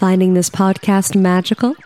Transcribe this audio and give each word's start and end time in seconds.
Finding 0.00 0.32
this 0.32 0.48
podcast 0.48 1.14
magical? 1.14 1.76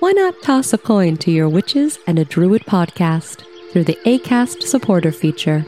Why 0.00 0.12
not 0.12 0.42
toss 0.42 0.74
a 0.74 0.76
coin 0.76 1.16
to 1.16 1.30
your 1.30 1.48
witches 1.48 1.98
and 2.06 2.18
a 2.18 2.24
druid 2.26 2.66
podcast 2.66 3.44
through 3.72 3.84
the 3.84 3.98
ACAST 4.04 4.64
supporter 4.64 5.10
feature? 5.10 5.64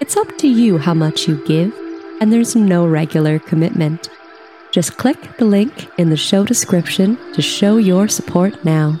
It's 0.00 0.16
up 0.16 0.38
to 0.38 0.46
you 0.46 0.78
how 0.78 0.94
much 0.94 1.26
you 1.26 1.44
give, 1.44 1.74
and 2.20 2.32
there's 2.32 2.54
no 2.54 2.86
regular 2.86 3.40
commitment. 3.40 4.08
Just 4.70 4.98
click 4.98 5.36
the 5.36 5.46
link 5.46 5.88
in 5.98 6.10
the 6.10 6.16
show 6.16 6.44
description 6.44 7.18
to 7.32 7.42
show 7.42 7.76
your 7.76 8.06
support 8.06 8.64
now. 8.64 9.00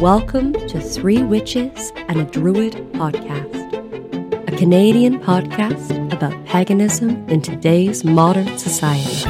Welcome 0.00 0.54
to 0.54 0.80
Three 0.80 1.22
Witches 1.22 1.92
and 2.08 2.22
a 2.22 2.24
Druid 2.24 2.72
podcast, 2.94 4.48
a 4.50 4.56
Canadian 4.56 5.20
podcast 5.20 6.10
about 6.10 6.32
paganism 6.46 7.28
in 7.28 7.42
today's 7.42 8.02
modern 8.02 8.56
society. 8.56 9.28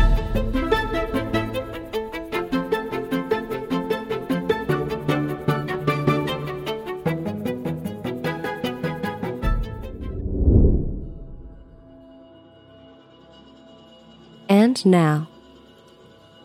And 14.48 14.86
now, 14.86 15.28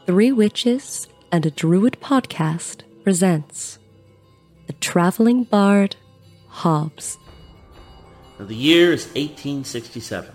Three 0.07 0.31
Witches 0.31 1.07
and 1.31 1.45
a 1.45 1.51
Druid 1.51 1.99
podcast 2.01 2.81
presents 3.03 3.77
The 4.67 4.73
Traveling 4.73 5.43
Bard 5.43 5.95
Hobbes. 6.47 7.19
Now, 8.39 8.45
the 8.45 8.55
year 8.55 8.91
is 8.93 9.05
1867. 9.07 10.31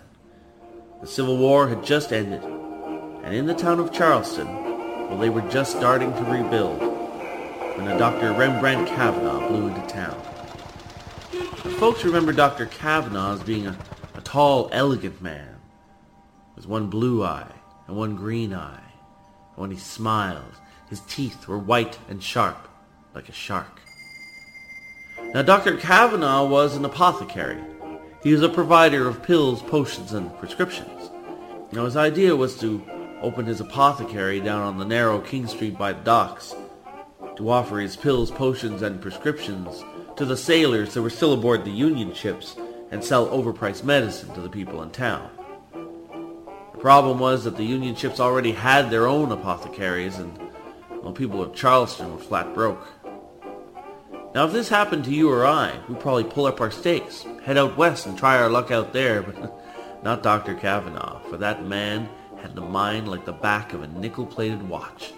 The 1.00 1.06
Civil 1.06 1.36
War 1.36 1.69
had 1.69 1.84
just 1.84 2.12
ended, 2.12 2.42
and 2.45 3.34
in 3.34 3.47
the 3.47 3.55
town 3.55 3.81
of 3.81 3.92
Charleston, 3.92 4.47
well, 5.08 5.19
they 5.19 5.31
were 5.31 5.41
just 5.51 5.77
starting 5.77 6.12
to 6.12 6.23
rebuild 6.25 6.81
when 7.77 7.89
a 7.89 7.98
Dr. 7.98 8.33
Rembrandt 8.33 8.86
Kavanaugh 8.86 9.48
blew 9.48 9.67
into 9.67 9.84
town. 9.89 10.23
Now, 11.33 11.70
folks 11.78 12.05
remember 12.05 12.33
Dr. 12.33 12.67
Kavanaugh 12.67 13.34
as 13.34 13.42
being 13.42 13.67
a, 13.67 13.77
a 14.14 14.20
tall, 14.20 14.69
elegant 14.70 15.20
man 15.20 15.56
with 16.55 16.69
one 16.69 16.86
blue 16.86 17.25
eye 17.25 17.53
and 17.89 17.97
one 17.97 18.14
green 18.14 18.55
eye. 18.55 18.92
And 19.55 19.56
when 19.56 19.70
he 19.73 19.77
smiled, 19.77 20.55
his 20.89 21.01
teeth 21.01 21.48
were 21.48 21.58
white 21.58 21.98
and 22.08 22.23
sharp 22.23 22.69
like 23.12 23.28
a 23.28 23.33
shark. 23.33 23.80
Now, 25.33 25.42
Dr. 25.42 25.77
Kavanaugh 25.77 26.45
was 26.45 26.75
an 26.75 26.84
apothecary. 26.84 27.63
He 28.20 28.33
was 28.33 28.42
a 28.42 28.48
provider 28.48 29.07
of 29.07 29.23
pills, 29.23 29.63
potions, 29.63 30.13
and 30.13 30.36
prescriptions. 30.39 31.08
Now, 31.70 31.85
his 31.85 31.96
idea 31.96 32.35
was 32.35 32.58
to 32.58 32.83
open 33.23 33.46
his 33.46 33.61
apothecary 33.61 34.41
down 34.41 34.63
on 34.63 34.79
the 34.79 34.85
narrow 34.85 35.20
King 35.20 35.46
Street 35.46 35.79
by 35.79 35.92
the 35.92 36.02
docks, 36.02 36.57
to 37.36 37.48
offer 37.48 37.79
his 37.79 37.95
pills, 37.95 38.33
potions, 38.33 38.83
and 38.83 39.01
prescriptions 39.01 39.85
to 40.17 40.24
the 40.24 40.36
sailors 40.36 40.95
that 40.95 41.02
were 41.02 41.11
still 41.11 41.35
aboard 41.35 41.64
the 41.64 41.70
Union 41.70 42.12
ships 42.12 42.57
and 42.91 43.05
sell 43.05 43.29
overpriced 43.29 43.85
medicine 43.85 44.35
to 44.35 44.41
the 44.41 44.48
people 44.48 44.83
in 44.83 44.91
town. 44.91 45.30
The 45.73 46.80
problem 46.80 47.20
was 47.20 47.45
that 47.45 47.57
the 47.57 47.62
Union 47.62 47.95
ships 47.95 48.18
already 48.18 48.51
had 48.51 48.91
their 48.91 49.07
own 49.07 49.30
apothecaries, 49.30 50.18
and 50.18 50.36
well, 51.02 51.12
people 51.12 51.41
of 51.41 51.55
Charleston 51.55 52.12
were 52.12 52.18
flat 52.18 52.52
broke. 52.52 52.85
Now, 54.33 54.45
if 54.45 54.52
this 54.52 54.68
happened 54.68 55.05
to 55.07 55.14
you 55.14 55.29
or 55.29 55.45
I, 55.45 55.77
we'd 55.89 55.98
probably 55.98 56.23
pull 56.23 56.46
up 56.46 56.61
our 56.61 56.70
stakes, 56.70 57.27
head 57.42 57.58
out 57.58 57.77
west 57.77 58.07
and 58.07 58.17
try 58.17 58.39
our 58.39 58.48
luck 58.48 58.70
out 58.70 58.92
there, 58.92 59.23
but 59.23 59.61
not 60.05 60.23
Dr. 60.23 60.55
Kavanaugh, 60.55 61.20
for 61.29 61.36
that 61.39 61.67
man 61.67 62.08
had 62.41 62.55
the 62.55 62.61
mind 62.61 63.08
like 63.08 63.24
the 63.24 63.33
back 63.33 63.73
of 63.73 63.83
a 63.83 63.89
nickel-plated 63.89 64.68
watch. 64.68 65.13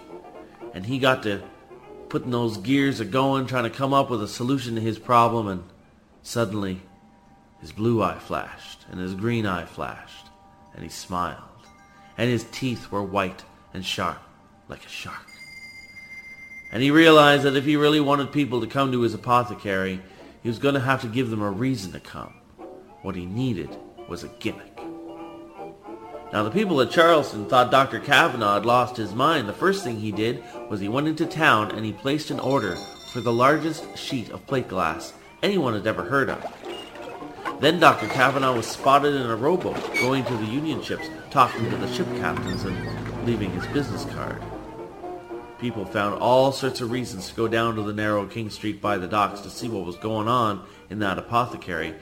And 0.73 0.83
he 0.83 0.97
got 0.97 1.21
to 1.23 1.43
putting 2.09 2.31
those 2.31 2.57
gears 2.57 2.99
a-going, 2.99 3.45
trying 3.45 3.65
to 3.65 3.69
come 3.69 3.93
up 3.93 4.09
with 4.09 4.23
a 4.23 4.27
solution 4.27 4.75
to 4.75 4.81
his 4.81 4.97
problem, 4.97 5.47
and 5.47 5.63
suddenly 6.23 6.81
his 7.61 7.71
blue 7.71 8.01
eye 8.01 8.17
flashed, 8.17 8.85
and 8.89 8.99
his 8.99 9.13
green 9.13 9.45
eye 9.45 9.65
flashed, 9.65 10.27
and 10.73 10.83
he 10.83 10.89
smiled, 10.89 11.37
and 12.17 12.31
his 12.31 12.45
teeth 12.45 12.91
were 12.91 13.03
white 13.03 13.43
and 13.75 13.85
sharp 13.85 14.21
like 14.67 14.83
a 14.85 14.89
shark 14.89 15.32
and 16.73 16.81
he 16.81 16.89
realized 16.89 17.43
that 17.43 17.55
if 17.55 17.65
he 17.65 17.75
really 17.75 17.99
wanted 17.99 18.31
people 18.31 18.59
to 18.59 18.65
come 18.65 18.91
to 18.91 19.01
his 19.01 19.13
apothecary, 19.13 20.01
he 20.41 20.49
was 20.49 20.57
going 20.57 20.73
to 20.73 20.81
have 20.81 21.01
to 21.01 21.07
give 21.07 21.29
them 21.29 21.43
a 21.43 21.51
reason 21.51 21.91
to 21.91 21.99
come. 21.99 22.33
What 23.03 23.15
he 23.15 23.27
needed 23.27 23.69
was 24.09 24.23
a 24.23 24.27
gimmick. 24.39 24.75
Now, 26.33 26.41
the 26.41 26.49
people 26.49 26.81
at 26.81 26.89
Charleston 26.89 27.45
thought 27.45 27.69
Dr. 27.69 27.99
Kavanaugh 27.99 28.55
had 28.55 28.65
lost 28.65 28.97
his 28.97 29.13
mind. 29.13 29.47
The 29.47 29.53
first 29.53 29.83
thing 29.83 29.99
he 29.99 30.11
did 30.11 30.43
was 30.67 30.79
he 30.79 30.89
went 30.89 31.07
into 31.07 31.27
town 31.27 31.69
and 31.69 31.85
he 31.85 31.93
placed 31.93 32.31
an 32.31 32.39
order 32.39 32.75
for 33.11 33.21
the 33.21 33.31
largest 33.31 33.95
sheet 33.95 34.31
of 34.31 34.47
plate 34.47 34.67
glass 34.67 35.13
anyone 35.43 35.75
had 35.75 35.85
ever 35.85 36.01
heard 36.01 36.31
of. 36.31 37.59
Then 37.61 37.79
Dr. 37.79 38.07
Kavanaugh 38.07 38.55
was 38.55 38.65
spotted 38.65 39.13
in 39.13 39.29
a 39.29 39.35
rowboat 39.35 39.93
going 40.01 40.25
to 40.25 40.37
the 40.37 40.45
Union 40.45 40.81
ships, 40.81 41.07
talking 41.29 41.69
to 41.69 41.77
the 41.77 41.93
ship 41.93 42.07
captains 42.17 42.63
and 42.63 43.27
leaving 43.27 43.51
his 43.51 43.67
business 43.67 44.05
card. 44.05 44.41
People 45.63 45.85
found 45.85 46.15
all 46.15 46.51
sorts 46.51 46.81
of 46.81 46.91
reasons 46.91 47.29
to 47.29 47.35
go 47.35 47.47
down 47.47 47.75
to 47.75 47.83
the 47.83 47.93
narrow 47.93 48.27
King 48.27 48.49
Street 48.49 48.81
by 48.81 48.97
the 48.97 49.07
docks 49.07 49.39
to 49.39 49.49
see 49.49 49.69
what 49.69 49.85
was 49.85 49.95
going 49.95 50.27
on 50.27 50.61
in 50.89 50.99
that 50.99 51.17
apothecary, 51.17 51.95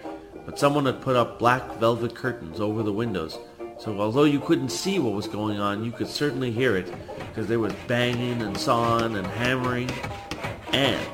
but 0.47 0.57
someone 0.57 0.87
had 0.87 0.99
put 0.99 1.15
up 1.15 1.37
black 1.37 1.75
velvet 1.75 2.15
curtains 2.15 2.59
over 2.59 2.81
the 2.81 2.91
windows, 2.91 3.37
so 3.77 4.01
although 4.01 4.23
you 4.23 4.39
couldn't 4.39 4.69
see 4.69 4.97
what 4.97 5.13
was 5.13 5.27
going 5.27 5.59
on, 5.59 5.85
you 5.85 5.91
could 5.91 6.07
certainly 6.07 6.49
hear 6.49 6.75
it, 6.75 6.91
because 7.19 7.45
there 7.45 7.59
was 7.59 7.71
banging 7.85 8.41
and 8.41 8.57
sawing 8.57 9.15
and 9.15 9.27
hammering, 9.27 9.91
and 10.73 11.07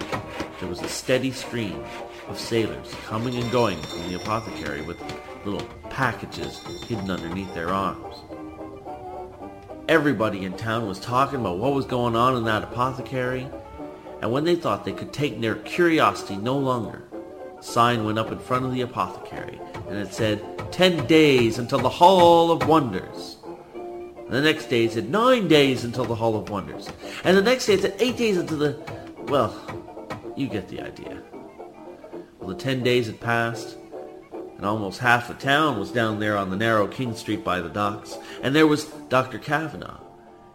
there 0.61 0.69
was 0.69 0.81
a 0.81 0.87
steady 0.87 1.31
stream 1.31 1.83
of 2.29 2.39
sailors 2.39 2.95
coming 3.07 3.35
and 3.35 3.51
going 3.51 3.77
from 3.81 4.07
the 4.07 4.15
apothecary 4.15 4.81
with 4.83 4.97
little 5.43 5.67
packages 5.89 6.59
hidden 6.85 7.11
underneath 7.11 7.53
their 7.53 7.71
arms. 7.71 8.15
Everybody 9.87 10.43
in 10.43 10.51
town 10.53 10.85
was 10.85 10.99
talking 10.99 11.39
about 11.39 11.59
what 11.59 11.73
was 11.73 11.85
going 11.85 12.13
on 12.13 12.35
in 12.35 12.43
that 12.43 12.63
apothecary, 12.63 13.47
and 14.21 14.29
when 14.31 14.43
they 14.43 14.55
thought 14.55 14.83
they 14.83 14.91
could 14.91 15.13
take 15.13 15.39
their 15.39 15.55
curiosity 15.55 16.35
no 16.35 16.57
longer, 16.57 17.03
a 17.57 17.63
sign 17.63 18.03
went 18.03 18.19
up 18.19 18.29
in 18.29 18.37
front 18.37 18.65
of 18.65 18.73
the 18.73 18.81
apothecary, 18.81 19.61
and 19.87 19.97
it 19.97 20.13
said, 20.13 20.43
10 20.73 21.07
days 21.07 21.57
until 21.57 21.79
the 21.79 21.87
Hall 21.87 22.51
of 22.51 22.67
Wonders. 22.67 23.37
And 23.73 24.33
the 24.33 24.41
next 24.41 24.65
day 24.65 24.83
it 24.83 24.91
said, 24.91 25.09
9 25.09 25.47
days 25.47 25.85
until 25.85 26.03
the 26.03 26.15
Hall 26.15 26.35
of 26.35 26.49
Wonders. 26.49 26.89
And 27.23 27.37
the 27.37 27.41
next 27.41 27.67
day 27.67 27.75
it 27.75 27.81
said, 27.81 27.95
8 27.97 28.17
days 28.17 28.37
until 28.37 28.57
the... 28.57 28.77
Well, 29.29 29.55
you 30.35 30.49
get 30.49 30.67
the 30.67 30.81
idea. 30.81 31.23
Well, 32.39 32.49
the 32.49 32.55
10 32.55 32.83
days 32.83 33.07
had 33.07 33.21
passed, 33.21 33.76
and 34.57 34.65
almost 34.65 34.99
half 34.99 35.27
the 35.27 35.35
town 35.35 35.79
was 35.79 35.91
down 35.91 36.19
there 36.19 36.35
on 36.35 36.49
the 36.49 36.57
narrow 36.57 36.87
King 36.87 37.15
Street 37.15 37.43
by 37.43 37.61
the 37.61 37.69
docks. 37.69 38.17
And 38.41 38.55
there 38.55 38.67
was 38.67 38.85
Dr. 39.07 39.37
Kavanaugh, 39.37 39.99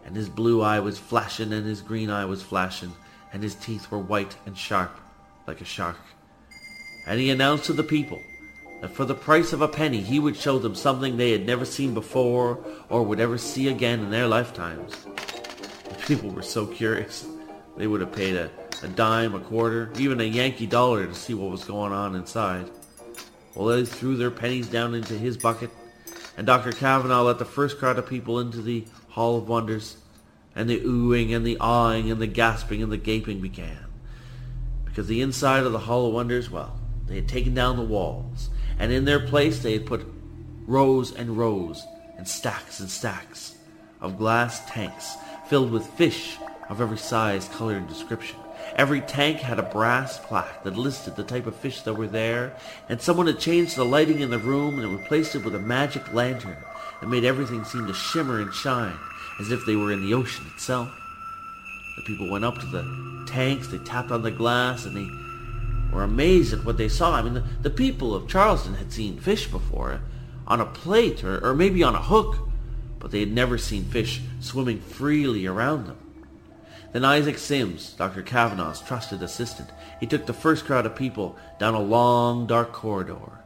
and 0.05 0.15
his 0.15 0.29
blue 0.29 0.61
eye 0.61 0.81
was 0.81 0.99
flashing, 0.99 1.53
and 1.53 1.65
his 1.65 1.81
green 1.81 2.09
eye 2.09 2.25
was 2.25 2.43
flashing, 2.43 2.93
and 3.31 3.41
his 3.41 3.55
teeth 3.55 3.89
were 3.89 3.99
white 3.99 4.35
and 4.45 4.57
sharp 4.57 4.99
like 5.47 5.61
a 5.61 5.65
shark. 5.65 5.97
And 7.07 7.19
he 7.19 7.29
announced 7.29 7.65
to 7.65 7.73
the 7.73 7.83
people 7.83 8.21
that 8.81 8.91
for 8.91 9.05
the 9.05 9.15
price 9.15 9.53
of 9.53 9.61
a 9.61 9.67
penny 9.67 10.01
he 10.01 10.19
would 10.19 10.35
show 10.35 10.59
them 10.59 10.75
something 10.75 11.15
they 11.15 11.31
had 11.31 11.45
never 11.45 11.65
seen 11.65 11.93
before 11.93 12.59
or 12.89 13.03
would 13.03 13.19
ever 13.19 13.37
see 13.37 13.69
again 13.69 13.99
in 13.99 14.09
their 14.09 14.27
lifetimes. 14.27 14.95
The 15.05 15.95
people 16.05 16.29
were 16.29 16.41
so 16.41 16.65
curious, 16.65 17.25
they 17.77 17.87
would 17.87 18.01
have 18.01 18.11
paid 18.11 18.35
a, 18.35 18.49
a 18.81 18.87
dime, 18.89 19.35
a 19.35 19.39
quarter, 19.39 19.91
even 19.97 20.19
a 20.19 20.25
Yankee 20.25 20.67
dollar 20.67 21.07
to 21.07 21.15
see 21.15 21.33
what 21.33 21.51
was 21.51 21.63
going 21.63 21.93
on 21.93 22.15
inside. 22.15 22.69
They 23.55 23.85
threw 23.85 24.15
their 24.17 24.31
pennies 24.31 24.67
down 24.67 24.95
into 24.95 25.13
his 25.13 25.37
bucket, 25.37 25.69
and 26.37 26.47
Dr. 26.47 26.71
Kavanaugh 26.71 27.23
let 27.23 27.39
the 27.39 27.45
first 27.45 27.77
crowd 27.77 27.99
of 27.99 28.07
people 28.07 28.39
into 28.39 28.61
the 28.61 28.85
Hall 29.09 29.37
of 29.37 29.47
Wonders, 29.47 29.97
And 30.55 30.69
the 30.69 30.81
oohing 30.81 31.35
and 31.35 31.45
the 31.45 31.57
awing 31.57 32.11
and 32.11 32.21
the 32.21 32.27
gasping 32.27 32.83
and 32.83 32.91
the 32.91 32.97
gaping 32.97 33.41
began. 33.41 33.85
Because 34.85 35.07
the 35.07 35.21
inside 35.21 35.63
of 35.63 35.71
the 35.71 35.79
Hall 35.79 36.07
of 36.07 36.13
Wonders, 36.13 36.49
well, 36.49 36.79
they 37.07 37.15
had 37.15 37.27
taken 37.27 37.53
down 37.53 37.77
the 37.77 37.83
walls, 37.83 38.49
and 38.77 38.91
in 38.91 39.05
their 39.05 39.19
place 39.19 39.59
they 39.59 39.73
had 39.73 39.85
put 39.85 40.05
rows 40.67 41.13
and 41.13 41.37
rows 41.37 41.83
and 42.17 42.27
stacks 42.27 42.79
and 42.79 42.89
stacks 42.89 43.55
of 44.01 44.17
glass 44.17 44.65
tanks 44.69 45.15
filled 45.47 45.71
with 45.71 45.85
fish 45.85 46.37
of 46.69 46.81
every 46.81 46.97
size, 46.97 47.47
color, 47.49 47.75
and 47.75 47.87
description. 47.87 48.37
Every 48.75 49.01
tank 49.01 49.37
had 49.37 49.59
a 49.59 49.63
brass 49.63 50.19
plaque 50.19 50.63
that 50.63 50.75
listed 50.75 51.15
the 51.15 51.23
type 51.23 51.45
of 51.45 51.55
fish 51.55 51.81
that 51.81 51.93
were 51.93 52.07
there, 52.07 52.55
and 52.89 52.99
someone 52.99 53.27
had 53.27 53.39
changed 53.39 53.75
the 53.75 53.85
lighting 53.85 54.21
in 54.21 54.31
the 54.31 54.39
room 54.39 54.79
and 54.79 54.97
replaced 54.97 55.35
it 55.35 55.45
with 55.45 55.53
a 55.53 55.59
magic 55.59 56.11
lantern 56.13 56.57
that 56.99 57.07
made 57.07 57.23
everything 57.23 57.63
seem 57.65 57.85
to 57.85 57.93
shimmer 57.93 58.41
and 58.41 58.53
shine 58.53 58.97
as 59.39 59.51
if 59.51 59.65
they 59.65 59.75
were 59.75 59.91
in 59.91 60.03
the 60.03 60.13
ocean 60.13 60.45
itself. 60.53 60.89
The 61.97 62.03
people 62.03 62.31
went 62.31 62.45
up 62.45 62.55
to 62.55 62.65
the 62.65 63.25
tanks, 63.27 63.67
they 63.67 63.77
tapped 63.79 64.11
on 64.11 64.23
the 64.23 64.31
glass, 64.31 64.85
and 64.85 64.97
they 64.97 65.95
were 65.95 66.03
amazed 66.03 66.53
at 66.53 66.65
what 66.65 66.77
they 66.77 66.89
saw. 66.89 67.15
I 67.15 67.21
mean, 67.21 67.35
the, 67.35 67.43
the 67.61 67.69
people 67.69 68.15
of 68.15 68.27
Charleston 68.27 68.73
had 68.73 68.91
seen 68.91 69.19
fish 69.19 69.47
before, 69.47 70.01
on 70.47 70.59
a 70.59 70.65
plate 70.65 71.23
or, 71.23 71.45
or 71.45 71.53
maybe 71.53 71.83
on 71.83 71.95
a 71.95 72.01
hook, 72.01 72.37
but 72.99 73.11
they 73.11 73.19
had 73.19 73.31
never 73.31 73.57
seen 73.57 73.85
fish 73.85 74.21
swimming 74.39 74.79
freely 74.79 75.45
around 75.45 75.85
them. 75.85 75.97
Then 76.93 77.03
Isaac 77.03 77.39
Sims, 77.39 77.93
Dr. 77.93 78.21
Kavanaugh's 78.21 78.79
trusted 78.79 79.23
assistant, 79.23 79.71
he 79.99 80.05
took 80.05 80.27
the 80.27 80.33
first 80.33 80.65
crowd 80.65 80.85
of 80.85 80.95
people 80.95 81.35
down 81.59 81.73
a 81.73 81.79
long, 81.81 82.45
dark 82.45 82.71
corridor. 82.71 83.39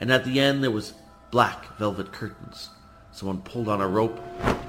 And 0.00 0.10
at 0.10 0.24
the 0.24 0.40
end 0.40 0.64
there 0.64 0.70
was 0.70 0.94
black 1.30 1.66
velvet 1.76 2.12
curtains. 2.12 2.70
Someone 3.12 3.42
pulled 3.42 3.68
on 3.68 3.82
a 3.82 3.86
rope, 3.86 4.18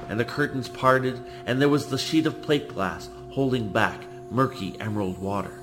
and 0.09 0.19
the 0.19 0.25
curtains 0.25 0.67
parted, 0.67 1.23
and 1.45 1.61
there 1.61 1.69
was 1.69 1.87
the 1.87 1.97
sheet 1.97 2.25
of 2.25 2.41
plate 2.41 2.67
glass 2.67 3.09
holding 3.31 3.69
back 3.71 4.03
murky 4.29 4.79
emerald 4.81 5.17
water. 5.17 5.61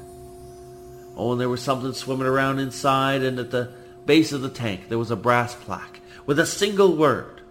Oh, 1.15 1.33
and 1.33 1.41
there 1.41 1.51
was 1.51 1.61
something 1.63 1.93
swimming 1.93 2.27
around 2.27 2.59
inside, 2.59 3.23
and 3.23 3.39
at 3.39 3.51
the 3.51 3.71
base 4.07 4.33
of 4.33 4.41
the 4.41 4.49
tank 4.49 4.89
there 4.89 4.99
was 4.99 5.11
a 5.11 5.17
brass 5.17 5.55
plaque 5.55 6.01
with 6.25 6.39
a 6.39 6.47
single 6.47 6.97
word. 6.97 7.43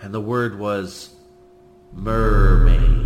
And 0.00 0.12
the 0.12 0.20
word 0.20 0.58
was 0.58 1.14
mermaid. 1.92 3.01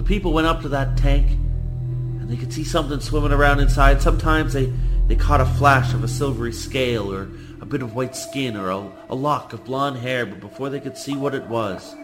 The 0.00 0.06
people 0.06 0.32
went 0.32 0.46
up 0.46 0.62
to 0.62 0.68
that 0.70 0.96
tank 0.96 1.28
and 1.28 2.30
they 2.30 2.36
could 2.38 2.54
see 2.54 2.64
something 2.64 3.00
swimming 3.00 3.32
around 3.32 3.60
inside, 3.60 4.00
sometimes 4.00 4.54
they, 4.54 4.72
they 5.06 5.14
caught 5.14 5.42
a 5.42 5.44
flash 5.44 5.92
of 5.92 6.02
a 6.02 6.08
silvery 6.08 6.54
scale 6.54 7.12
or 7.12 7.28
a 7.60 7.66
bit 7.66 7.82
of 7.82 7.94
white 7.94 8.16
skin 8.16 8.56
or 8.56 8.70
a, 8.70 8.90
a 9.10 9.14
lock 9.14 9.52
of 9.52 9.62
blonde 9.66 9.98
hair, 9.98 10.24
but 10.24 10.40
before 10.40 10.70
they 10.70 10.80
could 10.80 10.96
see 10.96 11.14
what 11.14 11.34
it 11.34 11.46
was, 11.48 11.94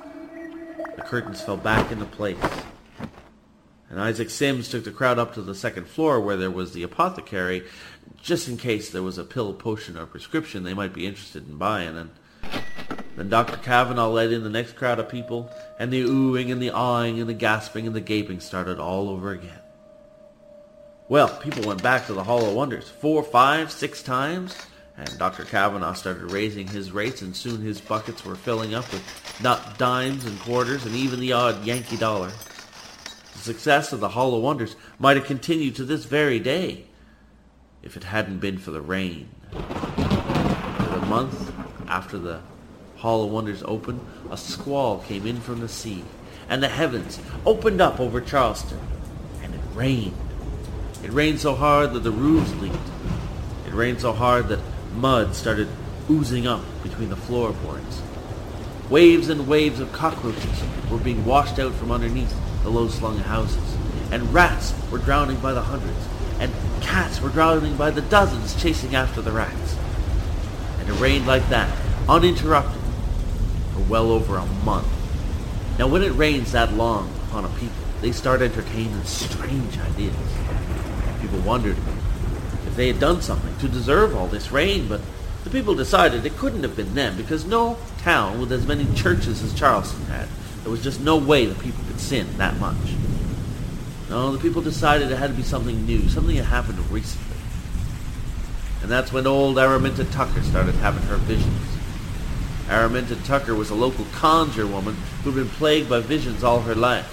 the 0.94 1.00
curtains 1.00 1.40
fell 1.40 1.56
back 1.56 1.90
into 1.90 2.04
place. 2.04 2.36
And 3.88 3.98
Isaac 3.98 4.28
Sims 4.28 4.68
took 4.68 4.84
the 4.84 4.90
crowd 4.90 5.18
up 5.18 5.32
to 5.32 5.40
the 5.40 5.54
second 5.54 5.88
floor 5.88 6.20
where 6.20 6.36
there 6.36 6.50
was 6.50 6.74
the 6.74 6.82
apothecary, 6.82 7.64
just 8.22 8.46
in 8.46 8.58
case 8.58 8.90
there 8.90 9.02
was 9.02 9.16
a 9.16 9.24
pill, 9.24 9.54
potion, 9.54 9.96
or 9.96 10.04
prescription 10.04 10.64
they 10.64 10.74
might 10.74 10.92
be 10.92 11.06
interested 11.06 11.48
in 11.48 11.56
buying. 11.56 11.96
And 11.96 12.10
then 13.16 13.30
Dr. 13.30 13.56
Kavanaugh 13.56 14.08
led 14.08 14.30
in 14.30 14.44
the 14.44 14.50
next 14.50 14.76
crowd 14.76 14.98
of 14.98 15.08
people, 15.08 15.50
and 15.78 15.90
the 15.90 16.04
oohing 16.04 16.52
and 16.52 16.60
the 16.60 16.70
awing 16.70 17.18
and 17.18 17.28
the 17.28 17.34
gasping 17.34 17.86
and 17.86 17.96
the 17.96 18.00
gaping 18.00 18.40
started 18.40 18.78
all 18.78 19.08
over 19.08 19.32
again. 19.32 19.58
Well, 21.08 21.28
people 21.38 21.66
went 21.66 21.82
back 21.82 22.06
to 22.06 22.12
the 22.12 22.24
Hall 22.24 22.46
of 22.46 22.54
Wonders 22.54 22.88
four, 22.88 23.22
five, 23.22 23.72
six 23.72 24.02
times, 24.02 24.56
and 24.98 25.18
Dr. 25.18 25.44
Kavanaugh 25.44 25.94
started 25.94 26.30
raising 26.30 26.66
his 26.66 26.92
rates, 26.92 27.22
and 27.22 27.34
soon 27.34 27.62
his 27.62 27.80
buckets 27.80 28.24
were 28.24 28.36
filling 28.36 28.74
up 28.74 28.90
with 28.92 29.40
not 29.42 29.78
dimes 29.78 30.24
and 30.26 30.38
quarters 30.40 30.84
and 30.84 30.94
even 30.94 31.20
the 31.20 31.32
odd 31.32 31.64
Yankee 31.64 31.96
dollar. 31.96 32.32
The 33.32 33.38
success 33.38 33.92
of 33.92 34.00
the 34.00 34.10
Hall 34.10 34.34
of 34.34 34.42
Wonders 34.42 34.76
might 34.98 35.16
have 35.16 35.26
continued 35.26 35.76
to 35.76 35.84
this 35.84 36.04
very 36.04 36.38
day 36.38 36.86
if 37.82 37.96
it 37.96 38.04
hadn't 38.04 38.40
been 38.40 38.58
for 38.58 38.72
the 38.72 38.80
rain. 38.80 39.28
For 39.52 40.98
the 40.98 41.06
month 41.06 41.52
after 41.88 42.18
the 42.18 42.40
Hall 42.96 43.24
of 43.24 43.30
Wonders 43.30 43.62
opened, 43.64 44.00
a 44.30 44.36
squall 44.36 44.98
came 44.98 45.26
in 45.26 45.40
from 45.40 45.60
the 45.60 45.68
sea, 45.68 46.04
and 46.48 46.62
the 46.62 46.68
heavens 46.68 47.20
opened 47.44 47.80
up 47.80 48.00
over 48.00 48.20
Charleston, 48.20 48.78
and 49.42 49.54
it 49.54 49.60
rained. 49.74 50.16
It 51.04 51.12
rained 51.12 51.40
so 51.40 51.54
hard 51.54 51.92
that 51.92 52.00
the 52.00 52.10
roofs 52.10 52.54
leaked. 52.54 52.76
It 53.66 53.74
rained 53.74 54.00
so 54.00 54.12
hard 54.12 54.48
that 54.48 54.60
mud 54.94 55.34
started 55.34 55.68
oozing 56.10 56.46
up 56.46 56.62
between 56.82 57.10
the 57.10 57.16
floorboards. 57.16 58.00
Waves 58.88 59.28
and 59.28 59.46
waves 59.46 59.80
of 59.80 59.92
cockroaches 59.92 60.62
were 60.90 60.98
being 60.98 61.24
washed 61.24 61.58
out 61.58 61.74
from 61.74 61.90
underneath 61.90 62.34
the 62.62 62.70
low-slung 62.70 63.18
houses, 63.18 63.76
and 64.10 64.32
rats 64.32 64.72
were 64.90 64.98
drowning 64.98 65.36
by 65.38 65.52
the 65.52 65.62
hundreds, 65.62 66.06
and 66.38 66.52
cats 66.80 67.20
were 67.20 67.28
drowning 67.28 67.76
by 67.76 67.90
the 67.90 68.02
dozens 68.02 68.60
chasing 68.60 68.94
after 68.94 69.20
the 69.20 69.32
rats. 69.32 69.76
And 70.78 70.88
it 70.88 71.00
rained 71.00 71.26
like 71.26 71.48
that, 71.48 71.76
uninterrupted, 72.08 72.80
for 73.76 73.82
well 73.90 74.10
over 74.10 74.36
a 74.36 74.46
month. 74.64 74.88
Now 75.78 75.86
when 75.86 76.02
it 76.02 76.12
rains 76.12 76.52
that 76.52 76.72
long 76.72 77.12
upon 77.28 77.44
a 77.44 77.48
people, 77.50 77.76
they 78.00 78.12
start 78.12 78.40
entertaining 78.40 79.04
strange 79.04 79.78
ideas. 79.78 80.16
People 81.20 81.40
wondered 81.40 81.76
if 82.66 82.74
they 82.76 82.88
had 82.88 82.98
done 82.98 83.20
something 83.20 83.56
to 83.58 83.68
deserve 83.68 84.16
all 84.16 84.26
this 84.26 84.50
rain, 84.50 84.88
but 84.88 85.00
the 85.44 85.50
people 85.50 85.74
decided 85.74 86.24
it 86.24 86.36
couldn't 86.36 86.62
have 86.62 86.76
been 86.76 86.94
them 86.94 87.16
because 87.16 87.44
no 87.44 87.78
town 87.98 88.40
with 88.40 88.50
as 88.52 88.66
many 88.66 88.86
churches 88.94 89.42
as 89.42 89.54
Charleston 89.54 90.04
had, 90.06 90.28
there 90.62 90.70
was 90.70 90.82
just 90.82 91.00
no 91.00 91.16
way 91.16 91.46
the 91.46 91.54
people 91.54 91.84
could 91.86 92.00
sin 92.00 92.26
that 92.38 92.58
much. 92.58 92.76
No, 94.08 94.32
the 94.32 94.38
people 94.38 94.62
decided 94.62 95.10
it 95.10 95.18
had 95.18 95.30
to 95.30 95.36
be 95.36 95.42
something 95.42 95.84
new, 95.84 96.08
something 96.08 96.36
that 96.36 96.44
happened 96.44 96.78
recently. 96.90 97.36
And 98.82 98.90
that's 98.90 99.12
when 99.12 99.26
old 99.26 99.56
Araminta 99.56 100.10
Tucker 100.12 100.42
started 100.42 100.74
having 100.76 101.02
her 101.04 101.16
visions. 101.16 101.75
Araminta 102.68 103.24
Tucker 103.24 103.54
was 103.54 103.70
a 103.70 103.74
local 103.74 104.04
conjure 104.06 104.66
woman 104.66 104.96
who'd 105.22 105.36
been 105.36 105.48
plagued 105.48 105.88
by 105.88 106.00
visions 106.00 106.42
all 106.42 106.60
her 106.60 106.74
life. 106.74 107.12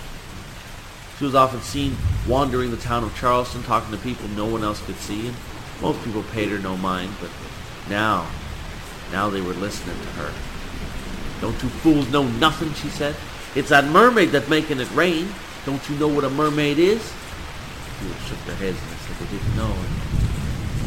She 1.20 1.26
was 1.26 1.36
often 1.36 1.62
seen 1.62 1.96
wandering 2.28 2.72
the 2.72 2.78
town 2.78 3.04
of 3.04 3.16
Charleston 3.16 3.62
talking 3.64 3.92
to 3.92 3.98
people 3.98 4.28
no 4.30 4.48
one 4.48 4.64
else 4.64 4.84
could 4.86 4.96
see, 4.96 5.28
and 5.28 5.36
most 5.80 6.04
people 6.04 6.24
paid 6.32 6.50
her 6.50 6.58
no 6.58 6.76
mind, 6.78 7.14
but 7.22 7.30
now, 7.88 8.28
now 9.12 9.30
they 9.30 9.42
were 9.42 9.54
listening 9.54 9.96
to 9.96 10.08
her. 10.14 10.34
Don't 11.40 11.62
you 11.62 11.70
fools 11.70 12.10
know 12.10 12.24
nothing, 12.24 12.74
she 12.74 12.90
said. 12.90 13.16
It's 13.56 13.70
that 13.70 13.86
mermaid 13.86 14.30
that's 14.30 14.50
making 14.50 14.80
it 14.80 14.90
rain. 14.92 15.28
Don't 15.66 15.88
you 15.88 15.96
know 15.98 16.08
what 16.08 16.24
a 16.24 16.30
mermaid 16.32 16.80
is? 16.80 17.14
People 18.00 18.16
shook 18.26 18.44
their 18.46 18.56
heads 18.56 18.80
and 18.82 18.98
said 19.00 19.28
they 19.28 19.38
didn't 19.38 19.56
know. 19.56 19.76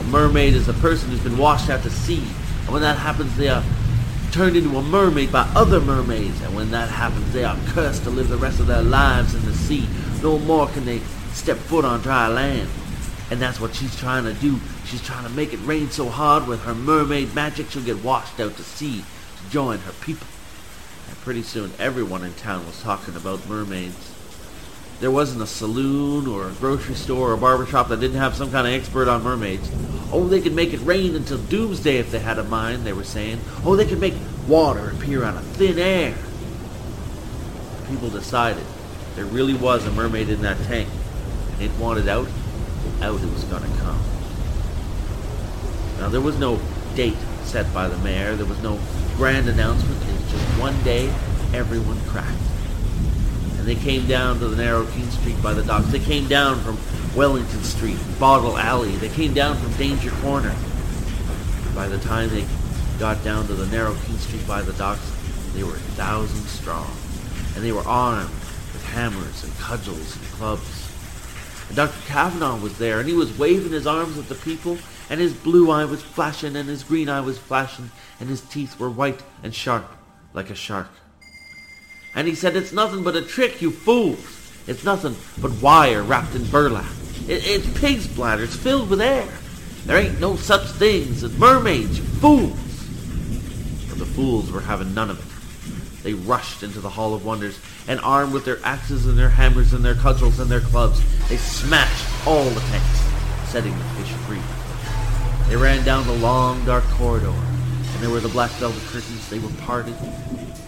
A 0.00 0.04
mermaid 0.04 0.54
is 0.54 0.68
a 0.68 0.74
person 0.74 1.10
who's 1.10 1.20
been 1.20 1.38
washed 1.38 1.70
out 1.70 1.82
to 1.84 1.90
sea. 1.90 2.24
And 2.64 2.70
when 2.70 2.82
that 2.82 2.98
happens, 2.98 3.36
they 3.36 3.48
are 3.48 3.62
turned 4.36 4.54
into 4.54 4.76
a 4.76 4.82
mermaid 4.82 5.32
by 5.32 5.50
other 5.54 5.80
mermaids, 5.80 6.42
and 6.42 6.54
when 6.54 6.70
that 6.70 6.90
happens, 6.90 7.32
they 7.32 7.42
are 7.42 7.56
cursed 7.68 8.02
to 8.02 8.10
live 8.10 8.28
the 8.28 8.36
rest 8.36 8.60
of 8.60 8.66
their 8.66 8.82
lives 8.82 9.34
in 9.34 9.42
the 9.46 9.54
sea. 9.54 9.88
No 10.22 10.38
more 10.38 10.66
can 10.68 10.84
they 10.84 10.98
step 11.32 11.56
foot 11.56 11.86
on 11.86 12.02
dry 12.02 12.28
land. 12.28 12.68
And 13.30 13.40
that's 13.40 13.58
what 13.58 13.74
she's 13.74 13.98
trying 13.98 14.24
to 14.24 14.34
do. 14.34 14.60
She's 14.84 15.00
trying 15.02 15.24
to 15.24 15.30
make 15.30 15.54
it 15.54 15.60
rain 15.64 15.88
so 15.88 16.10
hard 16.10 16.46
with 16.46 16.60
her 16.64 16.74
mermaid 16.74 17.34
magic 17.34 17.70
she'll 17.70 17.82
get 17.82 18.04
washed 18.04 18.38
out 18.38 18.54
to 18.58 18.62
sea 18.62 18.98
to 19.00 19.50
join 19.50 19.78
her 19.78 19.92
people. 20.02 20.26
And 21.08 21.16
pretty 21.20 21.42
soon 21.42 21.72
everyone 21.78 22.22
in 22.22 22.34
town 22.34 22.66
was 22.66 22.82
talking 22.82 23.16
about 23.16 23.48
mermaids. 23.48 24.15
There 24.98 25.10
wasn't 25.10 25.42
a 25.42 25.46
saloon 25.46 26.26
or 26.26 26.48
a 26.48 26.52
grocery 26.52 26.94
store 26.94 27.30
or 27.30 27.34
a 27.34 27.38
barber 27.38 27.66
shop 27.66 27.88
that 27.88 28.00
didn't 28.00 28.16
have 28.16 28.34
some 28.34 28.50
kind 28.50 28.66
of 28.66 28.72
expert 28.72 29.08
on 29.08 29.22
mermaids. 29.22 29.70
Oh, 30.10 30.26
they 30.26 30.40
could 30.40 30.54
make 30.54 30.72
it 30.72 30.80
rain 30.80 31.14
until 31.14 31.36
doomsday 31.36 31.98
if 31.98 32.10
they 32.10 32.18
had 32.18 32.38
a 32.38 32.44
mind, 32.44 32.86
they 32.86 32.94
were 32.94 33.04
saying. 33.04 33.40
Oh, 33.64 33.76
they 33.76 33.84
could 33.84 34.00
make 34.00 34.14
water 34.48 34.90
appear 34.90 35.22
out 35.22 35.36
of 35.36 35.44
thin 35.48 35.78
air. 35.78 36.14
People 37.90 38.08
decided 38.08 38.64
there 39.16 39.26
really 39.26 39.54
was 39.54 39.86
a 39.86 39.92
mermaid 39.92 40.30
in 40.30 40.40
that 40.42 40.56
tank, 40.64 40.88
and 41.52 41.62
it 41.62 41.72
wanted 41.78 42.08
out, 42.08 42.28
out 43.02 43.20
it 43.20 43.32
was 43.32 43.44
going 43.44 43.62
to 43.62 43.78
come. 43.78 44.00
Now, 46.00 46.08
there 46.08 46.22
was 46.22 46.38
no 46.38 46.58
date 46.94 47.16
set 47.44 47.72
by 47.74 47.88
the 47.88 47.98
mayor. 47.98 48.34
There 48.34 48.46
was 48.46 48.62
no 48.62 48.78
grand 49.16 49.46
announcement. 49.48 50.02
It 50.02 50.12
was 50.12 50.32
just 50.32 50.58
one 50.58 50.82
day 50.84 51.08
everyone 51.52 52.00
cracked 52.06 52.45
they 53.66 53.74
came 53.74 54.06
down 54.06 54.38
to 54.38 54.46
the 54.46 54.56
narrow 54.56 54.86
King 54.86 55.10
Street 55.10 55.42
by 55.42 55.52
the 55.52 55.64
docks. 55.64 55.88
They 55.88 55.98
came 55.98 56.28
down 56.28 56.60
from 56.60 56.78
Wellington 57.16 57.64
Street, 57.64 57.98
Bottle 58.20 58.56
Alley. 58.56 58.94
They 58.96 59.08
came 59.08 59.34
down 59.34 59.56
from 59.56 59.72
Danger 59.72 60.10
Corner. 60.22 60.54
By 61.74 61.88
the 61.88 61.98
time 61.98 62.28
they 62.30 62.46
got 63.00 63.22
down 63.24 63.46
to 63.48 63.54
the 63.54 63.66
narrow 63.66 63.96
King 64.06 64.18
Street 64.18 64.46
by 64.46 64.62
the 64.62 64.72
docks, 64.74 65.12
they 65.52 65.64
were 65.64 65.74
a 65.74 65.88
thousand 65.98 66.44
strong, 66.44 66.90
and 67.54 67.64
they 67.64 67.72
were 67.72 67.86
armed 67.86 68.30
with 68.30 68.84
hammers 68.92 69.42
and 69.42 69.52
cudgels 69.58 70.16
and 70.16 70.24
clubs. 70.26 70.92
And 71.66 71.76
Dr. 71.76 72.06
Kavanaugh 72.06 72.60
was 72.60 72.78
there, 72.78 73.00
and 73.00 73.08
he 73.08 73.14
was 73.14 73.36
waving 73.36 73.72
his 73.72 73.86
arms 73.86 74.16
at 74.16 74.28
the 74.28 74.36
people, 74.36 74.78
and 75.10 75.18
his 75.18 75.34
blue 75.34 75.70
eye 75.72 75.84
was 75.86 76.02
flashing, 76.02 76.54
and 76.54 76.68
his 76.68 76.84
green 76.84 77.08
eye 77.08 77.20
was 77.20 77.38
flashing, 77.38 77.90
and 78.20 78.28
his 78.28 78.42
teeth 78.42 78.78
were 78.78 78.90
white 78.90 79.22
and 79.42 79.52
sharp 79.52 79.90
like 80.34 80.50
a 80.50 80.54
shark. 80.54 80.88
And 82.16 82.26
he 82.26 82.34
said, 82.34 82.56
It's 82.56 82.72
nothing 82.72 83.04
but 83.04 83.14
a 83.14 83.22
trick, 83.22 83.62
you 83.62 83.70
fools. 83.70 84.18
It's 84.66 84.82
nothing 84.82 85.14
but 85.40 85.52
wire 85.62 86.02
wrapped 86.02 86.34
in 86.34 86.44
burlap. 86.46 86.90
It, 87.28 87.46
it's 87.46 87.78
pig's 87.78 88.08
bladders 88.08 88.56
filled 88.56 88.90
with 88.90 89.00
air. 89.00 89.28
There 89.84 89.98
ain't 89.98 90.18
no 90.18 90.34
such 90.34 90.66
things 90.70 91.22
as 91.22 91.38
mermaids, 91.38 91.98
you 91.98 92.04
fools. 92.04 92.58
But 93.88 93.98
the 93.98 94.06
fools 94.06 94.50
were 94.50 94.62
having 94.62 94.94
none 94.94 95.10
of 95.10 95.20
it. 95.20 96.02
They 96.02 96.14
rushed 96.14 96.62
into 96.62 96.80
the 96.80 96.88
Hall 96.88 97.14
of 97.14 97.24
Wonders, 97.24 97.60
and 97.86 98.00
armed 98.00 98.32
with 98.32 98.44
their 98.44 98.64
axes 98.64 99.06
and 99.06 99.18
their 99.18 99.28
hammers 99.28 99.72
and 99.72 99.84
their 99.84 99.94
cudgels 99.94 100.40
and 100.40 100.50
their 100.50 100.60
clubs, 100.60 101.00
they 101.28 101.36
smashed 101.36 102.26
all 102.26 102.44
the 102.44 102.60
tanks, 102.60 103.50
setting 103.50 103.76
the 103.76 103.84
fish 103.84 104.12
free. 104.26 104.40
They 105.48 105.56
ran 105.56 105.84
down 105.84 106.06
the 106.06 106.14
long, 106.14 106.64
dark 106.64 106.84
corridor, 106.84 107.30
and 107.30 108.02
there 108.02 108.10
were 108.10 108.20
the 108.20 108.28
black 108.28 108.50
velvet 108.52 108.82
curtains. 108.84 109.28
They 109.28 109.38
were 109.38 109.50
parted. 109.62 109.96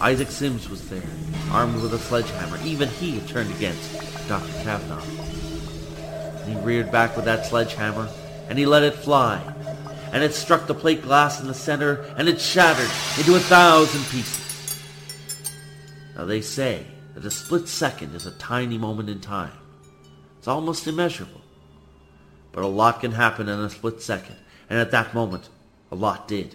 Isaac 0.00 0.30
Sims 0.30 0.68
was 0.68 0.88
there, 0.88 1.02
armed 1.50 1.82
with 1.82 1.92
a 1.92 1.98
sledgehammer. 1.98 2.58
Even 2.64 2.88
he 2.88 3.18
had 3.18 3.28
turned 3.28 3.50
against 3.50 4.28
Dr. 4.28 4.52
Kavanaugh. 4.62 5.02
He 6.46 6.54
reared 6.60 6.92
back 6.92 7.16
with 7.16 7.24
that 7.24 7.46
sledgehammer, 7.46 8.08
and 8.48 8.56
he 8.58 8.64
let 8.64 8.84
it 8.84 8.94
fly. 8.94 9.42
And 10.12 10.22
it 10.22 10.34
struck 10.34 10.66
the 10.66 10.74
plate 10.74 11.02
glass 11.02 11.40
in 11.40 11.48
the 11.48 11.54
center, 11.54 12.02
and 12.16 12.28
it 12.28 12.40
shattered 12.40 12.90
into 13.18 13.34
a 13.34 13.40
thousand 13.40 14.04
pieces. 14.04 14.80
Now 16.16 16.26
they 16.26 16.42
say 16.42 16.86
that 17.14 17.24
a 17.24 17.30
split 17.30 17.66
second 17.66 18.14
is 18.14 18.24
a 18.24 18.30
tiny 18.32 18.78
moment 18.78 19.10
in 19.10 19.20
time. 19.20 19.52
It's 20.38 20.48
almost 20.48 20.86
immeasurable. 20.86 21.40
But 22.52 22.62
a 22.62 22.68
lot 22.68 23.00
can 23.00 23.12
happen 23.12 23.48
in 23.48 23.58
a 23.58 23.68
split 23.68 24.00
second, 24.00 24.36
and 24.70 24.78
at 24.78 24.92
that 24.92 25.12
moment, 25.12 25.48
a 25.90 25.96
lot 25.96 26.28
did. 26.28 26.54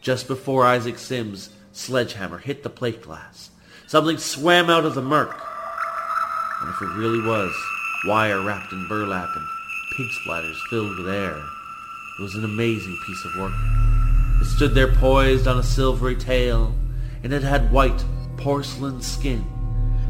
Just 0.00 0.26
before 0.26 0.66
Isaac 0.66 0.98
Sims' 0.98 1.50
sledgehammer 1.80 2.38
hit 2.38 2.62
the 2.62 2.70
plate 2.70 3.02
glass, 3.02 3.50
something 3.86 4.18
swam 4.18 4.68
out 4.68 4.84
of 4.84 4.94
the 4.94 5.02
murk. 5.02 5.40
And 6.60 6.70
if 6.70 6.82
it 6.82 6.94
really 6.96 7.26
was 7.26 7.52
wire 8.04 8.42
wrapped 8.42 8.72
in 8.72 8.86
burlap 8.86 9.30
and 9.34 9.46
pig 9.96 10.06
splatters 10.22 10.58
filled 10.68 10.98
with 10.98 11.08
air, 11.08 11.36
it 11.36 12.22
was 12.22 12.34
an 12.34 12.44
amazing 12.44 12.98
piece 13.06 13.24
of 13.24 13.40
work. 13.40 13.54
It 14.40 14.44
stood 14.44 14.74
there 14.74 14.94
poised 14.94 15.46
on 15.48 15.58
a 15.58 15.62
silvery 15.62 16.16
tail, 16.16 16.74
and 17.22 17.32
it 17.32 17.42
had 17.42 17.72
white 17.72 18.04
porcelain 18.36 19.00
skin, 19.00 19.44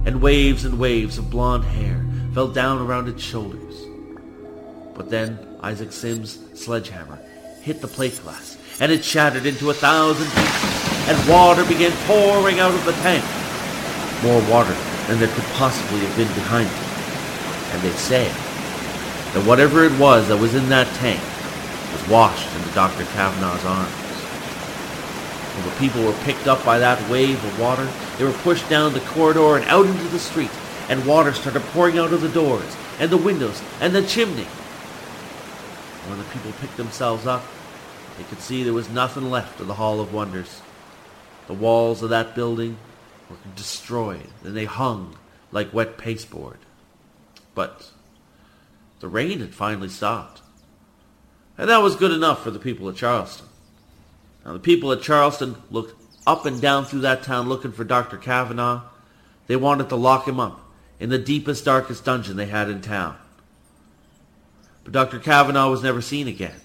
and 0.05 0.21
waves 0.21 0.65
and 0.65 0.79
waves 0.79 1.19
of 1.19 1.31
blonde 1.31 1.65
hair 1.65 2.05
fell 2.35 2.49
down 2.49 2.79
around 2.79 3.09
its 3.09 3.23
shoulders. 3.23 3.87
But 4.95 5.09
then 5.09 5.39
Isaac 5.62 5.93
Sims' 5.93 6.39
sledgehammer 6.55 7.19
hit 7.62 7.81
the 7.81 7.89
plate 7.89 8.21
glass, 8.23 8.57
and 8.81 8.91
it 8.91 9.05
shattered 9.05 9.45
into 9.45 9.71
a 9.71 9.75
thousand 9.75 10.27
pieces, 10.33 11.09
and 11.09 11.29
water 11.29 11.65
began 11.67 11.93
pouring 12.07 12.61
out 12.61 12.75
of 12.75 12.85
the 12.87 12.93
tank. 13.05 13.25
More 14.25 14.41
water 14.51 14.75
than 15.07 15.19
there 15.21 15.29
could 15.29 15.45
possibly 15.55 16.01
have 16.01 16.17
been 16.17 16.33
behind 16.35 16.67
it. 16.67 17.75
And 17.75 17.83
they 17.83 17.93
say 17.93 18.25
that 18.25 19.47
whatever 19.47 19.85
it 19.85 19.97
was 19.99 20.29
that 20.29 20.39
was 20.39 20.55
in 20.55 20.69
that 20.71 20.93
tank 20.97 21.21
was 21.93 22.09
washed 22.09 22.49
into 22.57 22.75
Dr. 22.75 23.05
Kavanaugh's 23.13 23.65
arms. 23.65 23.93
When 25.57 25.69
the 25.69 25.79
people 25.79 26.03
were 26.05 26.25
picked 26.25 26.47
up 26.47 26.65
by 26.65 26.79
that 26.79 27.11
wave 27.11 27.43
of 27.45 27.61
water, 27.61 27.87
they 28.17 28.25
were 28.25 28.33
pushed 28.33 28.69
down 28.71 28.95
the 28.95 29.01
corridor 29.01 29.57
and 29.57 29.65
out 29.67 29.87
into 29.87 30.09
the 30.09 30.19
street, 30.19 30.51
and 30.89 31.05
water 31.05 31.35
started 31.35 31.63
pouring 31.75 31.99
out 31.99 32.13
of 32.13 32.23
the 32.23 32.29
doors, 32.31 32.77
and 32.99 33.11
the 33.11 33.17
windows, 33.17 33.63
and 33.81 33.95
the 33.95 34.03
chimney. 34.07 34.47
When 36.09 36.19
the 36.19 36.25
people 36.25 36.53
picked 36.61 36.77
themselves 36.77 37.27
up, 37.27 37.45
they 38.21 38.27
could 38.27 38.43
see 38.43 38.62
there 38.62 38.75
was 38.75 38.91
nothing 38.91 39.31
left 39.31 39.61
of 39.61 39.67
the 39.67 39.73
Hall 39.73 39.99
of 39.99 40.12
Wonders. 40.12 40.61
The 41.47 41.55
walls 41.55 42.03
of 42.03 42.11
that 42.11 42.35
building 42.35 42.77
were 43.31 43.37
destroyed, 43.57 44.29
and 44.45 44.55
they 44.55 44.67
hung 44.67 45.17
like 45.53 45.73
wet 45.73 45.97
pasteboard. 45.97 46.59
But 47.55 47.91
the 49.00 49.09
rain 49.09 49.41
had 49.41 49.55
finally 49.55 49.89
stopped. 49.89 50.43
And 51.57 51.71
that 51.71 51.81
was 51.81 51.97
good 51.97 52.12
enough 52.12 52.43
for 52.43 52.50
the 52.50 52.59
people 52.59 52.87
of 52.91 52.97
Charleston. 52.97 53.47
Now, 54.45 54.53
the 54.53 54.59
people 54.59 54.93
of 54.93 55.03
Charleston 55.03 55.57
looked 55.71 55.95
up 56.27 56.45
and 56.45 56.61
down 56.61 56.85
through 56.85 57.00
that 57.00 57.23
town 57.23 57.49
looking 57.49 57.73
for 57.73 57.85
Dr. 57.85 58.19
Kavanaugh. 58.19 58.83
They 59.47 59.57
wanted 59.57 59.89
to 59.89 59.97
lock 59.97 60.29
him 60.29 60.39
up 60.39 60.61
in 60.99 61.09
the 61.09 61.19
deepest, 61.19 61.65
darkest 61.65 62.05
dungeon 62.05 62.37
they 62.37 62.47
had 62.47 62.69
in 62.69 62.83
town. 62.83 63.17
But 64.85 64.93
Dr. 64.93 65.19
Kavanaugh 65.19 65.71
was 65.71 65.83
never 65.83 66.03
seen 66.03 66.29
again. 66.29 66.61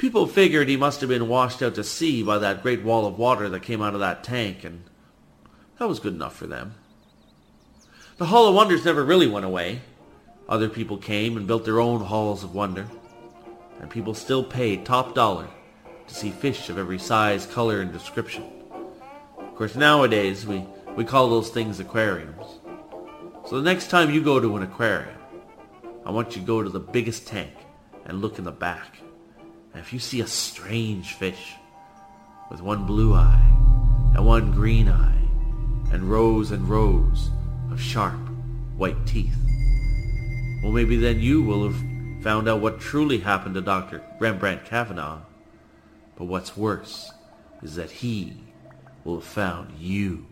People 0.00 0.26
figured 0.26 0.66
he 0.66 0.78
must 0.78 1.02
have 1.02 1.10
been 1.10 1.28
washed 1.28 1.60
out 1.60 1.74
to 1.74 1.84
sea 1.84 2.22
by 2.22 2.38
that 2.38 2.62
great 2.62 2.82
wall 2.82 3.04
of 3.04 3.18
water 3.18 3.50
that 3.50 3.60
came 3.60 3.82
out 3.82 3.92
of 3.92 4.00
that 4.00 4.24
tank, 4.24 4.64
and 4.64 4.82
that 5.78 5.90
was 5.90 6.00
good 6.00 6.14
enough 6.14 6.34
for 6.34 6.46
them. 6.46 6.72
The 8.16 8.24
Hall 8.24 8.48
of 8.48 8.54
Wonders 8.54 8.86
never 8.86 9.04
really 9.04 9.26
went 9.26 9.44
away. 9.44 9.82
Other 10.48 10.70
people 10.70 10.96
came 10.96 11.36
and 11.36 11.46
built 11.46 11.66
their 11.66 11.80
own 11.80 12.00
halls 12.00 12.42
of 12.42 12.54
wonder, 12.54 12.88
and 13.78 13.90
people 13.90 14.14
still 14.14 14.42
paid 14.42 14.86
top 14.86 15.14
dollar 15.14 15.48
to 16.08 16.14
see 16.14 16.30
fish 16.30 16.70
of 16.70 16.78
every 16.78 16.98
size, 16.98 17.44
color, 17.44 17.82
and 17.82 17.92
description. 17.92 18.44
Of 19.38 19.54
course, 19.54 19.76
nowadays 19.76 20.46
we, 20.46 20.64
we 20.96 21.04
call 21.04 21.28
those 21.28 21.50
things 21.50 21.78
aquariums. 21.78 22.46
So 23.46 23.56
the 23.56 23.70
next 23.70 23.90
time 23.90 24.10
you 24.10 24.22
go 24.22 24.40
to 24.40 24.56
an 24.56 24.62
aquarium, 24.62 25.18
I 26.06 26.10
want 26.10 26.34
you 26.34 26.40
to 26.40 26.46
go 26.46 26.62
to 26.62 26.70
the 26.70 26.80
biggest 26.80 27.26
tank 27.26 27.52
and 28.06 28.22
look 28.22 28.38
in 28.38 28.44
the 28.44 28.50
back. 28.50 29.02
And 29.72 29.80
if 29.80 29.92
you 29.92 29.98
see 29.98 30.20
a 30.20 30.26
strange 30.26 31.14
fish 31.14 31.54
with 32.50 32.60
one 32.60 32.86
blue 32.86 33.14
eye 33.14 33.46
and 34.14 34.26
one 34.26 34.52
green 34.52 34.88
eye 34.88 35.22
and 35.92 36.10
rows 36.10 36.50
and 36.50 36.68
rows 36.68 37.30
of 37.70 37.80
sharp 37.80 38.20
white 38.76 39.06
teeth, 39.06 39.36
well, 40.62 40.72
maybe 40.72 40.96
then 40.96 41.20
you 41.20 41.42
will 41.42 41.70
have 41.70 42.22
found 42.22 42.48
out 42.48 42.60
what 42.60 42.80
truly 42.80 43.18
happened 43.18 43.54
to 43.54 43.60
Dr. 43.60 44.02
Rembrandt 44.18 44.64
Kavanaugh. 44.64 45.20
But 46.16 46.26
what's 46.26 46.56
worse 46.56 47.12
is 47.62 47.76
that 47.76 47.90
he 47.90 48.36
will 49.04 49.16
have 49.16 49.24
found 49.24 49.78
you. 49.78 50.26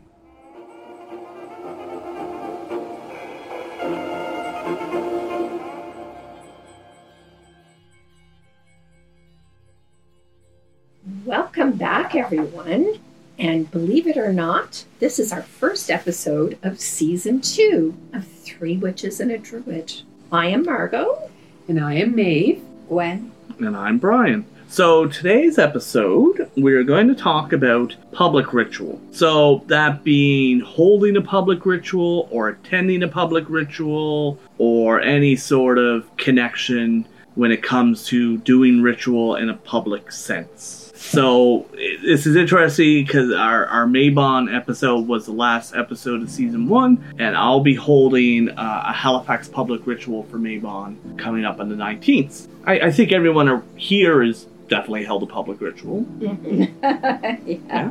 Back, 12.09 12.15
everyone. 12.15 12.99
And 13.39 13.71
believe 13.71 14.07
it 14.07 14.17
or 14.17 14.33
not, 14.33 14.85
this 14.99 15.19
is 15.19 15.31
our 15.31 15.43
first 15.43 15.91
episode 15.91 16.59
of 16.63 16.81
season 16.81 17.43
two 17.43 17.95
of 18.15 18.27
Three 18.27 18.79
Witches 18.79 19.21
and 19.21 19.31
a 19.31 19.37
Druid. 19.37 19.93
I 20.33 20.47
am 20.47 20.65
Margot. 20.65 21.31
And 21.69 21.79
I 21.79 21.95
am 21.95 22.15
Maeve. 22.15 22.63
Gwen. 22.89 23.31
And 23.59 23.77
I'm 23.77 23.99
Brian. 23.99 24.47
So, 24.69 25.07
today's 25.07 25.59
episode, 25.59 26.51
we're 26.57 26.83
going 26.83 27.09
to 27.09 27.15
talk 27.15 27.53
about 27.53 27.95
public 28.13 28.55
ritual. 28.55 28.99
So, 29.13 29.63
that 29.67 30.03
being 30.03 30.61
holding 30.61 31.17
a 31.19 31.23
public 31.23 31.67
ritual, 31.67 32.29
or 32.31 32.49
attending 32.49 33.03
a 33.03 33.09
public 33.09 33.45
ritual, 33.51 34.39
or 34.57 35.01
any 35.01 35.37
sort 35.37 35.77
of 35.79 36.15
connection 36.17 37.07
when 37.35 37.51
it 37.53 37.63
comes 37.63 38.07
to 38.07 38.39
doing 38.39 38.83
ritual 38.83 39.37
in 39.37 39.51
a 39.51 39.57
public 39.57 40.11
sense. 40.11 40.88
So, 41.01 41.67
i- 41.75 41.97
this 42.05 42.27
is 42.27 42.35
interesting 42.37 43.05
because 43.05 43.33
our, 43.33 43.67
our 43.67 43.87
Mabon 43.87 44.55
episode 44.55 45.07
was 45.07 45.27
the 45.27 45.33
last 45.33 45.75
episode 45.75 46.23
of 46.23 46.31
season 46.31 46.69
one, 46.69 47.03
and 47.19 47.37
I'll 47.37 47.61
be 47.61 47.75
holding 47.75 48.51
uh, 48.51 48.85
a 48.89 48.93
Halifax 48.93 49.49
public 49.49 49.87
ritual 49.87 50.25
for 50.25 50.39
Mabon 50.39 51.17
coming 51.19 51.45
up 51.45 51.61
on 51.61 51.69
the 51.69 51.77
19th. 51.77 52.49
I, 52.67 52.81
I 52.81 52.91
think 52.91 53.13
everyone 53.13 53.63
here 53.77 54.23
is 54.23 54.45
definitely 54.69 55.05
held 55.05 55.23
a 55.23 55.27
public 55.27 55.61
ritual. 55.61 56.05
yeah. 56.21 57.91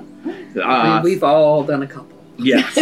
Uh, 0.61 1.01
We've 1.03 1.23
all 1.23 1.63
done 1.63 1.83
a 1.83 1.87
couple. 1.87 2.16
Yes. 2.37 2.77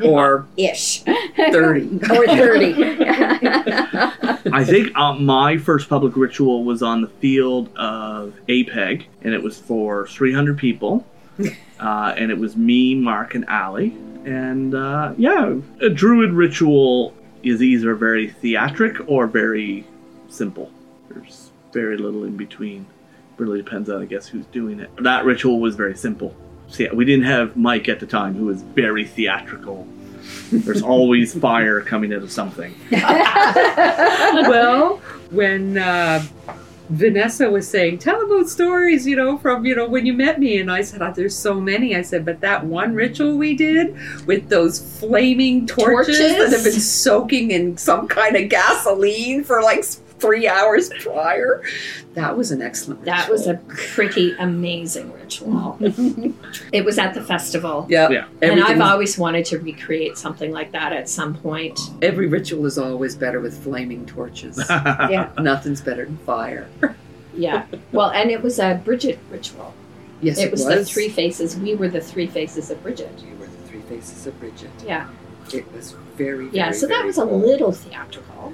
Or 0.04 0.46
Ish. 0.56 1.02
30. 1.02 2.00
or 2.10 2.26
30. 2.26 2.74
I 4.52 4.64
think 4.64 4.96
uh, 4.96 5.14
my 5.14 5.58
first 5.58 5.88
public 5.88 6.16
ritual 6.16 6.64
was 6.64 6.82
on 6.82 7.00
the 7.00 7.08
field 7.08 7.74
of 7.76 8.34
APEG, 8.48 9.04
and 9.22 9.34
it 9.34 9.42
was 9.42 9.58
for 9.58 10.06
300 10.08 10.58
people. 10.58 11.06
Uh, 11.80 12.14
and 12.16 12.30
it 12.30 12.38
was 12.38 12.56
me, 12.56 12.94
Mark, 12.94 13.34
and 13.34 13.44
Allie. 13.48 13.96
And 14.24 14.74
uh, 14.74 15.14
yeah, 15.16 15.56
a 15.80 15.88
druid 15.88 16.32
ritual 16.32 17.14
is 17.42 17.62
either 17.62 17.94
very 17.94 18.28
theatric 18.30 18.96
or 19.08 19.26
very 19.26 19.84
simple. 20.28 20.70
There's 21.08 21.50
very 21.72 21.96
little 21.96 22.24
in 22.24 22.36
between. 22.36 22.86
Really 23.36 23.60
depends 23.60 23.90
on, 23.90 24.00
I 24.02 24.04
guess, 24.04 24.28
who's 24.28 24.46
doing 24.46 24.78
it. 24.78 24.90
That 25.02 25.24
ritual 25.24 25.58
was 25.58 25.74
very 25.74 25.96
simple. 25.96 26.36
So 26.72 26.84
yeah, 26.84 26.94
we 26.94 27.04
didn't 27.04 27.26
have 27.26 27.54
Mike 27.54 27.90
at 27.90 28.00
the 28.00 28.06
time, 28.06 28.34
who 28.34 28.46
was 28.46 28.62
very 28.62 29.04
theatrical. 29.04 29.86
There's 30.50 30.80
always 30.80 31.34
fire 31.38 31.82
coming 31.82 32.14
out 32.14 32.22
of 32.22 32.32
something. 32.32 32.74
well, 32.90 34.96
when 35.30 35.76
uh, 35.76 36.24
Vanessa 36.88 37.50
was 37.50 37.68
saying, 37.68 37.98
tell 37.98 38.24
about 38.24 38.48
stories, 38.48 39.06
you 39.06 39.16
know, 39.16 39.36
from, 39.36 39.66
you 39.66 39.74
know, 39.74 39.86
when 39.86 40.06
you 40.06 40.14
met 40.14 40.40
me. 40.40 40.60
And 40.60 40.72
I 40.72 40.80
said, 40.80 41.02
oh, 41.02 41.12
there's 41.14 41.36
so 41.36 41.60
many. 41.60 41.94
I 41.94 42.00
said, 42.00 42.24
but 42.24 42.40
that 42.40 42.64
one 42.64 42.94
ritual 42.94 43.36
we 43.36 43.54
did 43.54 43.94
with 44.26 44.48
those 44.48 44.98
flaming 44.98 45.66
torches, 45.66 46.18
Torches? 46.18 46.38
that 46.38 46.56
have 46.56 46.64
been 46.64 46.80
soaking 46.80 47.50
in 47.50 47.76
some 47.76 48.08
kind 48.08 48.34
of 48.34 48.48
gasoline 48.48 49.44
for 49.44 49.62
like 49.62 49.84
three 50.22 50.48
hours 50.48 50.88
prior, 51.00 51.62
that 52.14 52.36
was 52.36 52.50
an 52.52 52.62
excellent 52.62 53.04
That 53.04 53.28
was 53.28 53.46
a 53.46 53.54
pretty 53.68 54.32
amazing 54.38 55.12
ritual. 55.12 55.76
it 56.72 56.84
was 56.84 56.96
at 56.98 57.12
the 57.12 57.22
festival. 57.22 57.86
Yeah. 57.90 58.08
Yeah. 58.08 58.24
And 58.40 58.52
Everything 58.52 58.70
I've 58.70 58.78
was- 58.78 58.88
always 58.90 59.18
wanted 59.18 59.44
to 59.46 59.58
recreate 59.58 60.16
something 60.16 60.52
like 60.52 60.72
that 60.72 60.92
at 60.92 61.08
some 61.08 61.34
point. 61.34 61.78
every 62.00 62.28
ritual 62.28 62.64
is 62.66 62.78
always 62.78 63.16
better 63.16 63.40
with 63.40 63.62
flaming 63.62 64.06
torches. 64.06 64.58
Yeah. 65.12 65.30
Nothing's 65.38 65.80
better 65.80 66.04
than 66.04 66.16
fire. 66.18 66.68
Yeah. 67.34 67.66
Well, 67.92 68.10
and 68.10 68.30
it 68.30 68.42
was 68.42 68.58
a 68.58 68.80
Bridget 68.84 69.18
ritual. 69.30 69.74
Yes, 70.20 70.38
it 70.38 70.46
it, 70.46 70.50
was, 70.52 70.64
the 70.64 70.84
three 70.84 71.08
faces. 71.08 71.56
We 71.56 71.74
were 71.74 71.88
the 71.88 72.00
three 72.00 72.28
faces 72.28 72.70
of 72.70 72.80
Bridget. 72.82 73.10
You 73.26 73.34
were 73.36 73.46
the 73.46 73.56
three 73.68 73.80
faces 73.82 74.26
of 74.26 74.38
Bridget. 74.38 74.70
Yeah. 74.86 75.08
It 75.52 75.70
was 75.72 75.94
very, 76.24 76.48
Yeah. 76.52 76.64
very, 76.64 76.74
So 76.74 76.86
that 76.86 76.94
very 76.96 77.06
was 77.06 77.18
a 77.18 77.24
little 77.24 77.72
theatrical. 77.72 78.52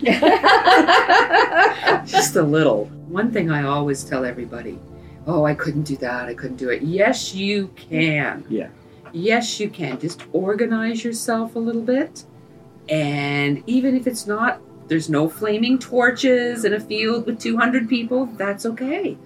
Just 2.06 2.36
a 2.36 2.42
little. 2.42 2.86
One 3.08 3.30
thing 3.30 3.50
I 3.50 3.64
always 3.64 4.04
tell 4.04 4.24
everybody 4.24 4.78
oh, 5.26 5.44
I 5.44 5.54
couldn't 5.54 5.82
do 5.82 5.96
that. 5.98 6.26
I 6.26 6.34
couldn't 6.34 6.56
do 6.56 6.70
it. 6.70 6.82
Yes, 6.82 7.34
you 7.34 7.68
can. 7.68 8.44
Yeah. 8.48 8.68
Yes, 9.12 9.58
you 9.60 9.70
can. 9.70 9.98
Just 9.98 10.22
organize 10.32 11.04
yourself 11.04 11.56
a 11.56 11.58
little 11.58 11.82
bit. 11.82 12.24
And 12.88 13.62
even 13.66 13.96
if 13.96 14.06
it's 14.06 14.26
not, 14.26 14.60
there's 14.88 15.08
no 15.08 15.28
flaming 15.28 15.78
torches 15.78 16.64
in 16.64 16.74
a 16.74 16.80
field 16.80 17.26
with 17.26 17.40
200 17.40 17.88
people, 17.88 18.26
that's 18.26 18.66
okay. 18.66 19.16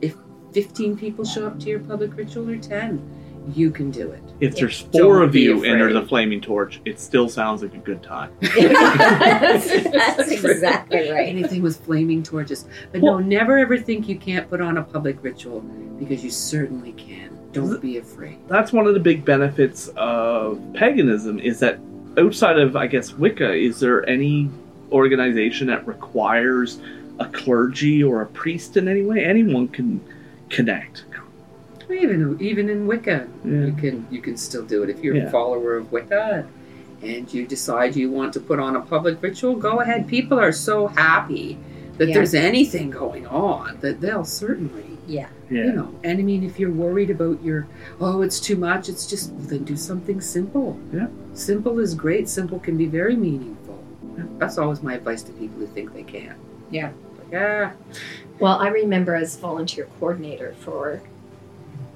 If 0.00 0.16
15 0.52 0.96
people 0.96 1.24
show 1.24 1.46
up 1.46 1.58
to 1.60 1.68
your 1.68 1.80
public 1.80 2.16
ritual 2.16 2.48
or 2.48 2.56
10, 2.56 3.15
you 3.54 3.70
can 3.70 3.90
do 3.90 4.10
it. 4.10 4.22
If 4.40 4.56
there's 4.56 4.82
Don't 4.82 5.02
four 5.02 5.22
of 5.22 5.32
be 5.32 5.42
you 5.42 5.64
and 5.64 5.80
there's 5.80 5.94
a 5.94 6.06
flaming 6.06 6.40
torch, 6.40 6.80
it 6.84 6.98
still 6.98 7.28
sounds 7.28 7.62
like 7.62 7.74
a 7.74 7.78
good 7.78 8.02
time. 8.02 8.32
That's 8.40 9.70
exactly 10.30 11.10
right. 11.10 11.28
Anything 11.28 11.62
with 11.62 11.84
flaming 11.84 12.22
torches. 12.22 12.66
But 12.92 13.02
no, 13.02 13.18
never 13.18 13.58
ever 13.58 13.78
think 13.78 14.08
you 14.08 14.18
can't 14.18 14.48
put 14.48 14.60
on 14.60 14.78
a 14.78 14.82
public 14.82 15.22
ritual 15.22 15.60
because 15.98 16.24
you 16.24 16.30
certainly 16.30 16.92
can. 16.92 17.38
Don't 17.52 17.80
be 17.80 17.98
afraid. 17.98 18.38
That's 18.48 18.72
one 18.72 18.86
of 18.86 18.94
the 18.94 19.00
big 19.00 19.24
benefits 19.24 19.88
of 19.96 20.60
paganism 20.74 21.38
is 21.38 21.60
that 21.60 21.78
outside 22.18 22.58
of, 22.58 22.76
I 22.76 22.86
guess, 22.86 23.12
Wicca, 23.12 23.54
is 23.54 23.80
there 23.80 24.06
any 24.08 24.50
organization 24.92 25.68
that 25.68 25.86
requires 25.86 26.80
a 27.18 27.26
clergy 27.26 28.02
or 28.02 28.22
a 28.22 28.26
priest 28.26 28.76
in 28.76 28.88
any 28.88 29.02
way? 29.02 29.24
Anyone 29.24 29.68
can 29.68 30.04
connect. 30.50 31.04
Even 31.90 32.36
even 32.40 32.68
in 32.68 32.86
Wicca, 32.86 33.28
Yeah. 33.44 33.66
you 33.66 33.72
can 33.72 34.06
you 34.10 34.20
can 34.20 34.36
still 34.36 34.64
do 34.64 34.82
it 34.82 34.90
if 34.90 35.02
you're 35.02 35.14
Yeah. 35.16 35.24
a 35.28 35.30
follower 35.30 35.76
of 35.76 35.92
Wicca 35.92 36.46
and 37.02 37.32
you 37.32 37.46
decide 37.46 37.94
you 37.94 38.10
want 38.10 38.32
to 38.32 38.40
put 38.40 38.58
on 38.58 38.74
a 38.76 38.80
public 38.80 39.22
ritual. 39.22 39.54
Go 39.56 39.80
ahead. 39.80 40.08
People 40.08 40.38
are 40.40 40.52
so 40.52 40.88
happy 40.88 41.58
that 41.98 42.08
Yeah. 42.08 42.14
there's 42.14 42.34
anything 42.34 42.90
going 42.90 43.26
on 43.26 43.78
that 43.80 44.00
they'll 44.00 44.24
certainly 44.24 44.82
Yeah. 45.06 45.28
Yeah. 45.50 45.66
you 45.66 45.72
know. 45.72 45.88
And 46.02 46.18
I 46.18 46.22
mean, 46.22 46.42
if 46.42 46.58
you're 46.58 46.72
worried 46.72 47.10
about 47.10 47.42
your 47.44 47.66
oh, 48.00 48.22
it's 48.22 48.40
too 48.40 48.56
much, 48.56 48.88
it's 48.88 49.06
just 49.06 49.32
well, 49.32 49.46
then 49.48 49.62
do 49.64 49.76
something 49.76 50.20
simple. 50.20 50.78
Yeah. 50.92 51.06
Simple 51.34 51.78
is 51.78 51.94
great. 51.94 52.28
Simple 52.28 52.58
can 52.58 52.76
be 52.76 52.86
very 52.86 53.14
meaningful. 53.16 53.78
That's 54.38 54.58
always 54.58 54.82
my 54.82 54.94
advice 54.94 55.22
to 55.24 55.32
people 55.32 55.60
who 55.60 55.66
think 55.66 55.94
they 55.94 56.02
can. 56.02 56.34
Yeah. 56.70 56.90
Like, 57.30 57.40
ah, 57.42 57.72
Well, 58.40 58.58
I 58.58 58.68
remember 58.68 59.14
as 59.14 59.36
volunteer 59.36 59.86
coordinator 59.98 60.54
for 60.60 61.00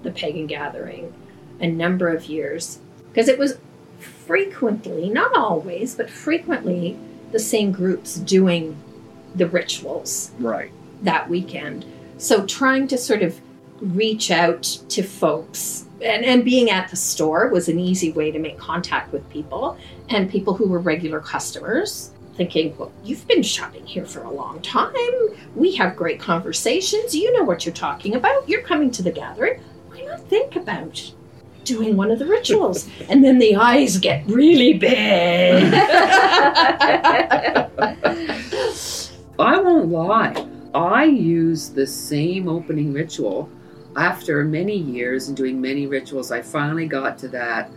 the 0.02 0.10
pagan 0.10 0.46
gathering 0.46 1.12
a 1.60 1.66
number 1.66 2.08
of 2.08 2.26
years 2.26 2.78
because 3.12 3.28
it 3.28 3.38
was 3.38 3.58
frequently, 3.98 5.10
not 5.10 5.36
always, 5.36 5.94
but 5.94 6.08
frequently 6.08 6.96
the 7.32 7.38
same 7.38 7.72
groups 7.72 8.16
doing 8.16 8.76
the 9.34 9.46
rituals 9.46 10.30
Right. 10.38 10.70
that 11.02 11.28
weekend. 11.28 11.84
So 12.18 12.44
trying 12.46 12.88
to 12.88 12.98
sort 12.98 13.22
of 13.22 13.40
reach 13.80 14.30
out 14.30 14.62
to 14.90 15.02
folks 15.02 15.86
and, 16.02 16.24
and 16.24 16.44
being 16.44 16.70
at 16.70 16.90
the 16.90 16.96
store 16.96 17.48
was 17.48 17.68
an 17.68 17.78
easy 17.78 18.12
way 18.12 18.30
to 18.30 18.38
make 18.38 18.58
contact 18.58 19.12
with 19.12 19.28
people 19.30 19.76
and 20.08 20.30
people 20.30 20.54
who 20.54 20.68
were 20.68 20.78
regular 20.78 21.20
customers 21.20 22.10
thinking, 22.36 22.74
well, 22.78 22.90
you've 23.04 23.26
been 23.28 23.42
shopping 23.42 23.84
here 23.84 24.06
for 24.06 24.22
a 24.22 24.30
long 24.30 24.62
time. 24.62 24.94
We 25.54 25.74
have 25.76 25.94
great 25.96 26.18
conversations. 26.18 27.14
You 27.14 27.36
know 27.36 27.44
what 27.44 27.66
you're 27.66 27.74
talking 27.74 28.14
about. 28.14 28.48
You're 28.48 28.62
coming 28.62 28.90
to 28.92 29.02
the 29.02 29.10
gathering. 29.10 29.60
Think 30.28 30.56
about 30.56 31.12
doing 31.64 31.96
one 31.96 32.10
of 32.10 32.18
the 32.18 32.26
rituals? 32.26 32.88
and 33.08 33.24
then 33.24 33.38
the 33.38 33.56
eyes 33.56 33.98
get 33.98 34.26
really 34.26 34.74
big. 34.74 35.72
I 39.38 39.58
won't 39.58 39.88
lie. 39.88 40.46
I 40.74 41.04
use 41.04 41.70
the 41.70 41.86
same 41.86 42.48
opening 42.48 42.92
ritual. 42.92 43.48
After 43.96 44.44
many 44.44 44.76
years 44.76 45.28
and 45.28 45.36
doing 45.36 45.60
many 45.60 45.86
rituals, 45.86 46.30
I 46.30 46.42
finally 46.42 46.86
got 46.86 47.18
to 47.18 47.28
that 47.28 47.70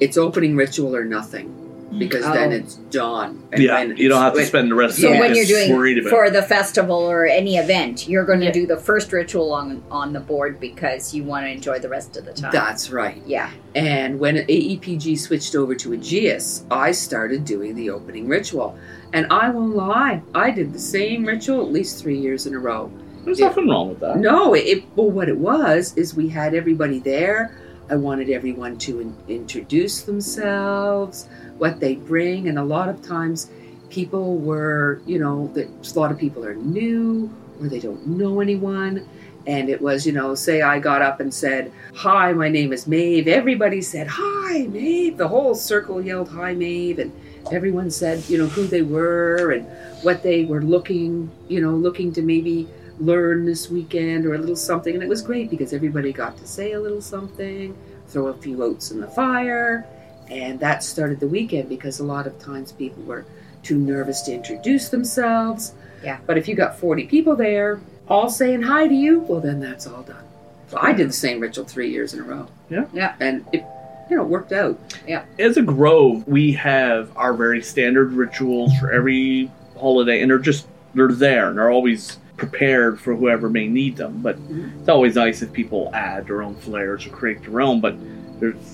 it's 0.00 0.16
opening 0.16 0.56
ritual 0.56 0.96
or 0.96 1.04
nothing. 1.04 1.54
Because 1.98 2.24
oh. 2.24 2.32
then 2.32 2.52
Oh. 2.52 2.56
it's 2.56 2.74
done. 2.76 3.42
And 3.52 3.62
Yeah. 3.62 3.74
when 3.80 3.96
You 3.96 4.08
don't 4.08 4.22
have 4.22 4.34
to 4.34 4.44
spend 4.46 4.70
the 4.70 4.74
rest 4.76 4.98
So 4.98 5.08
of 5.08 5.14
the 5.14 5.18
when 5.20 5.34
you're 5.34 5.44
doing 5.44 5.74
worried 5.74 5.98
about 5.98 6.10
for 6.10 6.24
it. 6.26 6.32
the 6.32 6.42
festival 6.42 6.96
or 6.98 7.26
any 7.26 7.56
event, 7.56 8.08
you're 8.08 8.24
going 8.24 8.40
to 8.40 8.46
Yeah. 8.46 8.52
do 8.52 8.66
the 8.66 8.76
first 8.76 9.12
ritual 9.12 9.52
on 9.52 9.82
on 9.90 10.12
the 10.12 10.20
board 10.20 10.60
because 10.60 11.12
you 11.14 11.24
want 11.24 11.46
to 11.46 11.50
enjoy 11.50 11.78
the 11.80 11.88
rest 11.88 12.16
of 12.16 12.24
the 12.24 12.32
time. 12.32 12.50
That's 12.52 12.90
right. 12.90 13.20
yeah. 13.26 13.50
And 13.74 14.20
when 14.20 14.36
AEPG 14.36 15.16
switched 15.18 15.54
over 15.56 15.74
to 15.76 15.92
Aegeus, 15.92 16.64
I 16.70 16.92
started 16.92 17.44
doing 17.44 17.74
the 17.74 17.90
opening 17.90 18.28
ritual. 18.28 18.76
And 19.12 19.26
I 19.30 19.50
won't 19.50 19.74
lie, 19.74 20.22
I 20.34 20.52
did 20.52 20.72
the 20.72 20.78
same 20.78 21.24
ritual 21.24 21.60
at 21.62 21.72
least 21.72 22.00
three 22.00 22.16
years 22.18 22.46
in 22.46 22.54
a 22.54 22.58
row. 22.60 22.90
There's 23.24 23.40
Yeah. 23.40 23.48
nothing 23.48 23.68
wrong 23.68 23.88
with 23.90 24.00
that. 24.00 24.18
No, 24.18 24.54
it, 24.54 24.60
it 24.60 24.84
well, 24.96 25.10
what 25.10 25.28
it 25.28 25.36
was 25.36 25.92
is 25.96 26.14
we 26.14 26.28
had 26.28 26.54
everybody 26.54 27.00
there. 27.00 27.52
I 27.90 27.96
wanted 27.96 28.30
everyone 28.30 28.78
to 28.78 29.00
in, 29.00 29.16
introduce 29.28 30.02
themselves, 30.02 31.28
what 31.58 31.80
they 31.80 31.96
bring, 31.96 32.48
and 32.48 32.58
a 32.58 32.62
lot 32.62 32.88
of 32.88 33.02
times 33.02 33.50
people 33.90 34.36
were, 34.36 35.02
you 35.06 35.18
know, 35.18 35.50
that 35.54 35.68
a 35.68 35.98
lot 35.98 36.12
of 36.12 36.18
people 36.18 36.44
are 36.44 36.54
new 36.54 37.28
or 37.60 37.68
they 37.68 37.80
don't 37.80 38.06
know 38.06 38.40
anyone. 38.40 39.06
And 39.46 39.68
it 39.68 39.80
was, 39.80 40.06
you 40.06 40.12
know, 40.12 40.34
say 40.34 40.62
I 40.62 40.78
got 40.78 41.02
up 41.02 41.18
and 41.18 41.32
said, 41.32 41.72
Hi, 41.96 42.32
my 42.32 42.48
name 42.48 42.72
is 42.72 42.86
Maeve. 42.86 43.26
Everybody 43.26 43.82
said, 43.82 44.06
Hi, 44.08 44.66
Maeve. 44.68 45.16
The 45.16 45.26
whole 45.26 45.54
circle 45.54 46.00
yelled, 46.00 46.28
Hi, 46.28 46.54
Maeve. 46.54 46.98
And 47.00 47.12
everyone 47.50 47.90
said, 47.90 48.22
you 48.28 48.38
know, 48.38 48.46
who 48.46 48.66
they 48.66 48.82
were 48.82 49.50
and 49.50 49.66
what 50.04 50.22
they 50.22 50.44
were 50.44 50.62
looking, 50.62 51.30
you 51.48 51.60
know, 51.60 51.72
looking 51.72 52.12
to 52.12 52.22
maybe 52.22 52.68
learn 53.00 53.44
this 53.44 53.70
weekend 53.70 54.26
or 54.26 54.34
a 54.34 54.38
little 54.38 54.56
something. 54.56 54.94
And 54.94 55.02
it 55.02 55.08
was 55.08 55.22
great 55.22 55.50
because 55.50 55.72
everybody 55.72 56.12
got 56.12 56.36
to 56.36 56.46
say 56.46 56.72
a 56.72 56.80
little 56.80 57.00
something, 57.00 57.76
throw 58.08 58.28
a 58.28 58.34
few 58.34 58.62
oats 58.62 58.90
in 58.90 59.00
the 59.00 59.08
fire. 59.08 59.86
And 60.28 60.60
that 60.60 60.84
started 60.84 61.18
the 61.18 61.26
weekend 61.26 61.68
because 61.68 61.98
a 61.98 62.04
lot 62.04 62.26
of 62.26 62.38
times 62.38 62.72
people 62.72 63.02
were 63.02 63.24
too 63.62 63.78
nervous 63.78 64.22
to 64.22 64.32
introduce 64.32 64.88
themselves. 64.88 65.74
Yeah. 66.04 66.18
But 66.26 66.38
if 66.38 66.46
you 66.46 66.54
got 66.54 66.78
40 66.78 67.06
people 67.06 67.34
there 67.36 67.80
all 68.08 68.30
saying 68.30 68.62
hi 68.62 68.86
to 68.86 68.94
you, 68.94 69.20
well, 69.20 69.40
then 69.40 69.60
that's 69.60 69.86
all 69.86 70.02
done. 70.02 70.24
So 70.68 70.78
I 70.80 70.92
did 70.92 71.08
the 71.08 71.12
same 71.12 71.40
ritual 71.40 71.64
three 71.64 71.90
years 71.90 72.14
in 72.14 72.20
a 72.20 72.22
row. 72.22 72.46
Yeah. 72.68 72.86
Yeah. 72.92 73.16
And 73.18 73.44
it, 73.52 73.64
you 74.08 74.16
know, 74.16 74.24
worked 74.24 74.52
out. 74.52 74.78
Yeah. 75.06 75.24
As 75.38 75.56
a 75.56 75.62
grove, 75.62 76.26
we 76.28 76.52
have 76.52 77.16
our 77.16 77.34
very 77.34 77.62
standard 77.62 78.12
rituals 78.12 78.76
for 78.78 78.90
every 78.92 79.50
holiday, 79.76 80.20
and 80.20 80.30
they're 80.30 80.38
just 80.38 80.66
they're 80.94 81.12
there 81.12 81.48
and 81.48 81.58
they're 81.58 81.70
always 81.70 82.18
prepared 82.40 82.98
for 82.98 83.14
whoever 83.14 83.48
may 83.48 83.68
need 83.68 83.96
them. 83.96 84.20
But 84.22 84.38
it's 84.80 84.88
always 84.88 85.14
nice 85.14 85.42
if 85.42 85.52
people 85.52 85.90
add 85.92 86.26
their 86.26 86.42
own 86.42 86.56
flares 86.56 87.06
or 87.06 87.10
create 87.10 87.42
their 87.42 87.60
own. 87.60 87.80
But 87.80 87.94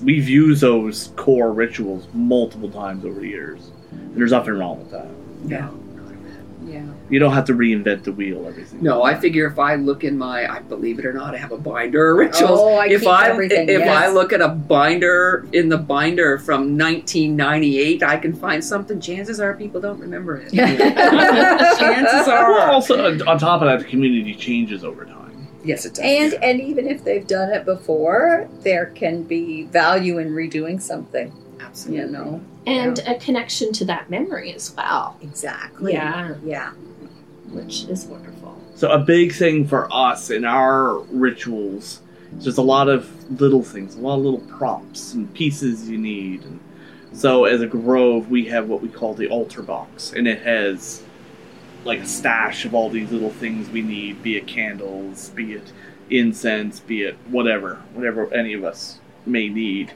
we've 0.02 0.28
used 0.28 0.62
those 0.62 1.12
core 1.16 1.52
rituals 1.52 2.06
multiple 2.14 2.70
times 2.70 3.04
over 3.04 3.20
the 3.20 3.28
years, 3.28 3.72
and 3.90 4.16
there's 4.16 4.30
nothing 4.30 4.54
wrong 4.54 4.78
with 4.78 4.90
that. 4.92 5.08
Yeah. 5.44 5.68
Yeah. 6.64 6.84
You 7.10 7.18
don't 7.18 7.32
have 7.32 7.44
to 7.46 7.52
reinvent 7.54 8.04
the 8.04 8.12
wheel 8.12 8.46
Everything. 8.46 8.82
No, 8.82 9.02
I 9.02 9.14
figure 9.14 9.46
if 9.46 9.58
I 9.58 9.74
look 9.76 10.04
in 10.04 10.16
my, 10.16 10.50
I 10.50 10.60
believe 10.60 10.98
it 10.98 11.06
or 11.06 11.12
not, 11.12 11.34
I 11.34 11.38
have 11.38 11.52
a 11.52 11.58
binder 11.58 12.12
of 12.12 12.18
rituals. 12.18 12.58
Oh, 12.60 12.74
I 12.74 12.86
if 12.88 13.00
keep 13.02 13.10
I 13.10 13.28
everything, 13.28 13.68
if 13.68 13.80
yes. 13.80 13.96
I 13.96 14.08
look 14.08 14.32
at 14.32 14.40
a 14.40 14.48
binder 14.48 15.46
in 15.52 15.68
the 15.68 15.76
binder 15.78 16.38
from 16.38 16.76
1998, 16.78 18.02
I 18.02 18.16
can 18.16 18.32
find 18.32 18.64
something. 18.64 19.00
Chances 19.00 19.38
are 19.38 19.54
people 19.54 19.80
don't 19.80 20.00
remember 20.00 20.36
it. 20.38 20.52
Chances 20.54 22.26
Well, 22.26 22.54
are. 22.54 22.70
also 22.70 23.04
on 23.06 23.22
on 23.28 23.38
top 23.38 23.62
of 23.62 23.68
that, 23.68 23.78
the 23.80 23.84
community 23.84 24.34
changes 24.34 24.84
over 24.84 25.04
time. 25.04 25.48
Yes, 25.64 25.84
it 25.84 25.94
does. 25.94 26.04
And 26.04 26.34
and 26.42 26.60
even 26.60 26.86
if 26.86 27.04
they've 27.04 27.26
done 27.26 27.50
it 27.50 27.64
before, 27.64 28.48
there 28.60 28.86
can 28.86 29.22
be 29.22 29.64
value 29.64 30.18
in 30.18 30.30
redoing 30.30 30.80
something. 30.80 31.32
Absolutely. 31.60 32.06
You 32.06 32.10
know. 32.10 32.40
And 32.66 32.98
a 33.06 33.14
connection 33.16 33.72
to 33.74 33.84
that 33.86 34.10
memory 34.10 34.52
as 34.52 34.74
well, 34.76 35.16
Exactly. 35.22 35.92
Yeah. 35.92 36.34
Yeah. 36.44 36.72
which 37.50 37.84
is 37.84 38.06
wonderful. 38.06 38.60
So 38.74 38.90
a 38.90 38.98
big 38.98 39.32
thing 39.32 39.66
for 39.66 39.88
us 39.92 40.30
in 40.30 40.44
our 40.44 40.98
rituals 41.10 42.00
is 42.36 42.44
just 42.44 42.58
a 42.58 42.62
lot 42.62 42.88
of 42.88 43.08
little 43.40 43.62
things, 43.62 43.94
a 43.94 44.00
lot 44.00 44.18
of 44.18 44.24
little 44.24 44.40
props 44.58 45.14
and 45.14 45.32
pieces 45.32 45.88
you 45.88 45.96
need. 45.96 46.42
And 46.44 46.60
so 47.12 47.44
as 47.44 47.62
a 47.62 47.66
grove, 47.66 48.30
we 48.30 48.46
have 48.46 48.68
what 48.68 48.82
we 48.82 48.88
call 48.88 49.14
the 49.14 49.28
altar 49.28 49.62
box, 49.62 50.12
and 50.12 50.28
it 50.28 50.42
has 50.42 51.02
like 51.84 52.00
a 52.00 52.06
stash 52.06 52.64
of 52.64 52.74
all 52.74 52.90
these 52.90 53.10
little 53.12 53.30
things 53.30 53.70
we 53.70 53.80
need, 53.80 54.22
be 54.22 54.36
it 54.36 54.46
candles, 54.46 55.30
be 55.30 55.52
it 55.54 55.72
incense, 56.10 56.80
be 56.80 57.02
it 57.02 57.16
whatever, 57.28 57.76
whatever 57.94 58.32
any 58.34 58.52
of 58.54 58.64
us 58.64 58.98
may 59.24 59.48
need. 59.48 59.92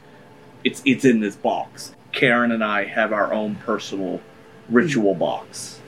It's 0.65 0.81
it's 0.87 1.05
in 1.05 1.21
this 1.21 1.37
box. 1.37 1.95
Karen 2.13 2.53
and 2.53 2.65
I 2.65 2.85
have 2.85 3.13
our 3.13 3.33
own 3.33 3.57
personal 3.57 4.21
ritual 4.69 5.15
box 5.15 5.81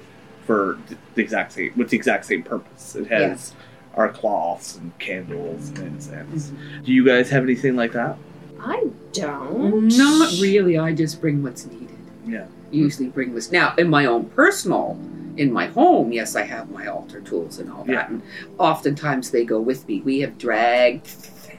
for 0.47 0.79
the 1.15 1.23
exact 1.23 1.53
same 1.53 1.73
with 1.77 1.91
the 1.91 1.97
exact 1.97 2.25
same 2.25 2.43
purpose. 2.43 2.97
It 2.97 3.07
has 3.09 3.55
our 3.95 4.09
cloths 4.09 4.77
and 4.77 4.97
candles 4.99 5.69
and 5.71 5.79
incense. 5.79 6.51
Mm-hmm. 6.51 6.83
Do 6.85 6.93
you 6.93 7.05
guys 7.05 7.31
have 7.31 7.43
anything 7.43 7.77
like 7.77 7.93
that? 7.93 8.17
I 8.61 8.89
don't. 9.13 9.89
Not 9.89 10.33
really. 10.41 10.79
I 10.79 10.95
just 10.95 11.21
bring 11.21 11.43
what's 11.43 11.67
needed. 11.67 11.91
Yeah. 12.27 12.47
Usually 12.71 13.09
bring 13.09 13.35
this. 13.35 13.53
Now, 13.53 13.75
in 13.77 13.89
my 13.89 14.07
own 14.07 14.27
personal, 14.31 14.99
in 15.37 15.53
my 15.53 15.67
home, 15.67 16.13
yes, 16.13 16.37
I 16.37 16.43
have 16.43 16.71
my 16.71 16.87
altar 16.87 17.21
tools 17.21 17.59
and 17.59 17.71
all 17.71 17.85
that. 17.85 17.93
Yeah. 17.93 18.07
And 18.07 18.23
oftentimes 18.59 19.31
they 19.31 19.45
go 19.45 19.61
with 19.61 19.87
me. 19.89 20.01
We 20.01 20.21
have 20.21 20.39
dragged 20.39 21.09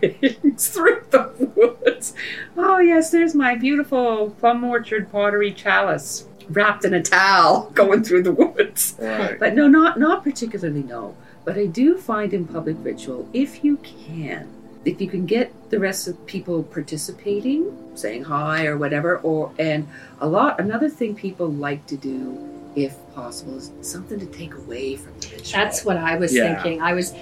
through 0.57 1.05
the 1.11 1.51
woods. 1.55 2.13
Oh, 2.57 2.79
yes, 2.79 3.11
there's 3.11 3.35
my 3.35 3.55
beautiful 3.55 4.31
plum 4.39 4.63
orchard 4.63 5.11
pottery 5.11 5.51
chalice 5.51 6.27
wrapped 6.49 6.83
in 6.85 6.93
a 6.93 7.01
towel 7.01 7.69
going 7.73 8.03
through 8.03 8.23
the 8.23 8.33
woods. 8.33 8.95
Right. 8.99 9.39
But 9.39 9.55
no, 9.55 9.67
not 9.67 9.99
not 9.99 10.23
particularly. 10.23 10.83
No, 10.83 11.15
but 11.45 11.57
I 11.57 11.65
do 11.65 11.97
find 11.97 12.33
in 12.33 12.47
public 12.47 12.77
ritual, 12.81 13.29
if 13.33 13.63
you 13.63 13.77
can, 13.77 14.49
if 14.85 14.99
you 15.01 15.07
can 15.07 15.25
get 15.25 15.51
the 15.69 15.79
rest 15.79 16.07
of 16.07 16.25
people 16.25 16.63
participating, 16.63 17.71
saying 17.95 18.23
hi 18.23 18.65
or 18.65 18.77
whatever, 18.77 19.17
or 19.19 19.51
and 19.59 19.87
a 20.21 20.27
lot. 20.27 20.59
Another 20.59 20.89
thing 20.89 21.15
people 21.15 21.47
like 21.51 21.85
to 21.87 21.95
do, 21.97 22.37
if 22.75 22.95
possible, 23.13 23.57
is 23.57 23.71
something 23.81 24.19
to 24.19 24.25
take 24.27 24.53
away 24.55 24.95
from 24.95 25.13
the 25.19 25.27
ritual. 25.29 25.51
That's 25.61 25.85
what 25.85 25.97
I 25.97 26.17
was 26.17 26.33
Yeah. 26.33 26.61
thinking. 26.61 26.81
I 26.81 26.93
was, 26.93 27.13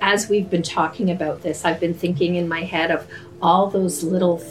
as 0.00 0.28
we've 0.28 0.48
been 0.48 0.62
talking 0.62 1.10
about 1.10 1.42
this, 1.42 1.64
I've 1.64 1.80
been 1.80 1.94
thinking 1.94 2.36
in 2.36 2.48
my 2.48 2.62
head 2.62 2.90
of 2.90 3.06
all 3.42 3.68
those 3.68 4.02
little, 4.02 4.42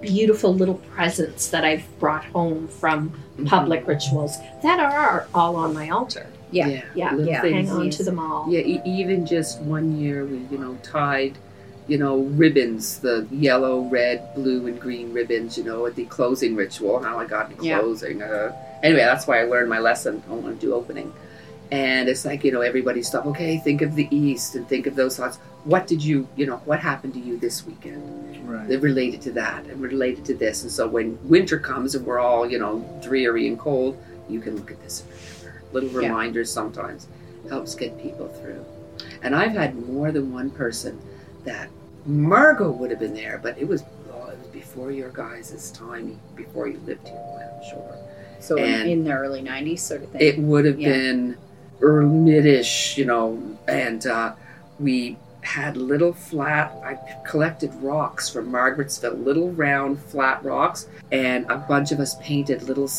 beautiful 0.00 0.54
little 0.54 0.76
presents 0.94 1.48
that 1.48 1.64
I've 1.64 1.84
brought 1.98 2.24
home 2.26 2.68
from 2.68 3.12
Mhm. 3.38 3.46
public 3.48 3.86
rituals 3.86 4.36
that 4.62 4.78
are 4.80 5.26
all 5.34 5.56
on 5.56 5.74
my 5.74 5.90
altar. 5.90 6.26
Yeah. 6.50 6.82
Yeah, 6.94 7.10
little 7.14 7.26
yeah. 7.26 7.42
hang 7.42 7.68
on 7.70 7.84
yes. 7.86 7.96
to 7.98 8.04
them 8.04 8.18
all. 8.18 8.46
Yeah, 8.48 8.60
e- 8.60 8.80
even 8.86 9.26
just 9.26 9.60
one 9.60 9.98
year 9.98 10.24
we, 10.24 10.38
you 10.50 10.56
know, 10.58 10.78
tied, 10.82 11.36
you 11.88 11.98
know, 11.98 12.18
ribbons, 12.18 12.98
the 13.00 13.26
yellow, 13.30 13.80
red, 13.88 14.34
blue, 14.34 14.66
and 14.66 14.78
green 14.80 15.12
ribbons, 15.12 15.56
you 15.58 15.64
know, 15.64 15.86
at 15.86 15.96
the 15.96 16.04
closing 16.04 16.54
ritual. 16.54 17.02
How 17.02 17.18
I 17.18 17.24
got 17.26 17.50
in 17.50 17.62
Yeah. 17.64 17.80
closing. 17.80 18.22
Uh, 18.22 18.52
anyway, 18.82 19.00
that's 19.00 19.26
why 19.26 19.40
I 19.40 19.44
learned 19.44 19.68
my 19.70 19.78
lesson. 19.80 20.22
I 20.26 20.30
don't 20.30 20.42
want 20.42 20.60
to 20.60 20.66
do 20.66 20.74
opening. 20.74 21.12
And 21.70 22.08
it's 22.08 22.24
like, 22.24 22.44
you 22.44 22.52
know, 22.52 22.60
everybody 22.62 23.02
stop. 23.02 23.26
Okay, 23.26 23.58
think 23.58 23.82
of 23.82 23.94
the 23.94 24.06
East 24.10 24.54
and 24.54 24.66
think 24.68 24.86
of 24.86 24.94
those 24.96 25.16
thoughts. 25.16 25.38
What 25.64 25.86
did 25.86 26.02
you, 26.02 26.26
you 26.36 26.46
know, 26.46 26.56
what 26.64 26.80
happened 26.80 27.12
to 27.14 27.20
you 27.20 27.36
this 27.36 27.66
weekend? 27.66 28.48
Right. 28.48 28.66
They're 28.68 28.78
related 28.78 29.20
to 29.22 29.32
that 29.32 29.64
and 29.66 29.80
related 29.80 30.24
to 30.26 30.34
this. 30.34 30.62
And 30.62 30.72
so 30.72 30.86
when 30.88 31.18
winter 31.28 31.58
comes 31.58 31.94
and 31.94 32.06
we're 32.06 32.20
all, 32.20 32.48
you 32.48 32.58
know, 32.58 32.82
dreary 33.02 33.46
and 33.48 33.58
cold, 33.58 33.96
you 34.30 34.40
can 34.40 34.56
look 34.56 34.70
at 34.70 34.82
this 34.82 35.02
and 35.02 35.10
remember. 35.42 35.62
Little 35.72 35.90
Yeah. 36.02 36.08
reminders 36.08 36.50
sometimes 36.50 37.06
helps 37.50 37.74
get 37.74 38.00
people 38.02 38.28
through. 38.28 38.64
And 39.22 39.34
I've 39.34 39.52
had 39.52 39.74
more 39.88 40.10
than 40.10 40.32
one 40.32 40.48
person 40.50 40.98
that 41.44 41.68
Margot 42.08 42.70
would 42.70 42.90
have 42.90 42.98
been 43.00 43.14
there, 43.14 43.38
but 43.42 43.56
it 43.58 43.68
was 43.68 43.84
oh, 44.12 44.30
it 44.30 44.38
was 44.38 44.48
before 44.48 44.90
your 44.90 45.10
guys' 45.10 45.70
time, 45.70 46.18
before 46.34 46.66
you 46.66 46.78
lived 46.86 47.06
here, 47.06 47.16
I'm 47.38 47.68
sure. 47.70 47.96
So 48.40 48.56
in, 48.56 48.64
And- 48.64 48.90
in 48.90 49.04
the 49.04 49.12
early 49.12 49.42
90s 49.42 49.80
sort 49.80 50.02
of 50.02 50.10
thing. 50.10 50.20
It 50.22 50.38
would 50.38 50.64
have 50.64 50.80
Yeah. 50.80 50.88
been 50.90 51.36
early 51.80 52.08
mid-ish, 52.08 52.96
you 52.98 53.04
know, 53.04 53.40
and 53.68 54.06
uh, 54.06 54.32
we 54.80 55.16
had 55.42 55.76
little 55.76 56.12
flat. 56.12 56.72
I 56.84 56.98
collected 57.28 57.72
rocks 57.82 58.28
from 58.28 58.50
Margaret's, 58.50 58.98
Margaretsville, 58.98 59.24
little 59.24 59.52
round 59.52 60.00
flat 60.00 60.42
rocks, 60.44 60.88
and 61.12 61.46
a 61.50 61.56
bunch 61.56 61.92
of 61.92 62.00
us 62.00 62.16
painted 62.22 62.62
little. 62.62 62.90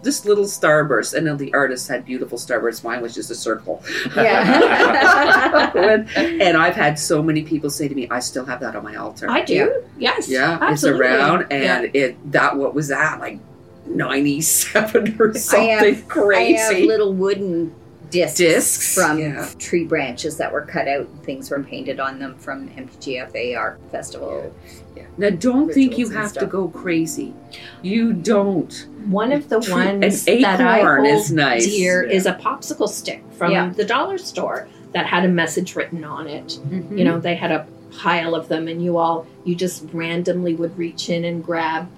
S- 0.00 0.04
Just 0.04 0.24
little 0.26 0.44
starbursts, 0.44 1.14
and 1.14 1.26
then 1.26 1.36
the 1.36 1.52
artists 1.54 1.88
had 1.88 2.04
beautiful 2.04 2.38
starbursts. 2.38 2.82
Mine 2.84 3.00
was 3.02 3.14
just 3.14 3.30
a 3.30 3.34
circle. 3.34 3.82
Yeah. 4.16 5.70
When- 5.72 6.08
and 6.16 6.56
I've 6.56 6.74
had 6.74 6.98
so 6.98 7.22
many 7.22 7.42
people 7.42 7.70
say 7.70 7.88
to 7.88 7.94
me, 7.94 8.08
"I 8.10 8.20
still 8.20 8.44
have 8.44 8.60
that 8.60 8.74
on 8.76 8.84
my 8.84 8.96
altar." 8.96 9.28
I 9.30 9.42
do. 9.44 9.82
Yes. 9.98 10.28
Yeah, 10.28 10.58
absolutely. 10.60 11.06
it's 11.06 11.14
around, 11.14 11.46
Yeah. 11.50 11.56
and 11.80 11.90
it 11.96 12.32
that 12.32 12.56
what 12.56 12.74
was 12.74 12.88
that 12.88 13.20
like 13.20 13.38
ninety 13.86 14.40
seven 14.40 15.16
or 15.18 15.30
I 15.30 15.38
something 15.38 15.94
have, 15.94 16.08
crazy. 16.08 16.56
I 16.58 16.74
have 16.74 16.84
little 16.84 17.12
wooden 17.12 17.74
discs, 18.10 18.38
Discs, 18.38 18.94
from 18.94 19.18
yeah. 19.18 19.48
tree 19.58 19.84
branches 19.84 20.36
that 20.38 20.52
were 20.52 20.62
cut 20.62 20.88
out 20.88 21.06
and 21.08 21.22
things 21.22 21.50
were 21.50 21.62
painted 21.62 22.00
on 22.00 22.18
them 22.18 22.34
from 22.36 22.68
MPGFA 22.70 23.56
art 23.58 23.80
festival. 23.90 24.52
Yeah. 24.96 25.04
Now, 25.16 25.30
don't 25.30 25.72
think 25.72 25.98
you 25.98 26.06
Rituals 26.06 26.10
and 26.10 26.18
have 26.18 26.32
to 26.34 26.46
go 26.46 26.68
crazy. 26.68 27.34
You 27.82 28.12
don't. 28.12 28.86
One 29.06 29.32
of 29.32 29.48
the 29.48 29.58
ones 29.58 30.24
that 30.24 30.60
I 30.60 30.78
acorn 30.78 31.04
hold 31.04 31.16
is 31.18 31.32
nice. 31.32 31.66
dear 31.66 32.04
Yeah. 32.06 32.12
is 32.14 32.26
a 32.26 32.34
popsicle 32.34 32.88
stick 32.88 33.22
from 33.32 33.52
Yeah. 33.52 33.70
the 33.70 33.84
dollar 33.84 34.18
store 34.18 34.68
that 34.92 35.06
had 35.06 35.24
a 35.24 35.28
message 35.28 35.76
written 35.76 36.04
on 36.04 36.26
it. 36.26 36.58
Mm-hmm. 36.68 36.98
You 36.98 37.04
know, 37.04 37.20
they 37.20 37.34
had 37.34 37.52
a 37.52 37.66
pile 37.98 38.34
of 38.34 38.48
them, 38.48 38.68
and 38.68 38.82
you 38.82 38.96
all 38.96 39.26
you 39.44 39.54
just 39.54 39.84
randomly 39.92 40.54
would 40.54 40.76
reach 40.78 41.08
in 41.08 41.24
and 41.24 41.42
grab 41.44 41.88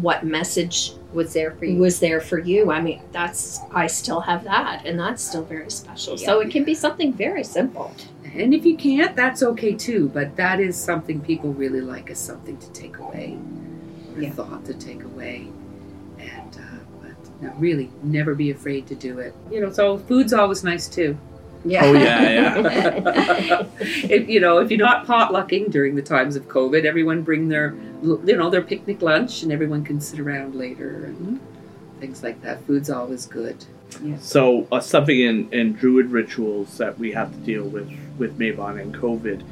what 0.00 0.24
message 0.24 0.92
Was 1.12 1.32
there 1.32 1.52
for 1.52 1.64
you? 1.64 1.78
was 1.78 1.98
there 2.00 2.20
for 2.20 2.38
you. 2.38 2.70
I 2.70 2.80
mean, 2.80 3.00
that's 3.12 3.60
I 3.72 3.86
still 3.86 4.20
have 4.20 4.44
that, 4.44 4.84
and 4.86 4.98
that's 4.98 5.22
still 5.22 5.44
very 5.44 5.70
special. 5.70 6.18
So 6.18 6.40
it 6.40 6.50
can 6.50 6.64
be 6.64 6.74
something 6.74 7.12
very 7.12 7.42
simple. 7.44 7.94
And 8.34 8.52
if 8.52 8.66
you 8.66 8.76
can't, 8.76 9.16
that's 9.16 9.42
okay 9.42 9.72
too. 9.74 10.10
But 10.12 10.36
that 10.36 10.60
is 10.60 10.76
something 10.76 11.20
people 11.20 11.52
really 11.54 11.80
like 11.80 12.10
is 12.10 12.18
something 12.18 12.58
to 12.58 12.70
take 12.72 12.98
away, 12.98 13.38
or 14.14 14.20
Yeah. 14.22 14.30
thought 14.32 14.64
to 14.66 14.74
take 14.74 15.02
away. 15.04 15.48
And 16.18 16.56
uh, 16.56 16.78
but 17.00 17.42
no, 17.42 17.52
really, 17.58 17.90
never 18.02 18.34
be 18.34 18.50
afraid 18.50 18.86
to 18.88 18.94
do 18.94 19.18
it. 19.18 19.34
You 19.50 19.60
know, 19.62 19.72
so 19.72 19.96
food's 19.98 20.32
always 20.34 20.62
nice 20.62 20.86
too. 20.88 21.16
Yeah. 21.64 21.84
Oh 21.84 21.92
yeah, 21.92 22.22
yeah. 22.60 23.66
if 23.76 24.28
you 24.28 24.40
know, 24.40 24.58
if 24.58 24.70
you're 24.70 24.78
not 24.78 25.06
potlucking 25.06 25.70
during 25.70 25.94
the 25.94 26.02
times 26.02 26.36
of 26.36 26.48
COVID, 26.48 26.84
everyone 26.84 27.22
bring 27.22 27.48
their, 27.48 27.74
you 28.02 28.36
know, 28.36 28.50
their 28.50 28.62
picnic 28.62 29.02
lunch, 29.02 29.42
and 29.42 29.52
everyone 29.52 29.84
can 29.84 30.00
sit 30.00 30.20
around 30.20 30.54
later 30.54 31.04
and 31.06 31.40
things 32.00 32.22
like 32.22 32.40
that. 32.42 32.62
Food's 32.64 32.90
always 32.90 33.26
good. 33.26 33.64
So 34.20 34.68
uh, 34.70 34.80
something 34.80 35.18
in, 35.18 35.52
in 35.52 35.72
druid 35.72 36.10
rituals 36.10 36.76
that 36.78 36.98
we 36.98 37.10
have 37.12 37.32
to 37.32 37.38
deal 37.38 37.64
with 37.64 37.90
with 38.18 38.38
Mabon 38.38 38.80
and 38.80 38.94
COVID 38.94 39.42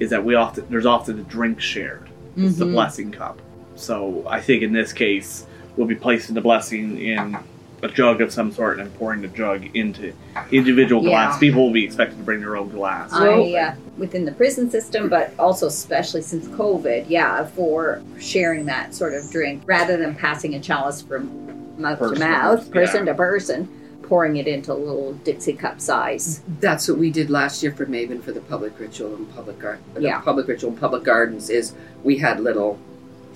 is 0.00 0.10
that 0.10 0.22
we 0.24 0.34
often 0.34 0.66
there's 0.68 0.86
often 0.86 1.18
a 1.18 1.22
drink 1.22 1.60
shared. 1.60 2.08
It's 2.36 2.58
the 2.58 2.66
Mhm. 2.66 2.72
blessing 2.72 3.10
cup. 3.10 3.40
So 3.74 4.24
I 4.28 4.40
think 4.40 4.62
in 4.62 4.72
this 4.72 4.92
case 4.92 5.46
we'll 5.76 5.86
be 5.86 5.94
placing 5.94 6.34
the 6.34 6.40
blessing 6.42 6.98
in 7.00 7.36
a 7.82 7.88
jug 7.88 8.20
of 8.20 8.32
some 8.32 8.50
sort 8.52 8.80
and 8.80 8.92
pouring 8.98 9.20
the 9.22 9.28
jug 9.28 9.64
into 9.74 10.12
individual 10.50 11.02
Yeah. 11.02 11.10
glass. 11.10 11.38
People 11.38 11.64
will 11.66 11.72
be 11.72 11.84
expected 11.84 12.16
to 12.18 12.22
bring 12.24 12.40
their 12.40 12.56
own 12.56 12.70
glass. 12.70 13.12
I, 13.12 13.28
uh, 13.54 13.74
within 13.98 14.24
the 14.24 14.32
prison 14.32 14.70
system, 14.70 15.08
but 15.08 15.32
also 15.38 15.66
especially 15.66 16.22
since 16.22 16.46
COVID, 16.48 17.06
yeah, 17.08 17.44
for 17.44 18.00
sharing 18.18 18.66
that 18.66 18.94
sort 18.94 19.14
of 19.14 19.30
drink 19.30 19.62
rather 19.66 19.96
than 19.96 20.14
passing 20.14 20.54
a 20.54 20.60
chalice 20.60 21.02
from 21.02 21.30
mouth 21.78 21.98
Person 21.98 22.14
to 22.14 22.20
to 22.20 22.28
mouth, 22.30 22.58
person, 22.58 22.72
person 22.72 23.06
yeah. 23.06 23.12
to 23.12 23.16
person, 23.16 23.68
pouring 24.02 24.36
it 24.36 24.46
into 24.46 24.72
a 24.72 24.74
little 24.74 25.12
Dixie 25.24 25.52
cup 25.52 25.80
size. 25.80 26.40
That's 26.60 26.88
what 26.88 26.96
we 26.96 27.10
did 27.10 27.28
last 27.28 27.62
year 27.62 27.72
for 27.72 27.84
Mabon 27.86 28.22
for 28.22 28.32
the 28.32 28.40
public 28.40 28.78
ritual 28.80 29.14
and 29.16 29.34
public 29.34 29.58
gar- 29.58 29.78
the 29.94 30.00
Yeah. 30.00 30.20
public 30.20 30.48
ritual 30.48 30.70
and 30.70 30.80
public 30.80 31.02
gardens. 31.04 31.50
Is 31.50 31.74
we 32.02 32.16
had 32.18 32.40
little 32.40 32.78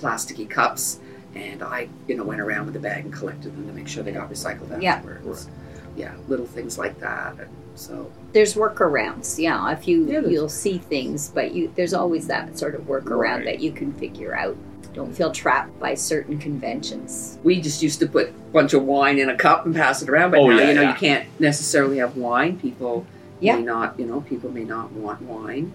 plasticky 0.01 0.49
cups, 0.49 0.99
and 1.35 1.63
I, 1.63 1.89
you 2.09 2.17
know, 2.17 2.25
went 2.25 2.41
around 2.41 2.65
with 2.67 2.75
the 2.75 2.81
bag 2.81 3.05
and 3.05 3.13
collected 3.13 3.57
them 3.57 3.67
to 3.67 3.73
make 3.73 3.89
sure 3.89 4.03
they 4.03 4.13
got 4.13 4.31
recycled 4.31 4.81
Yeah. 4.83 4.95
afterwards. 4.97 5.49
Yeah, 5.97 6.13
little 6.29 6.47
things 6.47 6.79
like 6.79 6.99
that. 7.01 7.35
And 7.39 7.49
so 7.75 8.11
There's 8.33 8.55
workarounds, 8.55 9.39
yeah. 9.39 9.71
If 9.73 9.87
you 9.89 10.07
yeah, 10.07 10.21
you'll 10.21 10.49
see 10.49 10.79
things, 10.79 11.29
but 11.29 11.53
you 11.53 11.73
there's 11.77 11.95
always 11.95 12.27
that 12.29 12.59
sort 12.59 12.75
of 12.75 12.83
workaround 12.83 13.39
Right. 13.39 13.45
that 13.47 13.61
you 13.61 13.73
can 13.73 13.93
figure 13.95 14.35
out. 14.35 14.57
Don't 14.93 15.13
feel 15.15 15.31
trapped 15.31 15.79
by 15.79 15.95
certain 15.95 16.37
conventions. 16.39 17.39
we 17.45 17.61
just 17.61 17.81
used 17.81 18.01
to 18.01 18.07
put 18.09 18.29
a 18.31 18.33
bunch 18.53 18.75
of 18.75 18.83
wine 18.85 19.19
in 19.21 19.29
a 19.31 19.37
cup 19.37 19.65
and 19.65 19.73
pass 19.75 20.03
it 20.03 20.09
around. 20.09 20.33
But 20.33 20.41
Oh, 20.41 20.49
now 20.49 20.59
yeah, 20.59 20.69
you 20.69 20.75
know 20.75 20.83
yeah. 20.83 20.91
you 20.93 20.97
can't 20.99 21.27
necessarily 21.39 21.99
have 21.99 22.17
wine. 22.17 22.59
People 22.59 23.07
Yeah. 23.39 23.57
may 23.57 23.63
not, 23.63 23.99
you 24.01 24.07
know, 24.07 24.21
people 24.23 24.51
may 24.51 24.65
not 24.65 24.91
want 24.93 25.23
wine. 25.23 25.73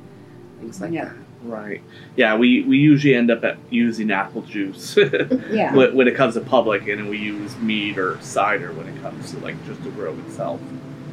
Things 0.60 0.82
like 0.82 0.92
Yeah. 0.92 1.06
that. 1.06 1.14
Right. 1.44 1.82
Yeah, 2.16 2.36
we, 2.38 2.64
we 2.64 2.78
usually 2.78 3.14
end 3.14 3.30
up 3.30 3.44
at 3.44 3.58
using 3.70 4.10
apple 4.12 4.42
juice 4.42 4.98
Yeah. 5.52 5.76
when, 5.76 5.96
when 5.96 6.08
it 6.08 6.16
comes 6.16 6.34
to 6.34 6.42
public, 6.42 6.88
and 6.88 7.00
then 7.00 7.08
we 7.08 7.18
use 7.20 7.56
mead 7.58 7.98
or 8.00 8.20
cider 8.22 8.72
when 8.74 8.88
it 8.88 9.00
comes 9.02 9.32
to 9.32 9.40
like 9.40 9.64
just 9.66 9.84
the 9.84 9.92
grove 9.92 10.18
itself. 10.28 10.60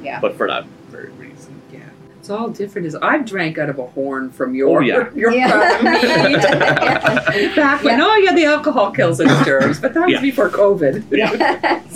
Yeah. 0.02 0.20
But 0.20 0.36
for 0.36 0.48
that 0.48 0.64
very 0.88 1.10
reason. 1.12 1.60
Yeah. 1.72 1.80
It's 2.18 2.30
all 2.30 2.48
different. 2.48 2.86
Is 2.86 2.94
I've 2.94 3.24
drank 3.26 3.58
out 3.58 3.68
of 3.68 3.78
a 3.78 3.86
horn 3.88 4.30
from 4.30 4.54
your 4.54 4.78
Oh, 4.78 4.80
yeah. 4.80 5.10
your 5.14 5.32
Yeah. 5.32 5.80
mead. 5.82 7.54
Back 7.56 7.82
when 7.84 7.98
Yeah. 7.98 8.04
oh 8.06 8.16
yeah, 8.16 8.32
the 8.34 8.44
alcohol 8.46 8.90
kills 8.92 9.20
and 9.20 9.28
germs, 9.44 9.80
but 9.80 9.92
that 9.94 10.04
was 10.06 10.12
Yeah. 10.14 10.20
before 10.22 10.48
COVID. 10.48 11.04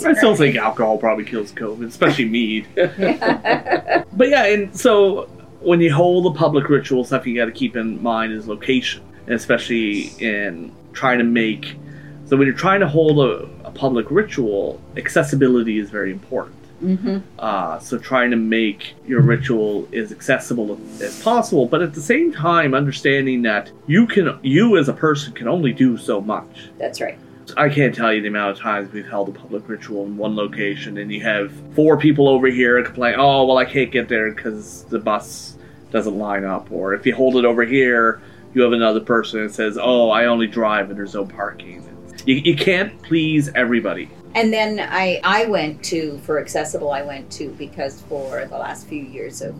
I 0.05 0.13
still 0.13 0.35
think 0.35 0.55
alcohol 0.57 0.97
probably 0.99 1.25
kills 1.25 1.51
COVID, 1.53 1.87
especially 1.87 2.25
mead. 2.25 2.67
But 2.75 4.29
yeah, 4.29 4.45
and 4.45 4.75
so 4.77 5.29
when 5.59 5.81
you 5.81 5.93
hold 5.93 6.25
a 6.33 6.37
public 6.37 6.69
ritual, 6.69 7.03
something 7.03 7.33
you 7.33 7.39
got 7.39 7.45
to 7.45 7.51
keep 7.51 7.75
in 7.75 8.01
mind 8.01 8.33
is 8.33 8.47
location, 8.47 9.03
and 9.25 9.35
especially 9.35 10.07
in 10.19 10.71
trying 10.93 11.17
to 11.19 11.23
make. 11.23 11.77
So 12.25 12.37
when 12.37 12.47
you're 12.47 12.55
trying 12.55 12.81
to 12.81 12.87
hold 12.87 13.19
a, 13.19 13.67
a 13.67 13.71
public 13.71 14.11
ritual, 14.11 14.81
accessibility 14.97 15.79
is 15.79 15.89
very 15.89 16.11
important. 16.11 16.55
Mm-hmm. 16.83 17.19
Uh, 17.39 17.79
so 17.79 17.97
trying 17.97 18.29
to 18.31 18.37
make 18.37 18.93
your 19.07 19.21
ritual 19.21 19.87
as 19.93 20.11
accessible 20.11 20.79
as 21.01 21.21
possible, 21.23 21.65
but 21.65 21.81
at 21.81 21.93
the 21.93 22.01
same 22.01 22.31
time 22.31 22.73
understanding 22.73 23.41
that 23.43 23.71
you 23.87 24.05
can, 24.05 24.37
you 24.43 24.77
as 24.77 24.87
a 24.87 24.93
person 24.93 25.33
can 25.33 25.47
only 25.47 25.73
do 25.73 25.97
so 25.97 26.21
much. 26.21 26.69
That's 26.77 27.01
right. 27.01 27.17
I 27.55 27.69
can't 27.69 27.95
tell 27.95 28.11
you 28.11 28.21
the 28.21 28.27
amount 28.27 28.57
of 28.57 28.59
times 28.59 28.91
we've 28.91 29.07
held 29.07 29.29
a 29.29 29.31
public 29.31 29.69
ritual 29.69 30.05
in 30.05 30.17
one 30.17 30.35
location, 30.35 30.97
and 30.97 31.11
you 31.11 31.21
have 31.21 31.51
four 31.73 31.97
people 31.97 32.27
over 32.27 32.47
here 32.47 32.83
complain, 32.83 33.15
"Oh, 33.17 33.45
well, 33.45 33.57
I 33.57 33.65
can't 33.65 33.91
get 33.91 34.09
there 34.09 34.31
because 34.31 34.83
the 34.85 34.99
bus 34.99 35.57
doesn't 35.91 36.17
line 36.17 36.43
up," 36.43 36.71
or 36.71 36.93
if 36.93 37.05
you 37.05 37.15
hold 37.15 37.37
it 37.37 37.45
over 37.45 37.63
here, 37.63 38.21
you 38.53 38.61
have 38.63 38.73
another 38.73 38.99
person 38.99 39.43
that 39.43 39.53
says, 39.53 39.77
"Oh, 39.81 40.09
I 40.09 40.25
only 40.25 40.47
drive 40.47 40.89
and 40.89 40.97
there's 40.97 41.13
no 41.13 41.25
parking." 41.25 41.83
You, 42.25 42.35
you 42.35 42.55
can't 42.57 43.01
please 43.03 43.49
everybody. 43.55 44.09
And 44.35 44.51
then 44.51 44.79
I, 44.79 45.21
I 45.23 45.45
went 45.45 45.81
to, 45.85 46.19
for 46.19 46.39
accessible, 46.39 46.91
I 46.91 47.01
went 47.01 47.31
to, 47.33 47.49
because 47.51 48.01
for 48.01 48.45
the 48.45 48.57
last 48.57 48.85
few 48.87 49.01
years 49.01 49.41
of 49.41 49.55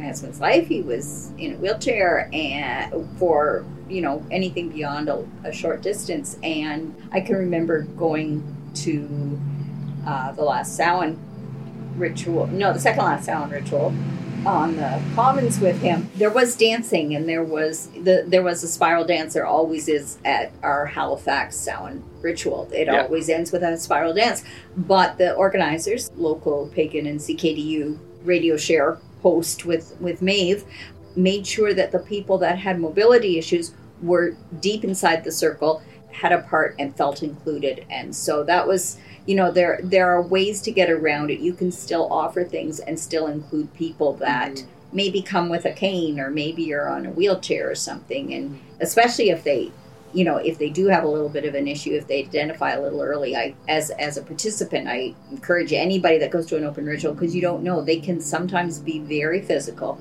my 0.00 0.06
husband's 0.06 0.40
life, 0.40 0.66
he 0.68 0.82
was 0.82 1.30
in 1.38 1.54
a 1.54 1.56
wheelchair 1.56 2.28
and 2.32 3.08
for, 3.18 3.64
you 3.88 4.00
know, 4.00 4.24
anything 4.30 4.70
beyond 4.70 5.08
a, 5.08 5.26
a 5.44 5.52
short 5.52 5.82
distance. 5.82 6.36
And 6.42 6.94
I 7.12 7.20
can 7.20 7.36
remember 7.36 7.82
going 7.82 8.42
to 8.76 9.40
uh, 10.06 10.32
the 10.32 10.42
last 10.42 10.76
Samhain 10.76 11.18
ritual, 11.96 12.46
no, 12.48 12.72
the 12.72 12.80
second 12.80 13.04
last 13.04 13.24
Samhain 13.26 13.50
ritual 13.50 13.94
on 14.46 14.74
the 14.76 15.02
commons 15.14 15.60
with 15.60 15.78
him. 15.82 16.08
There 16.16 16.30
was 16.30 16.56
dancing 16.56 17.14
and 17.14 17.28
there 17.28 17.44
was 17.44 17.88
the 17.88 18.24
there 18.26 18.42
was 18.42 18.62
a 18.64 18.68
spiral 18.68 19.04
dance. 19.04 19.34
There 19.34 19.44
always 19.44 19.86
is 19.86 20.16
at 20.24 20.50
our 20.62 20.86
Halifax 20.86 21.56
Samhain 21.56 22.02
ritual. 22.22 22.70
It 22.72 22.86
Yeah. 22.86 23.02
always 23.02 23.28
ends 23.28 23.52
with 23.52 23.62
a 23.62 23.76
spiral 23.76 24.14
dance. 24.14 24.42
But 24.76 25.18
the 25.18 25.34
organizers, 25.34 26.10
local 26.16 26.70
pagan 26.74 27.06
and 27.06 27.20
CKDU 27.20 27.98
radio 28.24 28.56
share 28.56 28.98
host 29.22 29.64
with 29.64 29.96
with 30.00 30.22
Maeve, 30.22 30.64
made 31.16 31.46
sure 31.46 31.74
that 31.74 31.92
the 31.92 31.98
people 31.98 32.38
that 32.38 32.58
had 32.58 32.80
mobility 32.80 33.38
issues 33.38 33.74
were 34.02 34.36
deep 34.60 34.84
inside 34.84 35.24
the 35.24 35.32
circle, 35.32 35.82
had 36.10 36.32
a 36.32 36.42
part 36.42 36.74
and 36.78 36.96
felt 36.96 37.22
included. 37.22 37.84
And 37.90 38.14
so 38.14 38.44
that 38.44 38.66
was 38.66 38.98
you 39.26 39.34
know 39.34 39.50
there 39.50 39.80
there 39.82 40.10
are 40.10 40.22
ways 40.22 40.60
to 40.62 40.72
get 40.72 40.90
around 40.90 41.30
it. 41.30 41.40
You 41.40 41.52
can 41.52 41.70
still 41.72 42.12
offer 42.12 42.44
things 42.44 42.80
and 42.80 42.98
still 42.98 43.26
include 43.26 43.72
people 43.74 44.14
that 44.14 44.52
mm-hmm. 44.52 44.96
maybe 44.96 45.22
come 45.22 45.48
with 45.48 45.64
a 45.64 45.72
cane 45.72 46.18
or 46.18 46.30
maybe 46.30 46.62
you're 46.62 46.88
on 46.88 47.06
a 47.06 47.10
wheelchair 47.10 47.70
or 47.70 47.74
something 47.74 48.34
and 48.34 48.50
mm-hmm. 48.50 48.80
especially 48.80 49.30
if 49.30 49.44
they 49.44 49.72
you 50.12 50.24
know 50.24 50.36
if 50.36 50.58
they 50.58 50.68
do 50.68 50.86
have 50.86 51.04
a 51.04 51.08
little 51.08 51.28
bit 51.28 51.44
of 51.44 51.54
an 51.54 51.68
issue 51.68 51.92
if 51.92 52.06
they 52.06 52.20
identify 52.20 52.72
a 52.72 52.80
little 52.80 53.00
early 53.00 53.36
i 53.36 53.54
as 53.68 53.90
as 53.90 54.16
a 54.16 54.22
participant 54.22 54.88
i 54.88 55.14
encourage 55.30 55.72
anybody 55.72 56.18
that 56.18 56.30
goes 56.30 56.46
to 56.46 56.56
an 56.56 56.64
open 56.64 56.84
ritual 56.86 57.12
because 57.12 57.34
you 57.34 57.40
don't 57.40 57.62
know 57.62 57.80
they 57.80 58.00
can 58.00 58.20
sometimes 58.20 58.78
be 58.78 58.98
very 58.98 59.40
physical. 59.42 60.00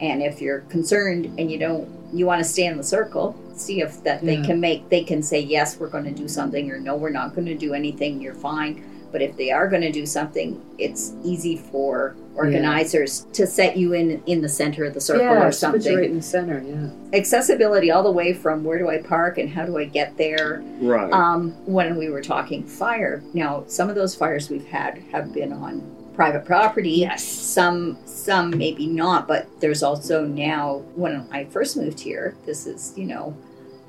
And 0.00 0.22
if 0.22 0.40
you're 0.40 0.60
concerned 0.60 1.26
and 1.38 1.50
you 1.50 1.58
don't 1.58 1.88
you 2.12 2.24
want 2.24 2.40
to 2.42 2.48
stay 2.48 2.66
in 2.66 2.76
the 2.76 2.84
circle 2.84 3.36
see 3.54 3.80
if 3.80 4.02
that 4.04 4.24
they 4.24 4.40
can 4.42 4.60
make 4.60 4.88
they 4.88 5.02
can 5.02 5.22
say 5.22 5.40
yes 5.40 5.78
we're 5.78 5.88
going 5.88 6.04
to 6.04 6.12
do 6.12 6.28
something 6.28 6.70
or 6.70 6.78
no 6.78 6.94
we're 6.94 7.10
not 7.10 7.34
going 7.34 7.46
to 7.46 7.56
do 7.56 7.74
anything 7.74 8.20
you're 8.20 8.34
fine 8.34 8.84
but 9.12 9.22
if 9.22 9.36
they 9.36 9.50
are 9.50 9.68
going 9.68 9.82
to 9.82 9.92
do 9.92 10.06
something 10.06 10.64
it's 10.78 11.14
easy 11.24 11.56
for 11.56 12.16
organizers 12.38 13.26
to 13.32 13.46
set 13.46 13.76
you 13.76 13.92
in 13.92 14.22
in 14.26 14.40
the 14.40 14.48
center 14.48 14.84
of 14.84 14.94
the 14.94 15.00
circle 15.00 15.24
yeah, 15.24 15.32
or 15.32 15.38
put 15.40 15.46
you 15.46 15.52
something 15.52 15.96
right 15.96 16.10
in 16.10 16.16
the 16.16 16.22
center. 16.22 16.62
Yeah. 16.62 17.18
accessibility 17.18 17.90
all 17.90 18.02
the 18.02 18.12
way 18.12 18.32
from 18.32 18.64
where 18.64 18.78
do 18.78 18.88
I 18.88 19.02
park 19.02 19.38
and 19.38 19.50
how 19.50 19.66
do 19.66 19.76
I 19.76 19.84
get 19.84 20.16
there. 20.16 20.62
Right. 20.80 21.12
Um, 21.12 21.50
when 21.66 21.96
we 21.96 22.08
were 22.08 22.22
talking 22.22 22.64
fire, 22.64 23.22
now 23.34 23.64
some 23.66 23.88
of 23.88 23.96
those 23.96 24.14
fires 24.14 24.48
we've 24.48 24.66
had 24.66 25.02
have 25.10 25.32
been 25.32 25.52
on 25.52 25.96
private 26.14 26.44
property. 26.44 26.90
Yes. 26.90 27.24
Some 27.24 27.98
some 28.04 28.50
maybe 28.56 28.86
not, 28.86 29.28
but 29.28 29.48
there's 29.60 29.82
also 29.82 30.24
now 30.24 30.78
when 30.94 31.28
I 31.32 31.44
first 31.44 31.76
moved 31.76 32.00
here, 32.00 32.36
this 32.46 32.66
is 32.66 32.92
you 32.96 33.06
know 33.06 33.36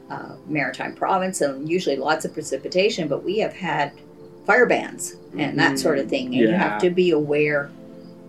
uh, 0.09 0.35
maritime 0.47 0.95
province 0.95 1.41
and 1.41 1.69
usually 1.69 1.97
lots 1.97 2.25
of 2.25 2.33
precipitation, 2.33 3.07
but 3.07 3.23
we 3.23 3.37
have 3.39 3.53
had 3.53 3.93
fire 4.49 4.65
bans 4.65 5.15
and 5.37 5.59
that 5.59 5.77
sort 5.77 5.99
of 5.99 6.09
thing, 6.09 6.25
and 6.25 6.33
you 6.33 6.47
have 6.49 6.81
to 6.81 6.89
be 6.89 7.11
aware 7.11 7.69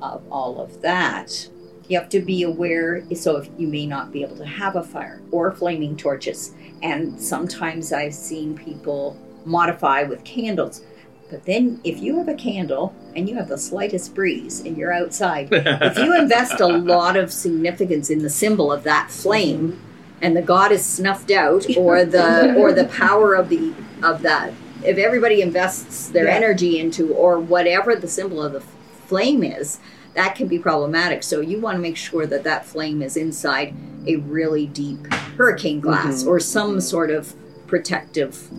of 0.03 0.23
all 0.31 0.61
of 0.61 0.83
that. 0.83 1.49
You 1.89 1.99
have 1.99 2.11
to 2.11 2.21
be 2.21 2.43
aware, 2.43 3.03
so 3.15 3.39
if 3.39 3.49
you 3.57 3.67
may 3.67 3.87
not 3.87 4.13
be 4.13 4.23
able 4.23 4.37
to 4.37 4.45
have 4.45 4.77
a 4.77 4.83
fire 4.83 5.23
or 5.31 5.51
flaming 5.51 5.97
torches. 5.97 6.53
And 6.83 7.19
sometimes 7.19 7.91
I've 7.95 8.13
seen 8.13 8.55
people 8.55 9.17
modify 9.47 10.03
with 10.03 10.23
candles. 10.25 10.83
But 11.31 11.47
then, 11.47 11.81
if 11.85 12.01
you 12.01 12.19
have 12.19 12.29
a 12.29 12.35
candle 12.35 12.95
and 13.17 13.27
you 13.27 13.37
have 13.37 13.49
the 13.49 13.57
slightest 13.57 14.15
breeze 14.15 14.61
and 14.61 14.77
you're 14.77 14.93
outside, 14.93 15.49
if 15.51 15.97
you 15.97 16.15
invest 16.21 16.61
a 16.61 16.67
lot 16.67 17.17
of 17.17 17.33
significance 17.33 18.11
in 18.11 18.19
the 18.19 18.29
symbol 18.29 18.71
of 18.71 18.83
that 18.83 19.11
flame, 19.11 19.73
mm-hmm. 19.73 20.19
and 20.21 20.37
the 20.37 20.43
god 20.43 20.71
is 20.71 20.85
snuffed 20.85 21.31
out, 21.31 21.65
or 21.79 22.05
the 22.05 22.55
or 22.57 22.75
the 22.75 22.85
power 22.89 23.35
of 23.35 23.49
the 23.49 23.73
of 24.03 24.21
that, 24.21 24.53
if 24.85 24.99
everybody 24.99 25.43
invests 25.43 26.09
their 26.09 26.27
Yeah. 26.27 26.35
energy 26.35 26.79
into 26.79 27.13
or 27.15 27.39
whatever 27.39 27.95
the 27.95 28.09
symbol 28.09 28.43
of 28.43 28.53
the 28.53 28.61
flame 29.07 29.43
is, 29.43 29.79
that 30.15 30.35
can 30.35 30.49
be 30.49 30.59
problematic. 30.59 31.23
So 31.23 31.41
you 31.41 31.61
want 31.61 31.77
to 31.77 31.83
make 31.83 31.97
sure 31.97 32.27
that 32.27 32.45
that 32.45 32.67
flame 32.67 33.03
is 33.03 33.17
inside 33.17 33.75
a 34.07 34.17
really 34.17 34.67
deep 34.67 35.07
hurricane 35.37 35.81
glass 35.81 36.21
mm-hmm. 36.23 36.31
or 36.31 36.41
some 36.41 36.81
sort 36.81 37.11
of 37.11 37.35
protective 37.67 38.51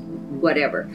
whatever. 0.41 0.89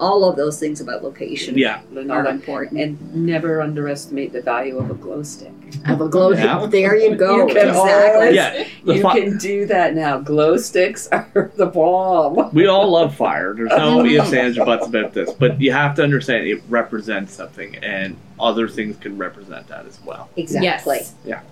All 0.00 0.24
of 0.28 0.36
those 0.36 0.58
things 0.58 0.80
about 0.80 1.04
location 1.04 1.56
yeah. 1.56 1.80
are 1.80 1.82
Lenora. 1.92 2.30
important. 2.30 2.80
And 2.80 3.14
never 3.14 3.60
underestimate 3.60 4.32
the 4.32 4.42
value 4.42 4.78
of 4.78 4.90
a 4.90 4.94
glow 4.94 5.22
stick. 5.22 5.52
Have 5.84 6.00
a 6.00 6.08
glow. 6.08 6.32
Yeah. 6.32 6.66
There 6.66 6.96
you 6.96 7.14
go. 7.14 7.36
You 7.46 7.54
can 7.54 7.68
exactly. 7.68 7.92
always- 7.92 8.34
Yeah. 8.34 8.66
You 8.84 9.02
fi- 9.02 9.20
can 9.20 9.38
do 9.38 9.66
that 9.66 9.94
now. 9.94 10.18
Glow 10.18 10.56
sticks 10.56 11.06
are 11.12 11.52
the 11.56 11.66
bomb. 11.66 12.50
we 12.52 12.66
all 12.66 12.90
love 12.90 13.14
fire. 13.14 13.54
There's 13.54 13.70
no 13.70 14.04
ifs, 14.04 14.32
ands, 14.32 14.58
or 14.58 14.66
buts 14.66 14.86
about 14.86 15.12
this. 15.14 15.30
But 15.32 15.60
you 15.60 15.72
have 15.72 15.94
to 15.96 16.02
understand 16.02 16.46
it 16.46 16.62
represents 16.68 17.32
something, 17.34 17.76
and 17.76 18.16
other 18.40 18.66
things 18.68 18.96
can 18.96 19.16
represent 19.18 19.68
that 19.68 19.86
as 19.86 20.00
well. 20.04 20.28
Exactly. 20.36 21.00
Yes. 21.24 21.44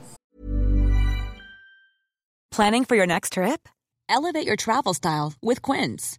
Planning 2.50 2.84
for 2.84 2.96
your 2.96 3.06
next 3.06 3.34
trip? 3.34 3.68
Elevate 4.08 4.46
your 4.46 4.56
travel 4.56 4.94
style 4.94 5.34
with 5.42 5.62
Quince. 5.62 6.18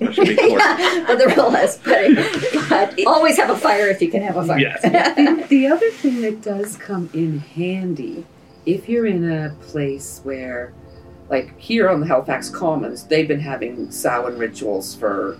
Especially 0.00 0.34
before. 0.34 0.48
yeah, 0.58 1.04
but 1.06 1.18
the 1.18 1.26
real 1.28 1.54
is, 1.56 1.78
but, 1.84 2.68
but 2.68 3.06
always 3.06 3.36
have 3.36 3.50
a 3.50 3.56
fire 3.56 3.88
if 3.88 4.00
you 4.00 4.10
can 4.10 4.22
have 4.22 4.36
a 4.36 4.44
fire. 4.44 4.58
Yes. 4.58 4.82
the, 4.82 5.46
the 5.48 5.66
other 5.66 5.90
thing 5.90 6.20
that 6.22 6.42
does 6.42 6.76
come 6.76 7.10
in 7.12 7.38
handy 7.40 8.24
if 8.66 8.88
you're 8.88 9.06
in 9.06 9.30
a 9.30 9.54
place 9.62 10.20
where 10.22 10.72
like 11.28 11.58
here 11.58 11.88
on 11.88 12.00
the 12.00 12.06
halifax 12.06 12.50
commons 12.50 13.04
they've 13.04 13.28
been 13.28 13.40
having 13.40 13.90
samhain 13.90 14.36
rituals 14.36 14.94
for 14.94 15.38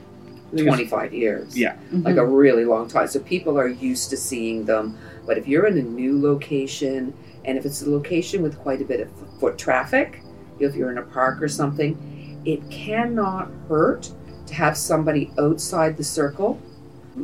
25 0.57 1.13
years 1.13 1.57
Yeah. 1.57 1.77
like 1.93 2.17
a 2.17 2.27
really 2.27 2.65
long 2.65 2.89
time 2.89 3.07
so 3.07 3.21
people 3.21 3.59
are 3.59 3.69
used 3.69 4.11
to 4.11 4.17
seeing 4.17 4.65
them 4.65 4.99
but 5.27 5.39
if 5.39 5.47
you're 5.47 5.67
in 5.67 5.79
a 5.79 5.83
new 5.83 6.21
location 6.21 7.15
and 7.45 7.57
if 7.57 7.65
it's 7.65 7.83
a 7.83 7.91
location 7.91 8.43
with 8.43 8.59
quite 8.59 8.81
a 8.81 8.85
bit 8.85 9.01
of 9.01 9.09
foot 9.39 9.59
traffic 9.59 10.23
if 10.59 10.75
you're 10.75 10.91
in 10.91 10.99
a 10.99 11.03
park 11.03 11.41
or 11.43 11.49
something 11.49 12.41
it 12.45 12.69
cannot 12.71 13.49
hurt 13.69 14.11
to 14.51 14.57
have 14.57 14.77
somebody 14.77 15.31
outside 15.39 15.97
the 15.97 16.05
circle 16.05 16.59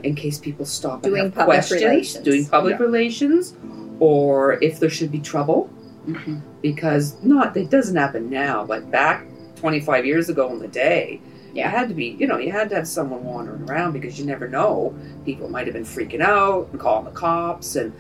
in 0.03 0.15
case 0.15 0.39
people 0.39 0.65
stop 0.65 1.05
and 1.05 1.15
Doing 1.15 1.31
public 1.31 1.47
questions 1.59 1.83
relations. 1.83 2.25
doing 2.25 2.47
public 2.47 2.79
Yeah. 2.79 2.85
relations 2.87 3.55
or 4.01 4.59
if 4.63 4.79
there 4.81 4.91
should 4.91 5.11
be 5.13 5.19
trouble 5.21 5.69
Mhm. 6.09 6.41
because 6.63 7.17
not 7.23 7.57
it 7.57 7.71
doesn't 7.71 7.97
happen 7.97 8.31
now 8.31 8.65
but 8.65 8.91
back 8.91 9.27
25 9.57 10.05
years 10.07 10.29
ago 10.29 10.51
in 10.53 10.59
the 10.61 10.69
day 10.69 11.21
you 11.53 11.61
Yeah. 11.61 11.69
had 11.71 11.89
to 11.89 11.95
be 11.95 12.17
you 12.19 12.27
know 12.27 12.39
you 12.39 12.53
had 12.53 12.69
to 12.71 12.75
have 12.77 12.87
someone 12.87 13.25
wandering 13.25 13.63
around 13.69 13.93
because 13.93 14.19
you 14.19 14.25
never 14.27 14.49
know 14.49 14.95
people 15.25 15.49
might 15.49 15.67
have 15.67 15.75
been 15.75 15.85
freaking 15.85 16.21
out 16.21 16.69
and 16.73 16.81
calling 16.81 17.05
the 17.05 17.11
cops 17.11 17.75
and 17.77 17.93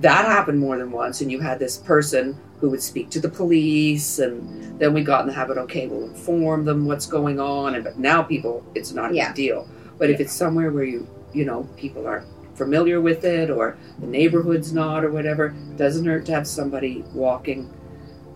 that 0.00 0.24
happened 0.24 0.58
more 0.58 0.78
than 0.78 0.90
once 0.90 1.20
and 1.20 1.30
you 1.30 1.40
had 1.40 1.58
this 1.58 1.76
person 1.76 2.36
who 2.60 2.70
would 2.70 2.82
speak 2.82 3.10
to 3.10 3.20
the 3.20 3.28
police 3.28 4.18
and 4.18 4.78
then 4.80 4.94
we 4.94 5.02
got 5.04 5.20
in 5.20 5.26
the 5.26 5.32
habit 5.32 5.58
okay 5.58 5.86
we'll 5.86 6.04
inform 6.04 6.64
them 6.64 6.86
what's 6.86 7.06
going 7.06 7.38
on 7.38 7.74
and 7.74 7.84
but 7.84 7.98
now 7.98 8.22
people 8.22 8.64
it's 8.74 8.92
not 8.92 9.10
a 9.10 9.14
Yeah. 9.14 9.28
big 9.28 9.36
deal 9.36 9.68
but 9.98 10.08
if 10.10 10.18
it's 10.20 10.32
somewhere 10.32 10.70
where 10.70 10.84
you 10.84 11.06
you 11.34 11.44
know 11.44 11.64
people 11.76 12.06
are 12.06 12.24
familiar 12.54 13.00
with 13.00 13.24
it 13.24 13.50
or 13.50 13.76
the 13.98 14.06
neighborhood's 14.06 14.72
not 14.72 15.04
or 15.04 15.10
whatever 15.10 15.54
doesn't 15.76 16.04
hurt 16.04 16.24
to 16.26 16.32
have 16.32 16.46
somebody 16.46 17.04
walking 17.14 17.70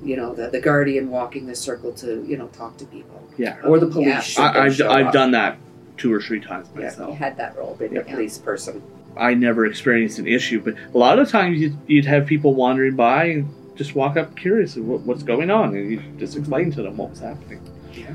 you 0.02 0.16
know 0.16 0.34
the, 0.34 0.48
the 0.50 0.60
guardian 0.60 1.08
walking 1.10 1.46
the 1.46 1.54
circle 1.54 1.92
to 1.92 2.22
you 2.28 2.36
know 2.36 2.48
talk 2.48 2.76
to 2.76 2.84
people 2.86 3.22
Yeah. 3.38 3.56
or 3.64 3.78
the 3.78 3.86
police 3.86 4.36
Yeah. 4.36 4.44
I, 4.44 4.64
I've, 4.66 4.80
I've 4.82 5.06
up. 5.06 5.12
done 5.12 5.30
that 5.32 5.56
two 5.96 6.12
or 6.12 6.20
three 6.20 6.40
times 6.40 6.68
myself 6.74 6.76
Yeah. 6.76 6.82
I 6.82 6.90
myself. 6.90 7.16
had 7.18 7.36
that 7.38 7.56
role. 7.56 7.74
being 7.78 7.94
Yeah. 7.94 8.02
police 8.02 8.36
person 8.38 8.82
I 9.16 9.34
never 9.34 9.66
experienced 9.66 10.18
an 10.18 10.26
issue, 10.26 10.60
but 10.60 10.74
a 10.94 10.98
lot 10.98 11.18
of 11.18 11.28
times 11.28 11.58
you'd, 11.60 11.76
you'd 11.86 12.04
have 12.04 12.26
people 12.26 12.54
wandering 12.54 12.96
by 12.96 13.24
and 13.24 13.48
just 13.76 13.94
walk 13.94 14.16
up 14.16 14.36
curious 14.36 14.76
of 14.76 14.86
what, 14.86 15.00
what's 15.02 15.22
going 15.22 15.50
on, 15.50 15.74
and 15.74 15.90
you 15.90 16.02
just 16.18 16.36
explain 16.36 16.70
to 16.72 16.82
them 16.82 16.96
what 16.96 17.10
was 17.10 17.20
happening. 17.20 17.60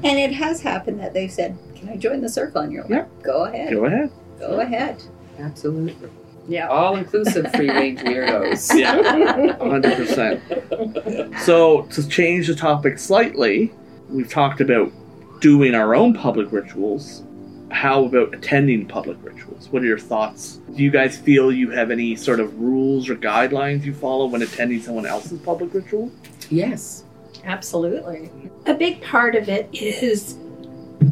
And 0.04 0.18
it 0.18 0.32
has 0.34 0.62
happened 0.62 1.00
that 1.00 1.14
they've 1.14 1.32
said, 1.32 1.58
"Can 1.76 1.90
I 1.90 1.98
join 1.98 2.22
the 2.22 2.30
circle?" 2.30 2.62
And 2.62 2.72
you're 2.72 2.84
like, 2.84 2.92
Yeah. 2.92 3.06
"Go 3.24 3.46
ahead, 3.46 3.72
Go 3.74 3.86
ahead. 3.86 4.12
go 4.40 4.60
ahead." 4.60 5.04
absolutely 5.40 5.96
Yeah. 6.48 6.68
all 6.68 6.98
inclusive 6.98 7.52
free 7.56 7.70
range 7.70 8.00
weirdos 8.02 8.72
Yeah, 8.80 9.54
hundred 9.58 9.96
percent. 9.96 10.42
So 11.40 11.84
to 11.92 12.08
change 12.08 12.48
the 12.48 12.56
topic 12.56 13.00
slightly, 13.00 13.74
we've 14.10 14.30
talked 14.30 14.62
about 14.62 14.92
doing 15.40 15.74
our 15.74 15.96
own 15.96 16.14
public 16.14 16.52
rituals. 16.52 17.24
How 17.72 18.06
about 18.06 18.34
attending 18.34 18.86
public 18.86 19.18
rituals? 19.22 19.70
What 19.70 19.82
are 19.82 19.86
your 19.86 19.98
thoughts? 19.98 20.60
Do 20.76 20.84
you 20.84 20.92
guys 20.92 21.18
feel 21.18 21.52
you 21.52 21.72
have 21.72 21.90
any 21.90 22.16
sort 22.16 22.40
of 22.40 22.60
rules 22.60 23.10
or 23.10 23.16
guidelines 23.16 23.84
you 23.84 23.94
follow 23.94 24.26
when 24.26 24.42
attending 24.42 24.82
someone 24.82 25.06
else's 25.06 25.40
public 25.40 25.74
ritual? 25.74 26.12
yes 26.50 27.06
Absolutely. 27.44 28.30
A 28.66 28.74
big 28.74 29.02
part 29.02 29.36
of 29.36 29.50
it 29.50 29.70
is 29.74 30.38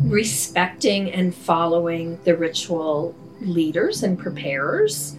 respecting 0.03 1.11
and 1.11 1.33
following 1.33 2.19
the 2.23 2.35
ritual 2.35 3.15
leaders 3.41 4.03
and 4.03 4.17
preparers. 4.17 5.15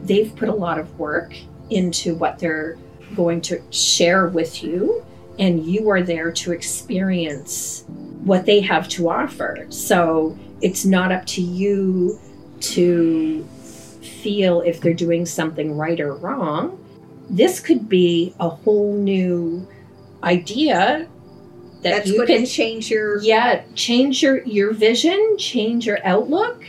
They've 0.00 0.34
put 0.36 0.48
a 0.48 0.54
lot 0.54 0.78
of 0.78 0.98
work 0.98 1.34
into 1.70 2.14
what 2.14 2.38
they're 2.38 2.78
going 3.16 3.40
to 3.42 3.60
share 3.70 4.28
with 4.28 4.62
you, 4.62 5.04
and 5.38 5.64
you 5.64 5.88
are 5.90 6.02
there 6.02 6.30
to 6.30 6.52
experience 6.52 7.84
what 7.88 8.46
they 8.46 8.60
have 8.60 8.88
to 8.90 9.10
offer. 9.10 9.66
So 9.70 10.38
it's 10.62 10.84
not 10.84 11.12
up 11.12 11.26
to 11.26 11.42
you 11.42 12.18
to 12.60 13.44
feel 14.22 14.60
if 14.62 14.80
they're 14.80 14.94
doing 14.94 15.26
something 15.26 15.76
right 15.76 16.00
or 16.00 16.14
wrong. 16.14 16.78
This 17.28 17.60
could 17.60 17.88
be 17.88 18.34
a 18.40 18.48
whole 18.48 18.94
new 18.96 19.66
idea 20.22 21.08
that 21.82 21.90
That's 21.96 22.06
you 22.10 22.24
can 22.26 22.42
to 22.42 22.46
change 22.46 22.90
your. 22.90 23.20
yeah 23.22 23.62
change 23.74 24.22
your 24.22 24.44
your 24.44 24.72
vision 24.72 25.36
change 25.36 25.84
your 25.84 25.98
outlook 26.06 26.64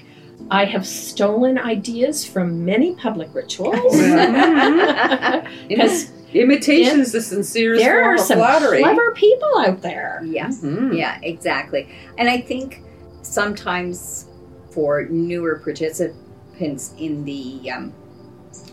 i 0.50 0.66
have 0.66 0.88
stolen 0.88 1.60
ideas 1.60 2.26
from 2.26 2.66
many 2.66 2.96
public 2.96 3.30
rituals 3.36 3.96
because 5.68 6.10
imitation 6.34 7.00
is 7.00 7.12
the 7.12 7.22
sincerest 7.22 7.80
there 7.84 8.02
form 8.02 8.08
are 8.08 8.14
of 8.16 8.20
some 8.22 8.38
flattery 8.40 8.82
clever 8.82 9.12
people 9.12 9.58
out 9.60 9.82
there 9.84 10.22
Yeah. 10.26 10.48
Mhm. 10.48 10.98
Yeah, 10.98 11.20
exactly. 11.22 11.88
And 12.18 12.28
I 12.28 12.42
think 12.42 12.82
sometimes 13.24 14.28
for 14.72 15.06
newer 15.06 15.60
participants 15.64 16.94
in 16.98 17.26
the 17.26 17.72
um, 17.72 17.94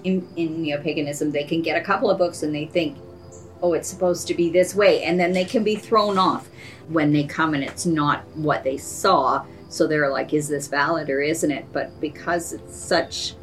in, 0.05 0.29
in 0.37 0.63
neo-paganism, 0.63 1.31
they 1.31 1.45
can 1.45 1.63
get 1.63 1.81
a 1.81 1.85
couple 1.85 2.11
of 2.11 2.19
books 2.19 2.43
and 2.43 2.55
they 2.55 2.67
think, 2.67 2.99
oh, 3.63 3.73
it's 3.73 3.89
supposed 3.89 4.27
to 4.29 4.35
be 4.35 4.51
this 4.51 4.75
way, 4.75 5.03
and 5.05 5.19
then 5.19 5.33
they 5.33 5.45
can 5.45 5.65
be 5.65 5.77
thrown 5.77 6.19
off 6.19 6.49
when 6.89 7.13
they 7.13 7.25
come 7.25 7.55
and 7.55 7.65
it's 7.65 7.87
not 7.87 8.27
what 8.37 8.65
they 8.65 8.77
saw. 8.77 9.45
So 9.69 9.87
they're 9.87 10.11
like, 10.11 10.35
is 10.35 10.49
this 10.49 10.69
valid 10.69 11.09
or 11.09 11.21
isn't 11.21 11.51
it? 11.51 11.65
But 11.73 11.99
because 12.01 12.53
it's 12.53 12.77
such 12.77 13.35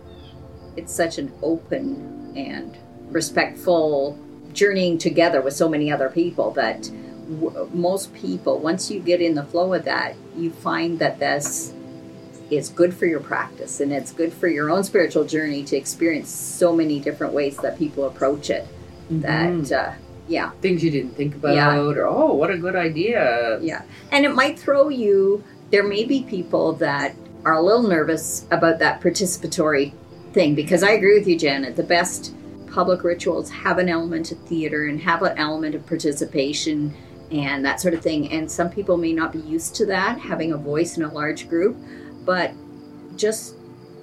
it's 0.76 0.94
such 0.94 1.18
an 1.18 1.32
open 1.42 2.34
and 2.36 2.78
respectful 3.12 4.20
journeying 4.54 4.98
together 4.98 5.42
with 5.42 5.54
so 5.54 5.68
many 5.68 5.92
other 5.92 6.10
people 6.10 6.52
that 6.52 6.90
w- 7.30 7.70
most 7.74 8.14
people, 8.14 8.60
once 8.60 8.90
you 8.92 9.00
get 9.00 9.22
in 9.22 9.36
the 9.36 9.44
flow 9.44 9.74
of 9.74 9.86
that, 9.86 10.16
you 10.36 10.52
find 10.52 11.00
that 11.00 11.20
this 11.20 11.74
is 12.50 12.70
good 12.70 12.94
for 12.94 13.06
your 13.06 13.20
practice 13.20 13.82
and 13.82 13.92
it's 13.92 14.12
good 14.14 14.32
for 14.32 14.48
your 14.48 14.70
own 14.70 14.84
spiritual 14.84 15.26
journey 15.26 15.64
to 15.64 15.76
experience 15.76 16.30
so 16.30 16.74
many 16.74 17.00
different 17.00 17.34
ways 17.34 17.58
that 17.58 17.78
people 17.78 18.06
approach 18.06 18.50
it. 18.50 18.66
That, 19.10 19.72
uh, 19.72 19.92
yeah, 20.28 20.52
things 20.62 20.84
you 20.84 20.92
didn't 20.92 21.16
think 21.16 21.36
about 21.36 21.56
Yeah. 21.56 21.78
or 21.80 22.06
oh 22.08 22.34
what 22.34 22.50
a 22.52 22.58
good 22.58 22.76
idea 22.76 23.60
yeah. 23.62 23.84
And 24.12 24.26
it 24.26 24.34
might 24.36 24.60
throw 24.60 24.90
you, 24.90 25.44
there 25.72 25.84
may 25.84 26.04
be 26.06 26.24
people 26.24 26.74
that 26.74 27.16
are 27.46 27.54
a 27.54 27.62
little 27.62 27.84
nervous 27.84 28.46
about 28.52 28.80
that 28.80 29.02
participatory 29.02 29.94
thing 30.34 30.56
because 30.56 30.84
I 30.84 30.92
agree 30.92 31.18
with 31.18 31.28
you, 31.28 31.38
Janet. 31.38 31.76
The 31.78 31.84
best 31.84 32.34
public 32.72 33.04
rituals 33.04 33.50
have 33.50 33.78
an 33.78 33.88
element 33.90 34.32
of 34.32 34.38
theater 34.40 34.86
and 34.86 35.02
have 35.02 35.22
an 35.24 35.38
element 35.38 35.74
of 35.76 35.86
participation 35.88 36.94
and 37.32 37.66
that 37.66 37.82
sort 37.82 37.94
of 37.94 38.02
thing. 38.02 38.32
And 38.32 38.50
some 38.50 38.70
people 38.70 38.98
may 38.98 39.14
not 39.14 39.32
be 39.34 39.40
used 39.40 39.76
to 39.76 39.86
that, 39.88 40.18
having 40.20 40.54
a 40.54 40.58
voice 40.58 40.98
in 40.98 41.04
a 41.04 41.12
large 41.14 41.50
group, 41.50 41.76
but 42.26 42.52
just 43.16 43.56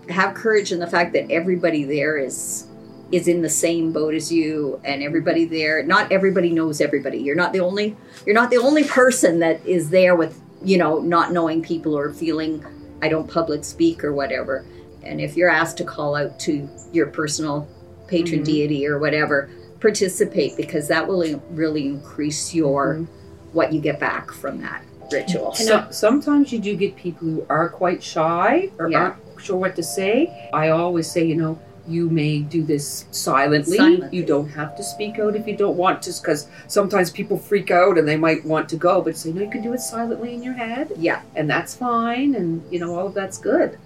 have 0.09 0.35
courage 0.35 0.73
in 0.73 0.79
the 0.79 0.87
fact 0.87 1.13
that 1.15 1.31
everybody 1.31 1.85
there 1.85 2.19
is 2.19 2.67
is 3.13 3.29
in 3.29 3.43
the 3.43 3.49
same 3.49 3.93
boat 3.93 4.15
as 4.15 4.33
you 4.33 4.81
and 4.85 5.03
everybody 5.03 5.45
there 5.45 5.83
not 5.83 6.11
everybody 6.11 6.51
knows 6.51 6.81
everybody 6.81 7.19
you're 7.19 7.37
not 7.37 7.53
the 7.53 7.61
only 7.61 7.97
you're 8.27 8.35
not 8.35 8.51
the 8.51 8.57
only 8.57 8.83
person 8.85 9.39
that 9.39 9.65
is 9.67 9.91
there 9.91 10.17
with 10.17 10.41
you 10.63 10.77
know 10.77 10.99
not 11.01 11.33
knowing 11.33 11.63
people 11.63 11.97
or 11.97 12.13
feeling 12.13 12.65
i 13.03 13.09
don't 13.09 13.31
public 13.31 13.63
speak 13.63 14.03
or 14.03 14.13
whatever 14.13 14.65
and 15.03 15.21
if 15.21 15.37
you're 15.37 15.51
asked 15.51 15.77
to 15.77 15.85
call 15.85 16.17
out 16.17 16.39
to 16.41 16.69
your 16.93 17.07
personal 17.07 17.69
patron 18.09 18.41
Mhm. 18.41 18.45
deity 18.47 18.87
or 18.87 18.99
whatever 18.99 19.49
participate 19.89 20.57
because 20.57 20.89
that 20.89 21.07
will 21.07 21.23
really 21.51 21.85
increase 21.87 22.55
your 22.55 22.95
Mhm. 22.95 23.07
what 23.53 23.73
you 23.73 23.81
get 23.81 24.01
back 24.01 24.33
from 24.33 24.55
that 24.63 24.81
ritual 25.13 25.53
So, 25.55 25.85
sometimes 25.91 26.53
you 26.53 26.59
do 26.59 26.75
get 26.75 26.97
people 26.97 27.29
who 27.29 27.45
are 27.51 27.69
quite 27.69 28.03
shy 28.03 28.71
or 28.79 28.89
Yeah. 28.89 28.99
aren't 29.01 29.17
sure 29.39 29.57
what 29.65 29.77
to 29.77 29.83
say. 29.83 30.17
I 30.55 30.71
always 30.71 31.07
say, 31.15 31.23
you 31.33 31.37
know, 31.37 31.59
you 31.87 32.09
may 32.09 32.39
do 32.39 32.63
this 32.73 33.05
silently. 33.11 33.77
Silently. 33.77 34.09
You 34.19 34.25
don't 34.25 34.49
have 34.61 34.75
to 34.79 34.83
speak 34.83 35.19
out 35.19 35.37
if 35.37 35.47
you 35.47 35.55
don't 35.65 35.77
want 35.77 36.01
to, 36.05 36.11
because 36.21 36.47
sometimes 36.67 37.11
people 37.11 37.37
freak 37.37 37.71
out 37.71 37.99
and 37.99 38.09
they 38.09 38.17
might 38.17 38.43
want 38.47 38.67
to 38.71 38.77
go. 38.77 39.03
But 39.03 39.19
say, 39.19 39.31
no, 39.33 39.43
you 39.43 39.51
can 39.51 39.63
do 39.63 39.75
it 39.75 39.81
silently 39.81 40.33
in 40.37 40.43
your 40.43 40.55
head, 40.55 40.87
yeah 40.99 41.21
and 41.37 41.47
that's 41.55 41.75
fine, 41.75 42.35
and 42.35 42.63
you 42.73 42.79
know, 42.81 42.91
all 42.99 43.07
of 43.09 43.15
that's 43.21 43.37
good. 43.37 43.77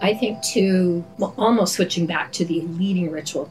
I 0.00 0.14
think 0.14 0.40
too, 0.54 1.04
well, 1.18 1.34
almost 1.36 1.74
switching 1.74 2.06
back 2.06 2.30
to 2.38 2.44
the 2.50 2.60
leading 2.78 3.10
ritual 3.10 3.50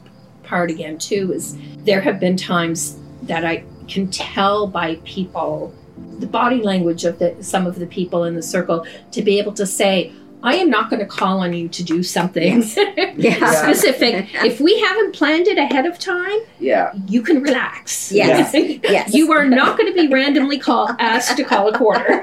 part 0.50 0.68
again 0.70 0.98
too, 0.98 1.32
is 1.32 1.56
there 1.84 2.00
have 2.00 2.18
been 2.18 2.36
times 2.36 2.98
that 3.22 3.44
I 3.44 3.64
can 3.88 4.10
tell 4.10 4.66
by 4.66 4.96
people, 5.04 5.72
the 6.18 6.26
body 6.26 6.62
language 6.62 7.04
of 7.04 7.18
the 7.20 7.36
some 7.40 7.66
of 7.66 7.78
the 7.78 7.86
people 7.86 8.24
in 8.24 8.34
the 8.34 8.42
circle, 8.42 8.84
to 9.12 9.22
be 9.22 9.38
able 9.38 9.52
to 9.52 9.66
say, 9.66 10.12
I 10.42 10.54
am 10.56 10.70
not 10.70 10.88
going 10.88 11.00
to 11.00 11.06
call 11.06 11.40
on 11.40 11.52
you 11.52 11.68
to 11.68 11.82
do 11.84 12.02
something 12.02 12.62
Yeah. 13.16 13.50
specific. 13.62 14.26
if 14.44 14.58
we 14.60 14.78
haven't 14.80 15.14
planned 15.14 15.46
it 15.46 15.58
ahead 15.58 15.84
of 15.86 15.98
time, 15.98 16.38
Yeah. 16.58 16.92
you 17.08 17.20
can 17.22 17.42
relax. 17.42 18.10
Yes. 18.10 18.54
Yes. 18.90 19.12
You 19.14 19.32
are 19.32 19.44
not 19.46 19.76
going 19.76 19.92
to 19.92 20.00
be 20.00 20.08
randomly 20.08 20.58
call, 20.58 20.88
asked 20.98 21.36
to 21.36 21.44
call 21.44 21.68
a 21.68 21.76
quarter. 21.76 22.20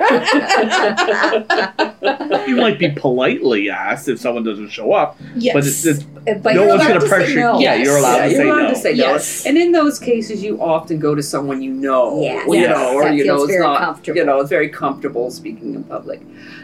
You 2.47 2.55
might 2.55 2.79
be 2.79 2.89
politely 2.91 3.69
asked 3.69 4.07
if 4.07 4.19
someone 4.19 4.43
doesn't 4.43 4.69
show 4.69 4.93
up, 4.93 5.17
Yes. 5.35 5.53
but 5.53 5.65
it's, 5.67 5.85
it's 5.85 6.03
uh, 6.27 6.39
But 6.41 6.55
no 6.55 6.67
one's 6.67 6.83
going 6.83 6.93
to 6.95 6.99
to 6.99 7.01
say 7.01 7.07
pressure 7.09 7.39
no. 7.39 7.57
you. 7.59 7.63
Yeah, 7.65 7.75
you're 7.75 7.97
allowed 7.97 8.15
Yeah, 8.17 8.23
to 8.25 8.29
you're 8.31 8.37
say 8.41 8.49
allowed 8.49 8.61
no. 8.63 8.69
to 8.69 8.75
say 8.75 8.93
Yes. 8.93 9.45
no. 9.45 9.49
And 9.49 9.57
in 9.57 9.71
those 9.71 9.99
cases, 9.99 10.43
you 10.43 10.61
often 10.61 10.99
go 10.99 11.15
to 11.15 11.23
someone 11.23 11.61
you 11.61 11.71
know. 11.73 12.21
Yes. 12.21 12.45
You 12.47 12.53
Yes. 12.55 12.69
know, 12.77 12.93
or 12.95 13.03
That 13.03 13.15
you 13.15 13.25
know, 13.25 13.37
feels 13.37 13.43
it's 13.49 13.51
very 13.57 13.63
not. 13.67 13.79
comfortable. 13.79 14.17
You 14.17 14.25
know, 14.25 14.39
it's 14.39 14.49
very 14.49 14.69
comfortable 14.69 15.29
speaking 15.31 15.75
in 15.75 15.83
public. 15.83 16.21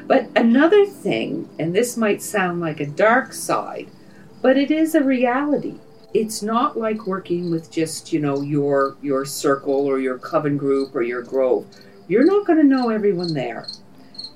But 0.08 0.30
another 0.36 0.86
thing, 0.86 1.50
and 1.58 1.74
this 1.74 1.96
might 1.96 2.22
sound 2.22 2.60
like 2.60 2.80
a 2.80 2.86
dark 2.86 3.34
side, 3.34 3.90
but 4.42 4.58
it 4.58 4.72
is 4.72 4.96
a 4.96 5.04
reality. 5.04 5.76
It's 6.14 6.42
not 6.42 6.78
like 6.78 7.08
working 7.08 7.50
with 7.50 7.72
just 7.72 8.14
you 8.14 8.20
know 8.20 8.42
your 8.42 8.98
your 9.02 9.26
circle 9.26 9.88
or 9.88 10.00
your 10.00 10.18
coven 10.18 10.58
group 10.58 10.96
or 10.96 11.02
your 11.02 11.24
grove. 11.24 11.66
You're 12.08 12.26
not 12.26 12.46
going 12.46 12.60
to 12.60 12.66
know 12.66 12.90
everyone 12.90 13.34
there. 13.34 13.68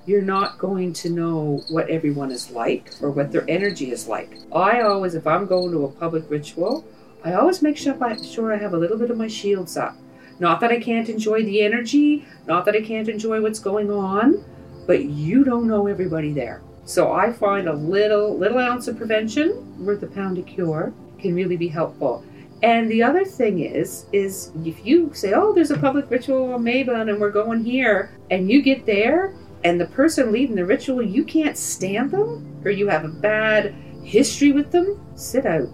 You're 0.06 0.22
not 0.22 0.58
going 0.58 0.94
to 0.94 1.10
know 1.10 1.64
what 1.68 1.90
everyone 1.90 2.32
is 2.32 2.50
like 2.50 2.94
or 3.02 3.12
what 3.12 3.34
their 3.34 3.44
energy 3.50 3.92
is 3.92 4.08
like. 4.08 4.38
I 4.54 4.80
always, 4.82 5.16
if 5.16 5.28
I'm 5.28 5.46
going 5.46 5.72
to 5.74 5.84
a 5.84 5.92
public 5.92 6.24
ritual, 6.30 6.86
I 7.26 7.34
always 7.34 7.62
make 7.62 7.76
sure 7.76 8.02
I, 8.02 8.16
sure 8.22 8.54
I 8.54 8.58
have 8.58 8.74
a 8.74 8.78
little 8.78 8.98
bit 8.98 9.12
of 9.12 9.18
my 9.18 9.28
shields 9.28 9.76
up. 9.76 9.98
Not 10.40 10.62
that 10.62 10.72
I 10.72 10.80
can't 10.80 11.10
enjoy 11.10 11.44
the 11.44 11.62
energy, 11.62 12.26
not 12.46 12.64
that 12.66 12.76
I 12.76 12.82
can't 12.82 13.10
enjoy 13.10 13.42
what's 13.42 13.60
going 13.60 13.92
on, 13.92 14.46
but 14.88 15.06
you 15.06 15.44
don't 15.44 15.68
know 15.68 15.86
everybody 15.86 16.34
there. 16.34 16.62
So 16.86 17.12
I 17.12 17.32
find 17.34 17.68
a 17.68 17.74
little 17.74 18.36
little 18.38 18.58
ounce 18.58 18.88
of 18.88 18.98
prevention 18.98 19.86
worth 19.86 20.02
a 20.02 20.08
pound 20.08 20.38
of 20.38 20.46
cure 20.48 20.94
can 21.20 21.36
really 21.36 21.58
be 21.58 21.68
helpful. 21.68 22.24
And 22.64 22.90
the 22.90 23.04
other 23.04 23.24
thing 23.24 23.60
is, 23.60 24.06
is 24.12 24.52
if 24.66 24.84
you 24.84 25.12
say, 25.14 25.34
"Oh, 25.34 25.54
there's 25.54 25.70
a 25.70 25.78
public 25.78 26.10
ritual 26.10 26.54
on 26.54 26.64
Mabon, 26.64 27.10
and 27.10 27.20
we're 27.20 27.30
going 27.30 27.64
here," 27.64 28.10
and 28.32 28.50
you 28.50 28.64
get 28.64 28.86
there, 28.86 29.36
and 29.64 29.80
the 29.80 29.86
person 29.88 30.32
leading 30.32 30.56
the 30.56 30.66
ritual, 30.66 31.02
you 31.04 31.24
can't 31.24 31.58
stand 31.58 32.12
them, 32.12 32.60
or 32.64 32.72
you 32.72 32.88
have 32.88 33.06
a 33.06 33.10
bad 33.10 33.76
history 34.04 34.52
with 34.52 34.72
them, 34.72 35.00
sit 35.16 35.46
out. 35.46 35.68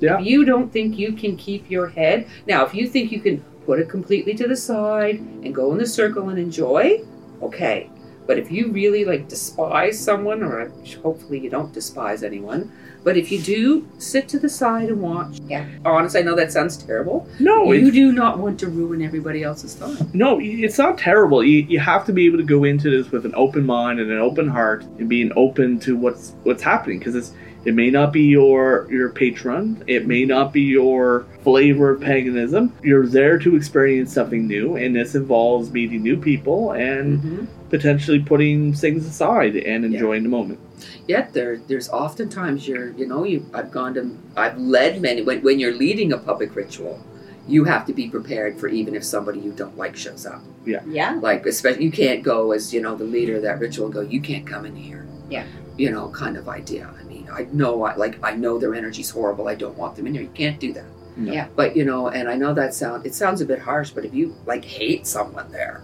Yeah. 0.00 0.18
If 0.18 0.26
you 0.26 0.44
don't 0.44 0.70
think 0.70 0.98
you 0.98 1.12
can 1.12 1.36
keep 1.36 1.70
your 1.70 1.86
head 1.86 2.26
now, 2.46 2.66
if 2.66 2.74
you 2.74 2.86
think 2.88 3.12
you 3.12 3.20
can 3.20 3.42
put 3.64 3.78
it 3.78 3.88
completely 3.88 4.34
to 4.34 4.46
the 4.46 4.56
side 4.56 5.20
and 5.42 5.54
go 5.54 5.72
in 5.72 5.78
the 5.78 5.86
circle 5.86 6.28
and 6.28 6.38
enjoy, 6.38 7.00
okay. 7.40 7.88
But 8.26 8.38
if 8.38 8.50
you 8.50 8.70
really 8.72 9.04
like 9.04 9.28
despise 9.28 9.98
someone, 9.98 10.42
or 10.42 10.72
hopefully 11.02 11.38
you 11.38 11.50
don't 11.50 11.72
despise 11.72 12.22
anyone, 12.22 12.72
but 13.04 13.16
if 13.16 13.30
you 13.30 13.40
do, 13.40 13.86
sit 13.98 14.28
to 14.30 14.38
the 14.40 14.48
side 14.48 14.88
and 14.88 15.00
watch. 15.00 15.38
Yeah. 15.46 15.64
Honest, 15.84 16.16
I 16.16 16.22
know 16.22 16.34
that 16.34 16.50
sounds 16.50 16.76
terrible. 16.76 17.28
No, 17.38 17.70
you 17.72 17.92
do 17.92 18.10
not 18.10 18.38
want 18.38 18.58
to 18.60 18.66
ruin 18.66 19.00
everybody 19.00 19.44
else's 19.44 19.76
time. 19.76 19.96
no, 20.12 20.40
it's 20.42 20.76
not 20.78 20.98
terrible. 20.98 21.44
You, 21.44 21.58
you 21.60 21.78
have 21.78 22.04
to 22.06 22.12
be 22.12 22.26
able 22.26 22.38
to 22.38 22.44
go 22.44 22.64
into 22.64 22.90
this 22.90 23.12
with 23.12 23.24
an 23.24 23.34
open 23.36 23.64
mind 23.64 24.00
and 24.00 24.10
an 24.10 24.18
open 24.18 24.48
heart 24.48 24.82
and 24.98 25.08
being 25.08 25.30
open 25.36 25.78
to 25.80 25.96
what's 25.96 26.32
what's 26.42 26.64
happening 26.64 26.98
because 26.98 27.14
it's 27.14 27.32
it 27.64 27.74
may 27.74 27.90
not 27.90 28.12
be 28.12 28.22
your 28.22 28.88
your 28.90 29.10
patron, 29.10 29.82
it 29.86 30.06
may 30.08 30.24
not 30.24 30.52
be 30.52 30.62
your 30.62 31.26
flavor 31.42 31.90
of 31.90 32.00
paganism. 32.00 32.72
You're 32.82 33.06
there 33.06 33.38
to 33.38 33.54
experience 33.56 34.12
something 34.12 34.48
new, 34.48 34.76
and 34.76 34.94
this 34.96 35.14
involves 35.14 35.70
meeting 35.70 36.02
new 36.02 36.16
people 36.16 36.72
and 36.72 37.18
Mm-hmm. 37.20 37.44
Potentially 37.70 38.20
putting 38.20 38.72
things 38.72 39.06
aside 39.06 39.56
and 39.56 39.84
enjoying 39.84 40.22
the 40.22 40.28
moment. 40.28 40.60
Yet 41.06 41.32
there, 41.32 41.56
there's 41.56 41.88
oftentimes 41.88 42.66
you're, 42.66 42.90
you 42.92 43.06
know, 43.06 43.24
you. 43.24 43.46
I've 43.54 43.70
gone 43.70 43.94
to, 43.94 44.16
I've 44.36 44.58
led 44.58 45.00
many. 45.00 45.22
When, 45.22 45.42
when 45.42 45.58
you're 45.58 45.74
leading 45.74 46.12
a 46.12 46.18
public 46.18 46.54
ritual, 46.54 47.00
you 47.48 47.64
have 47.64 47.86
to 47.86 47.92
be 47.92 48.08
prepared 48.08 48.58
for 48.58 48.68
even 48.68 48.94
if 48.94 49.04
somebody 49.04 49.40
you 49.40 49.52
don't 49.52 49.76
like 49.76 49.96
shows 49.96 50.26
up. 50.26 50.42
Yeah, 50.64 50.82
yeah. 50.86 51.18
Like, 51.20 51.46
especially 51.46 51.84
you 51.84 51.92
can't 51.92 52.22
go 52.22 52.52
as 52.52 52.74
you 52.74 52.80
know 52.80 52.96
the 52.96 53.04
leader 53.04 53.36
of 53.36 53.42
that 53.42 53.60
ritual 53.60 53.86
and 53.86 53.94
go, 53.94 54.00
you 54.00 54.20
can't 54.20 54.46
come 54.46 54.66
in 54.66 54.74
here. 54.74 55.06
Yeah. 55.30 55.46
You 55.76 55.90
know, 55.90 56.08
kind 56.10 56.36
of 56.36 56.48
idea. 56.48 56.92
I 56.98 57.02
mean, 57.04 57.28
I 57.32 57.46
know, 57.52 57.84
I 57.84 57.94
like, 57.96 58.18
I 58.22 58.34
know 58.34 58.58
their 58.58 58.74
energy's 58.74 59.10
horrible. 59.10 59.48
I 59.48 59.54
don't 59.54 59.76
want 59.76 59.96
them 59.96 60.06
in 60.06 60.14
here. 60.14 60.22
You 60.22 60.28
can't 60.30 60.58
do 60.58 60.72
that. 60.72 60.86
No. 61.16 61.32
Yeah. 61.32 61.48
But 61.54 61.76
you 61.76 61.84
know, 61.84 62.08
and 62.08 62.28
I 62.28 62.34
know 62.34 62.52
that 62.54 62.74
sound. 62.74 63.06
It 63.06 63.14
sounds 63.14 63.40
a 63.40 63.46
bit 63.46 63.58
harsh, 63.58 63.90
but 63.90 64.04
if 64.04 64.12
you 64.12 64.34
like 64.44 64.64
hate 64.64 65.06
someone 65.06 65.50
there, 65.50 65.82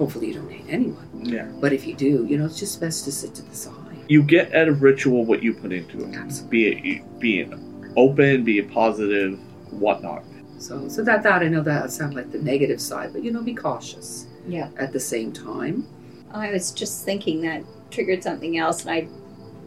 hopefully 0.00 0.28
you 0.28 0.34
don't 0.34 0.50
hate 0.50 0.64
anyone. 0.70 1.06
Yeah. 1.22 1.44
But 1.60 1.74
if 1.74 1.86
you 1.86 1.94
do, 1.94 2.24
you 2.26 2.38
know, 2.38 2.46
it's 2.46 2.58
just 2.58 2.80
best 2.80 3.04
to 3.04 3.12
sit 3.12 3.34
to 3.34 3.42
the 3.42 3.54
side. 3.54 3.74
You 4.08 4.22
get 4.22 4.54
out 4.54 4.66
of 4.66 4.80
ritual 4.82 5.26
what 5.26 5.42
you 5.42 5.52
put 5.52 5.72
into 5.72 6.02
it. 6.04 6.14
Absolutely. 6.14 6.48
Be 6.48 6.68
it 6.96 7.20
being 7.20 7.92
open, 7.98 8.42
be 8.42 8.58
it 8.58 8.70
positive, 8.72 9.38
whatnot. 9.70 10.24
So, 10.58 10.88
so 10.88 11.04
that 11.04 11.22
that 11.22 11.42
I 11.42 11.48
know 11.48 11.60
that 11.62 11.92
sounds 11.92 12.14
like 12.14 12.32
the 12.32 12.38
negative 12.38 12.80
side, 12.80 13.12
but 13.12 13.22
you 13.22 13.30
know, 13.30 13.42
be 13.42 13.54
cautious 13.54 14.26
Yeah. 14.48 14.70
at 14.78 14.92
the 14.92 15.00
same 15.00 15.32
time. 15.32 15.86
I 16.32 16.50
was 16.50 16.70
just 16.72 17.04
thinking 17.04 17.42
that 17.42 17.62
triggered 17.90 18.22
something 18.22 18.56
else, 18.56 18.82
and 18.86 18.90
I 18.90 19.08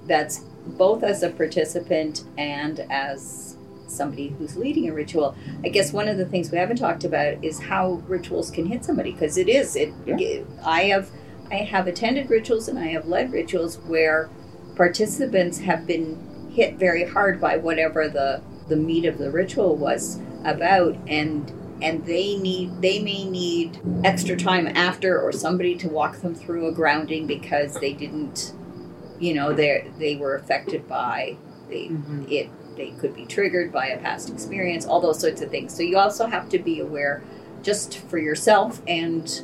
that's 0.08 0.40
both 0.84 1.04
as 1.04 1.22
a 1.24 1.30
participant 1.30 2.24
and 2.38 2.80
as 2.90 3.43
somebody 3.88 4.30
who's 4.38 4.56
leading 4.56 4.90
a 4.90 4.94
ritual. 4.94 5.36
I 5.64 5.70
guess 5.70 5.94
one 5.94 6.08
of 6.08 6.18
the 6.18 6.26
things 6.26 6.52
we 6.52 6.58
haven't 6.58 6.78
talked 6.78 7.04
about 7.04 7.44
is 7.44 7.60
how 7.60 8.02
rituals 8.08 8.50
can 8.52 8.66
hit 8.66 8.84
somebody 8.86 9.12
because 9.12 9.38
it 9.38 9.48
is 9.50 9.76
it. 9.76 9.94
I 10.66 10.84
have 10.84 11.10
I 11.52 11.56
have 11.58 11.88
attended 11.88 12.30
rituals 12.30 12.68
and 12.68 12.80
I 12.80 12.88
have 12.88 13.08
led 13.08 13.32
rituals 13.32 13.78
where 13.80 14.30
participants 14.76 15.60
have 15.60 15.86
been 15.86 16.50
hit 16.54 16.76
very 16.76 17.06
hard 17.06 17.40
by 17.40 17.58
whatever 17.58 18.08
the 18.10 18.42
the 18.70 18.76
meat 18.76 19.06
of 19.06 19.18
the 19.18 19.30
ritual 19.32 19.76
was 19.76 20.20
about 20.46 20.96
and 21.08 21.52
and 21.82 22.06
they 22.06 22.38
need 22.38 22.82
they 22.82 23.00
may 23.00 23.26
need 23.26 23.80
extra 24.04 24.36
time 24.36 24.68
after 24.68 25.20
or 25.22 25.32
somebody 25.32 25.76
to 25.76 25.88
walk 25.90 26.18
them 26.18 26.34
through 26.34 26.68
a 26.68 26.72
grounding 26.72 27.28
because 27.28 27.76
they 27.76 27.94
didn't 27.94 28.54
you 29.20 29.34
know 29.34 29.54
they 29.54 29.90
they 30.00 30.16
were 30.16 30.36
affected 30.36 30.88
by 30.88 31.36
the 31.70 31.90
Mhm. 31.90 32.32
it 32.32 32.50
they 32.76 32.92
could 32.92 33.16
be 33.16 33.26
triggered 33.26 33.72
by 33.72 33.88
a 33.88 33.98
past 34.00 34.30
experience 34.30 34.86
all 34.86 35.00
those 35.00 35.20
sorts 35.20 35.42
of 35.42 35.50
things 35.50 35.76
so 35.76 35.84
you 35.84 35.98
also 35.98 36.28
have 36.28 36.50
to 36.50 36.60
be 36.60 36.80
aware 36.80 37.22
just 37.62 37.98
for 37.98 38.18
yourself 38.18 38.82
and 38.88 39.44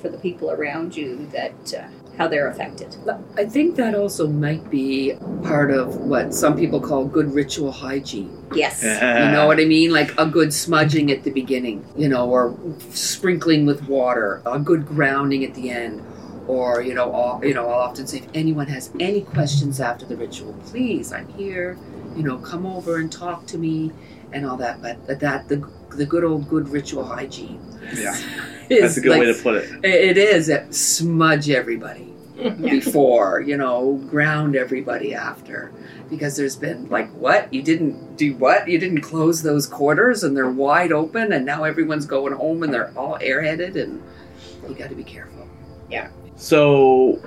for 0.00 0.08
the 0.08 0.18
people 0.18 0.50
around 0.50 0.96
you 0.96 1.26
that 1.32 1.74
uh, 1.74 1.88
how 2.16 2.26
they're 2.26 2.48
affected 2.48 2.96
I 3.36 3.44
think 3.44 3.76
that 3.76 3.94
also 3.94 4.26
might 4.26 4.68
be 4.68 5.14
part 5.44 5.70
of 5.70 5.96
what 5.96 6.34
some 6.34 6.56
people 6.56 6.80
call 6.80 7.04
good 7.04 7.32
ritual 7.32 7.70
hygiene. 7.70 8.36
yes 8.54 8.82
You 8.84 9.30
know 9.32 9.46
what 9.46 9.60
I 9.60 9.64
mean? 9.64 9.92
Like 9.92 10.18
a 10.18 10.26
good 10.26 10.52
smudging 10.52 11.12
at 11.12 11.22
the 11.22 11.30
beginning, 11.30 11.86
you 11.96 12.08
know, 12.08 12.28
or 12.28 12.58
sprinkling 12.90 13.66
with 13.66 13.88
water, 13.88 14.42
a 14.44 14.58
good 14.58 14.86
grounding 14.86 15.44
at 15.44 15.54
the 15.54 15.70
end. 15.70 16.04
Or 16.48 16.80
you 16.80 16.94
know, 16.94 17.12
all, 17.12 17.44
you 17.44 17.52
know, 17.52 17.68
I'll 17.68 17.80
often 17.80 18.06
say, 18.06 18.18
if 18.18 18.28
anyone 18.32 18.68
has 18.68 18.90
any 18.98 19.20
questions 19.20 19.82
after 19.82 20.06
the 20.06 20.16
ritual, 20.16 20.54
please, 20.64 21.12
I'm 21.12 21.28
here. 21.34 21.78
You 22.18 22.24
know, 22.24 22.36
come 22.38 22.66
over 22.66 22.98
and 22.98 23.10
talk 23.10 23.46
to 23.46 23.58
me, 23.58 23.92
and 24.32 24.44
all 24.44 24.56
that. 24.58 24.82
But 24.82 25.06
that, 25.06 25.20
that 25.20 25.48
the 25.48 25.70
the 25.90 26.04
good 26.04 26.24
old 26.24 26.48
good 26.48 26.68
ritual 26.68 27.04
hygiene. 27.04 27.60
Yeah. 27.94 28.16
is 28.68 28.80
That's 28.80 28.96
a 28.98 29.00
good 29.00 29.18
way 29.18 29.32
to 29.32 29.42
put 29.42 29.56
it. 29.56 29.84
It 29.84 30.16
it 30.16 30.18
is 30.18 30.52
smudge 30.70 31.48
everybody 31.50 32.12
before, 32.60 33.40
you 33.40 33.56
know, 33.56 33.94
ground 34.10 34.56
everybody 34.56 35.14
after. 35.14 35.72
Because 36.10 36.36
there's 36.36 36.56
been 36.56 36.88
like, 36.88 37.10
what? 37.12 37.52
You 37.52 37.62
didn't 37.62 38.16
do 38.16 38.34
what? 38.36 38.68
You 38.68 38.78
didn't 38.78 39.02
close 39.02 39.42
those 39.42 39.66
quarters 39.66 40.24
and 40.24 40.36
they're 40.36 40.50
wide 40.50 40.92
open 40.92 41.32
and 41.32 41.44
now 41.44 41.64
everyone's 41.64 42.06
going 42.06 42.32
home 42.32 42.62
and 42.62 42.72
they're 42.72 42.92
all 42.96 43.18
airheaded 43.18 43.76
and 43.76 44.02
you 44.68 44.74
got 44.74 44.88
to 44.88 44.94
be 44.94 45.04
careful. 45.04 45.46
Yeah. 45.90 46.08
So 46.36 47.20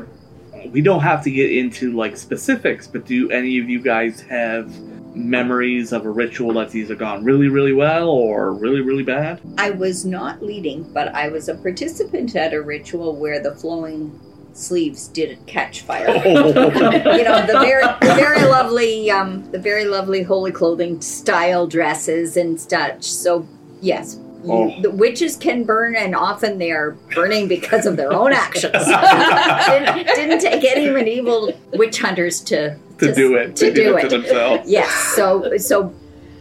we 0.72 0.82
don't 0.82 1.01
have 1.01 1.24
to 1.24 1.32
get 1.32 1.51
into 1.51 1.91
like 1.93 2.18
specifics, 2.18 2.88
but 2.88 3.05
do 3.05 3.30
any 3.32 3.59
of 3.59 3.70
you 3.70 3.82
guys 3.82 4.22
have 4.22 4.70
memories 5.16 5.91
of 5.91 6.05
a 6.05 6.09
ritual 6.09 6.53
that's 6.53 6.76
either 6.76 6.95
gone 6.95 7.24
really, 7.24 7.47
really 7.47 7.74
well 7.74 8.09
or 8.09 8.53
really, 8.53 8.82
really 8.82 9.03
bad? 9.03 9.41
I 9.57 9.72
was 9.72 10.05
not 10.05 10.41
leading, 10.41 10.84
but 10.93 11.14
I 11.14 11.28
was 11.28 11.49
a 11.49 11.55
participant 11.55 12.36
at 12.36 12.53
a 12.53 12.62
ritual 12.62 13.16
where 13.16 13.41
the 13.41 13.53
flowing 13.53 14.20
sleeves 14.53 15.07
didn't 15.07 15.45
catch 15.47 15.82
fire. 15.82 16.07
you 16.26 16.34
know 16.34 17.45
the 17.45 17.59
very, 17.62 17.84
the 18.01 18.16
very 18.16 18.41
lovely, 18.41 19.09
um, 19.12 19.49
the 19.51 19.59
very 19.59 19.86
lovely 19.86 20.24
holy 20.24 20.51
clothing 20.51 21.01
style 21.01 21.68
dresses 21.68 22.38
and 22.38 22.59
such. 22.59 23.03
So 23.03 23.47
yes, 23.82 24.20
you- 24.43 24.51
Oh. 24.51 24.81
the 24.81 24.89
witches 24.91 25.35
can 25.35 25.63
burn, 25.63 25.95
and 25.95 26.15
often 26.15 26.57
they 26.57 26.71
are 26.71 26.91
burning 27.13 27.47
because 27.47 27.85
of 27.85 27.95
their 27.97 28.11
own 28.13 28.33
actions. 28.33 28.73
didn't, 28.85 30.07
didn't 30.15 30.39
take 30.39 30.63
any 30.65 30.89
medieval 30.89 31.53
witch 31.73 31.99
hunters 31.99 32.41
to 32.41 32.75
to 32.97 33.13
do 33.13 33.35
it, 33.35 33.55
to 33.57 33.71
do 33.73 33.83
to 33.93 33.95
it. 33.97 34.09
themselves. 34.09 34.69
Yes, 34.69 34.89
so 35.15 35.57
so 35.57 35.93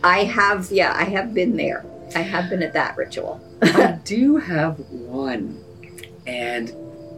I 0.05 0.25
have 0.25 0.71
yeah 0.71 0.93
I 0.97 1.05
have 1.05 1.33
been 1.35 1.57
there. 1.57 1.85
I 2.15 2.21
have 2.21 2.51
been 2.51 2.63
at 2.63 2.73
that 2.73 2.97
ritual. 2.97 3.41
I 3.63 3.99
do 4.05 4.37
have 4.37 4.79
one. 4.91 5.63
And 6.27 6.73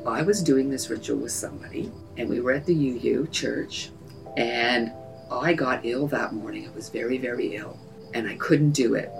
I 0.06 0.22
was 0.22 0.42
doing 0.42 0.70
this 0.70 0.90
ritual 0.90 1.18
with 1.18 1.32
somebody 1.32 1.90
and 2.16 2.28
we 2.28 2.40
were 2.40 2.52
at 2.52 2.66
the 2.66 2.74
UU 2.74 3.28
church, 3.30 3.90
and 4.36 4.92
I 5.30 5.54
got 5.54 5.84
ill 5.84 6.06
that 6.08 6.32
morning. 6.34 6.68
I 6.68 6.74
was 6.74 6.88
very, 6.90 7.16
very 7.18 7.56
ill, 7.56 7.78
and 8.14 8.28
I 8.28 8.34
couldn't 8.36 8.72
do 8.72 8.94
it. 8.94 9.10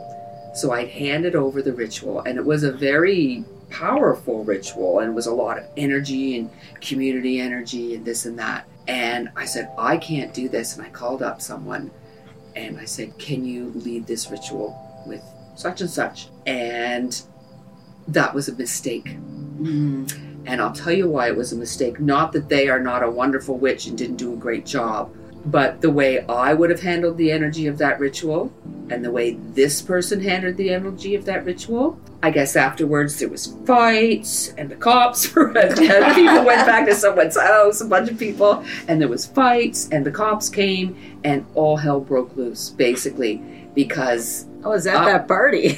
So 0.54 0.72
I 0.72 0.84
handed 0.86 1.34
over 1.34 1.62
the 1.62 1.72
ritual, 1.72 2.20
and 2.20 2.38
it 2.38 2.44
was 2.44 2.62
a 2.62 2.72
very 2.72 3.44
powerful 3.70 4.44
ritual, 4.44 5.00
and 5.00 5.10
it 5.10 5.14
was 5.14 5.26
a 5.26 5.34
lot 5.34 5.58
of 5.58 5.64
energy 5.76 6.38
and 6.38 6.50
community 6.80 7.40
energy 7.40 7.94
and 7.94 8.04
this 8.04 8.26
and 8.26 8.38
that. 8.38 8.66
And 8.88 9.30
I 9.36 9.44
said, 9.44 9.70
I 9.78 9.96
can't 9.96 10.34
do 10.34 10.48
this. 10.48 10.76
And 10.76 10.84
I 10.84 10.90
called 10.90 11.22
up 11.22 11.40
someone 11.40 11.90
and 12.54 12.78
I 12.78 12.84
said, 12.84 13.16
Can 13.18 13.44
you 13.44 13.72
lead 13.74 14.06
this 14.06 14.30
ritual 14.30 14.76
with 15.06 15.22
such 15.56 15.80
and 15.80 15.90
such? 15.90 16.28
And 16.46 17.20
that 18.08 18.34
was 18.34 18.48
a 18.48 18.54
mistake. 18.56 19.06
Mm-hmm. 19.06 20.44
And 20.44 20.60
I'll 20.60 20.72
tell 20.72 20.92
you 20.92 21.08
why 21.08 21.28
it 21.28 21.36
was 21.36 21.52
a 21.52 21.56
mistake. 21.56 22.00
Not 22.00 22.32
that 22.32 22.48
they 22.48 22.68
are 22.68 22.80
not 22.80 23.02
a 23.02 23.10
wonderful 23.10 23.58
witch 23.58 23.86
and 23.86 23.96
didn't 23.96 24.16
do 24.16 24.32
a 24.32 24.36
great 24.36 24.66
job, 24.66 25.14
but 25.44 25.80
the 25.80 25.90
way 25.90 26.24
I 26.26 26.54
would 26.54 26.70
have 26.70 26.82
handled 26.82 27.16
the 27.16 27.32
energy 27.32 27.66
of 27.66 27.78
that 27.78 27.98
ritual 27.98 28.52
and 28.90 29.04
the 29.04 29.10
way 29.10 29.32
this 29.54 29.82
person 29.82 30.20
handled 30.22 30.56
the 30.56 30.70
energy 30.70 31.14
of 31.14 31.24
that 31.24 31.44
ritual. 31.44 31.98
I 32.22 32.30
guess 32.30 32.54
afterwards 32.54 33.18
there 33.18 33.28
was 33.28 33.56
fights 33.66 34.52
and 34.56 34.70
the 34.70 34.76
cops 34.76 35.34
were 35.34 35.48
and 35.56 36.14
people 36.14 36.44
went 36.44 36.66
back 36.66 36.86
to 36.86 36.94
someone's 36.94 37.36
house, 37.36 37.80
a 37.80 37.86
bunch 37.86 38.10
of 38.10 38.18
people, 38.18 38.64
and 38.86 39.00
there 39.00 39.08
was 39.08 39.26
fights 39.26 39.88
and 39.90 40.06
the 40.06 40.12
cops 40.12 40.48
came 40.48 40.96
and 41.24 41.44
all 41.54 41.76
hell 41.78 42.00
broke 42.00 42.36
loose 42.36 42.70
basically 42.70 43.42
because 43.74 44.46
I 44.64 44.68
was 44.68 44.86
at 44.86 44.94
Uh, 44.96 45.04
that 45.06 45.26
party. 45.26 45.70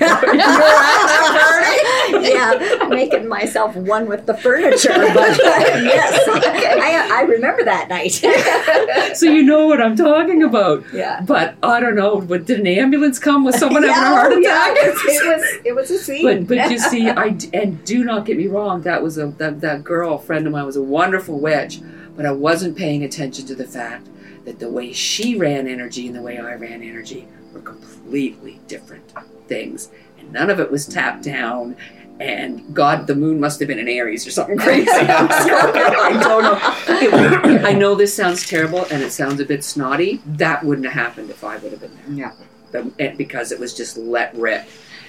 yeah, 2.23 2.89
making 2.89 3.29
myself 3.29 3.75
one 3.77 4.07
with 4.07 4.27
the 4.27 4.35
furniture. 4.35 4.89
But 4.93 5.39
yes, 5.39 6.29
I, 6.29 7.09
I 7.13 7.23
remember 7.23 7.65
that 7.65 7.89
night. 7.89 8.13
so 9.17 9.27
you 9.27 9.43
know 9.43 9.67
what 9.67 9.81
I'm 9.81 9.97
talking 9.97 10.43
about. 10.43 10.85
Yeah. 10.93 11.21
But 11.21 11.57
I 11.63 11.81
don't 11.81 11.97
know, 11.97 12.21
did 12.21 12.61
an 12.61 12.67
ambulance 12.67 13.19
come 13.19 13.45
with 13.45 13.57
someone 13.57 13.83
Yeah, 13.83 13.93
having 13.93 14.13
a 14.13 14.17
heart 14.17 14.33
oh, 14.33 14.39
yeah, 14.39 14.73
attack? 14.73 14.87
it, 14.87 14.95
was, 14.95 15.03
it 15.05 15.27
was 15.27 15.67
it 15.67 15.73
was 15.75 15.91
a 15.91 15.99
scene. 15.99 16.47
But 16.47 16.49
but 16.49 16.71
you 16.71 16.79
see, 16.79 17.09
I 17.09 17.37
and 17.53 17.85
do 17.85 18.05
not 18.05 18.25
get 18.27 18.37
me 18.37 18.47
wrong. 18.47 18.83
That 18.83 19.03
was 19.03 19.19
a 19.19 19.29
that, 19.39 19.61
that 19.61 19.85
girl 19.85 20.19
friend 20.19 20.47
of 20.47 20.53
mine 20.53 20.67
was 20.67 20.77
a 20.77 20.83
wonderful 20.83 21.39
witch, 21.41 21.81
but 22.17 22.27
I 22.27 22.33
wasn't 22.33 22.77
paying 22.77 23.05
attention 23.05 23.47
to 23.47 23.55
the 23.55 23.67
fact 23.67 24.09
that 24.45 24.59
the 24.59 24.71
way 24.71 24.93
she 24.93 25.37
ran 25.37 25.67
energy 25.67 26.07
and 26.07 26.15
the 26.17 26.23
way 26.23 26.39
I 26.39 26.55
ran 26.55 26.83
energy 26.83 27.27
were 27.53 27.61
completely 27.61 28.61
different 28.69 29.13
things, 29.49 29.91
none 30.35 30.51
of 30.51 30.61
it 30.61 30.70
was 30.70 30.87
tapped 30.87 31.22
down. 31.22 31.76
And 32.20 32.74
God, 32.74 33.09
the 33.09 33.14
moon 33.16 33.41
must 33.41 33.59
have 33.59 33.66
been 33.66 33.78
in 33.78 33.89
Aries 33.89 34.24
or 34.26 34.30
something 34.30 34.57
crazy. 34.57 34.89
I'm 34.91 35.28
sorry, 35.28 35.72
I 35.72 36.20
don't 36.22 36.43
know. 36.43 36.97
It 37.01 37.12
was- 37.12 37.64
I 37.64 37.72
know 37.72 37.95
this 37.95 38.14
sounds 38.14 38.47
terrible 38.47 38.85
and 38.91 39.03
it 39.03 39.11
sounds 39.11 39.41
a 39.41 39.45
bit 39.45 39.64
snotty. 39.64 40.20
That 40.26 40.62
wouldn't 40.62 40.87
have 40.87 40.95
happened 40.95 41.30
if 41.30 41.43
I 41.43 41.57
would 41.57 41.72
have 41.72 41.80
been 41.80 41.97
there. 41.97 42.14
Yeah. 42.14 42.32
But- 42.70 42.93
and 43.01 43.18
because 43.18 43.51
it 43.51 43.59
was 43.59 43.74
just 43.74 43.97
let 43.97 44.35
rip. 44.37 44.66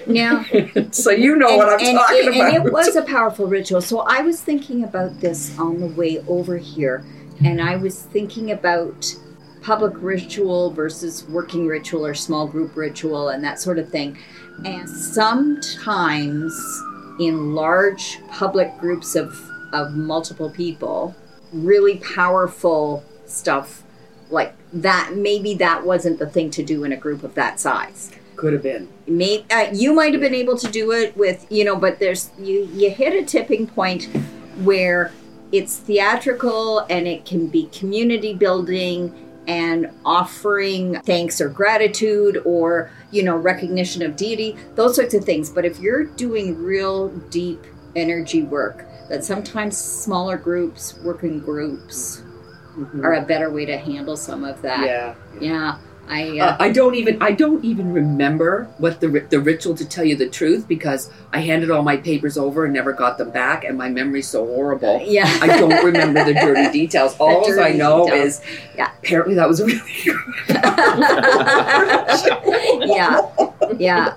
Yeah. 0.07 0.43
so 0.91 1.11
you 1.11 1.35
know 1.35 1.57
what 1.57 1.69
I'm 1.69 1.85
and, 1.85 1.97
talking 1.97 2.27
and, 2.27 2.35
about. 2.35 2.55
And 2.55 2.65
it 2.65 2.73
was 2.73 2.95
a 2.95 3.03
powerful 3.03 3.47
ritual. 3.47 3.81
So 3.81 3.99
I 3.99 4.21
was 4.21 4.41
thinking 4.41 4.83
about 4.83 5.19
this 5.19 5.57
on 5.59 5.79
the 5.79 5.87
way 5.87 6.23
over 6.27 6.57
here, 6.57 7.05
and 7.43 7.61
I 7.61 7.75
was 7.75 8.01
thinking 8.01 8.51
about 8.51 9.13
public 9.61 9.93
ritual 9.97 10.71
versus 10.71 11.27
working 11.27 11.65
ritual 11.65 12.05
or 12.05 12.13
small 12.13 12.47
group 12.47 12.75
ritual 12.75 13.29
and 13.29 13.43
that 13.43 13.59
sort 13.59 13.79
of 13.79 13.89
thing. 13.89 14.17
And 14.63 14.89
sometimes 14.89 16.53
in 17.19 17.53
large 17.53 18.19
public 18.29 18.77
groups 18.79 19.15
of, 19.15 19.39
of 19.73 19.95
multiple 19.95 20.49
people, 20.49 21.15
really 21.51 21.97
powerful 21.97 23.03
stuff 23.25 23.83
like 24.29 24.53
that, 24.73 25.13
maybe 25.15 25.53
that 25.55 25.85
wasn't 25.85 26.19
the 26.19 26.27
thing 26.27 26.49
to 26.51 26.63
do 26.63 26.83
in 26.83 26.91
a 26.91 26.97
group 26.97 27.23
of 27.23 27.35
that 27.35 27.59
size 27.59 28.11
Could 28.35 28.53
have 28.53 28.63
been. 28.63 28.89
may, 29.07 29.45
uh, 29.51 29.67
you 29.71 29.93
might 29.93 30.13
have 30.13 30.21
been 30.21 30.35
able 30.35 30.57
to 30.57 30.69
do 30.69 30.91
it 30.91 31.15
with 31.15 31.45
you 31.49 31.63
know 31.63 31.75
but 31.75 31.99
there's 31.99 32.31
you 32.39 32.67
you 32.73 32.89
hit 32.89 33.13
a 33.13 33.23
tipping 33.25 33.67
point 33.67 34.09
where 34.63 35.11
it's 35.51 35.77
theatrical 35.77 36.79
and 36.89 37.07
it 37.07 37.23
can 37.25 37.47
be 37.47 37.67
community 37.67 38.33
building 38.33 39.13
and 39.47 39.89
offering 40.03 40.99
thanks 41.01 41.39
or 41.39 41.49
gratitude 41.49 42.41
or 42.45 42.89
you 43.11 43.23
know 43.23 43.35
recognition 43.35 44.01
of 44.01 44.15
deity 44.15 44.55
those 44.75 44.95
sorts 44.95 45.13
of 45.13 45.23
things. 45.23 45.49
But 45.49 45.65
if 45.65 45.79
you're 45.79 46.05
doing 46.05 46.57
real 46.57 47.09
deep 47.29 47.63
energy 47.95 48.43
work 48.43 48.85
that 49.09 49.23
sometimes 49.23 49.77
smaller 49.77 50.37
groups 50.37 50.97
working 51.03 51.39
groups 51.39 52.23
mm-hmm. 52.75 53.05
are 53.05 53.13
a 53.13 53.21
better 53.21 53.49
way 53.51 53.65
to 53.65 53.77
handle 53.77 54.17
some 54.17 54.43
of 54.43 54.61
that. 54.61 54.85
Yeah. 54.85 55.15
yeah 55.39 55.77
i 56.07 56.39
Uh, 56.39 56.45
uh, 56.45 56.57
I 56.59 56.69
don't 56.71 56.95
even 56.95 57.21
I 57.21 57.31
don't 57.31 57.63
even 57.65 57.93
remember 57.93 58.67
what 58.77 58.99
the 59.01 59.25
the 59.29 59.39
ritual 59.39 59.75
to 59.75 59.85
tell 59.85 60.05
you 60.05 60.15
the 60.15 60.29
truth 60.29 60.67
because 60.67 61.09
I 61.33 61.39
handed 61.39 61.71
all 61.71 61.83
my 61.83 61.97
papers 61.97 62.37
over 62.37 62.65
and 62.65 62.73
never 62.73 62.93
got 62.93 63.17
them 63.17 63.31
back 63.31 63.63
and 63.63 63.77
my 63.77 63.89
memory's 63.89 64.27
so 64.27 64.45
horrible. 64.45 65.01
yeah 65.05 65.27
I 65.41 65.47
don't 65.47 65.83
remember 65.83 66.23
the 66.23 66.33
dirty 66.33 66.71
details. 66.71 67.15
All 67.19 67.45
I 67.59 67.71
know 67.71 68.05
details. 68.05 68.39
is 68.39 68.41
Yeah. 68.77 68.91
apparently 69.03 69.35
that 69.35 69.47
was 69.47 69.61
really 69.61 69.81
yeah, 72.95 73.21
yeah. 73.77 74.13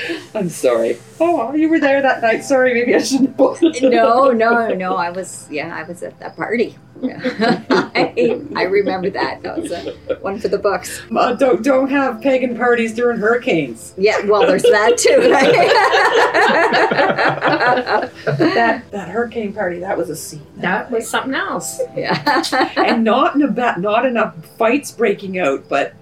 I'm 0.34 0.48
sorry. 0.48 0.98
Oh, 1.20 1.54
you 1.54 1.68
were 1.68 1.80
there 1.80 2.02
that 2.02 2.22
night. 2.22 2.44
Sorry, 2.44 2.74
maybe 2.74 2.94
I 2.94 3.02
shouldn't 3.02 3.38
have 3.38 3.82
No, 3.82 4.30
no, 4.30 4.68
no. 4.68 4.96
I 4.96 5.10
was, 5.10 5.46
yeah, 5.50 5.74
I 5.74 5.82
was 5.84 6.02
at 6.02 6.18
that 6.20 6.36
party. 6.36 6.76
I, 7.04 8.40
I 8.54 8.62
remember 8.64 9.10
that. 9.10 9.42
That 9.42 9.58
was 9.58 9.72
a, 9.72 9.92
one 10.20 10.38
for 10.38 10.46
the 10.46 10.58
books. 10.58 11.02
Uh, 11.14 11.32
don't 11.32 11.64
don't 11.64 11.90
have 11.90 12.20
pagan 12.20 12.56
parties 12.56 12.94
during 12.94 13.18
hurricanes. 13.18 13.92
Yeah, 13.96 14.24
well, 14.26 14.46
there's 14.46 14.62
that 14.62 14.98
too. 14.98 15.18
That 18.52 18.90
that 18.90 19.08
hurricane 19.08 19.52
party 19.52 19.80
that 19.80 19.96
was 19.96 20.10
a 20.10 20.16
scene. 20.16 20.46
That 20.56 20.90
was 20.90 21.08
something 21.08 21.34
else. 21.34 21.80
yeah. 21.96 22.42
and 22.76 23.02
not 23.02 23.34
in 23.34 23.42
a 23.42 23.50
ba- 23.50 23.76
not 23.78 24.06
enough 24.06 24.34
fights 24.56 24.92
breaking 24.92 25.38
out, 25.38 25.68
but 25.68 25.94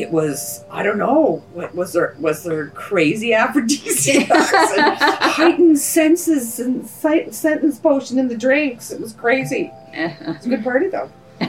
it 0.00 0.10
was 0.10 0.64
I 0.70 0.82
don't 0.82 0.98
know 0.98 1.42
what 1.52 1.74
was 1.74 1.92
there 1.92 2.16
was 2.18 2.44
there 2.44 2.68
crazy 2.68 3.34
aphrodisiacs 3.34 4.30
and 4.30 4.96
heightened 4.98 5.78
senses 5.78 6.60
and 6.60 6.86
sight, 6.86 7.34
sentence 7.34 7.78
potion 7.78 8.18
in 8.18 8.28
the 8.28 8.36
drinks. 8.36 8.90
It 8.90 9.00
was 9.00 9.12
crazy. 9.12 9.72
It's 9.92 10.46
a 10.46 10.48
good 10.48 10.62
party 10.62 10.88
though. 10.88 11.10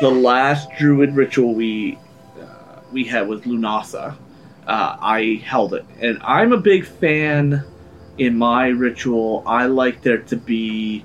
the 0.00 0.10
last 0.10 0.68
druid 0.78 1.14
ritual 1.14 1.54
we 1.54 1.98
uh, 2.40 2.80
we 2.92 3.04
had 3.04 3.28
was 3.28 3.40
Lunasa. 3.42 4.16
Uh, 4.66 4.96
I 5.00 5.42
held 5.44 5.74
it, 5.74 5.84
and 6.00 6.18
I'm 6.22 6.52
a 6.52 6.58
big 6.58 6.86
fan. 6.86 7.64
In 8.18 8.36
my 8.36 8.68
ritual, 8.68 9.42
I 9.46 9.66
like 9.66 10.02
there 10.02 10.18
to 10.18 10.36
be 10.36 11.02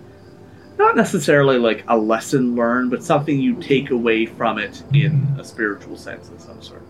not 0.77 0.95
necessarily 0.95 1.57
like 1.57 1.83
a 1.87 1.97
lesson 1.97 2.55
learned, 2.55 2.91
but 2.91 3.03
something 3.03 3.39
you 3.39 3.55
take 3.55 3.89
away 3.91 4.25
from 4.25 4.57
it 4.57 4.83
in 4.93 5.27
a 5.39 5.43
spiritual 5.43 5.97
sense 5.97 6.29
of 6.29 6.39
some 6.41 6.61
sort. 6.61 6.83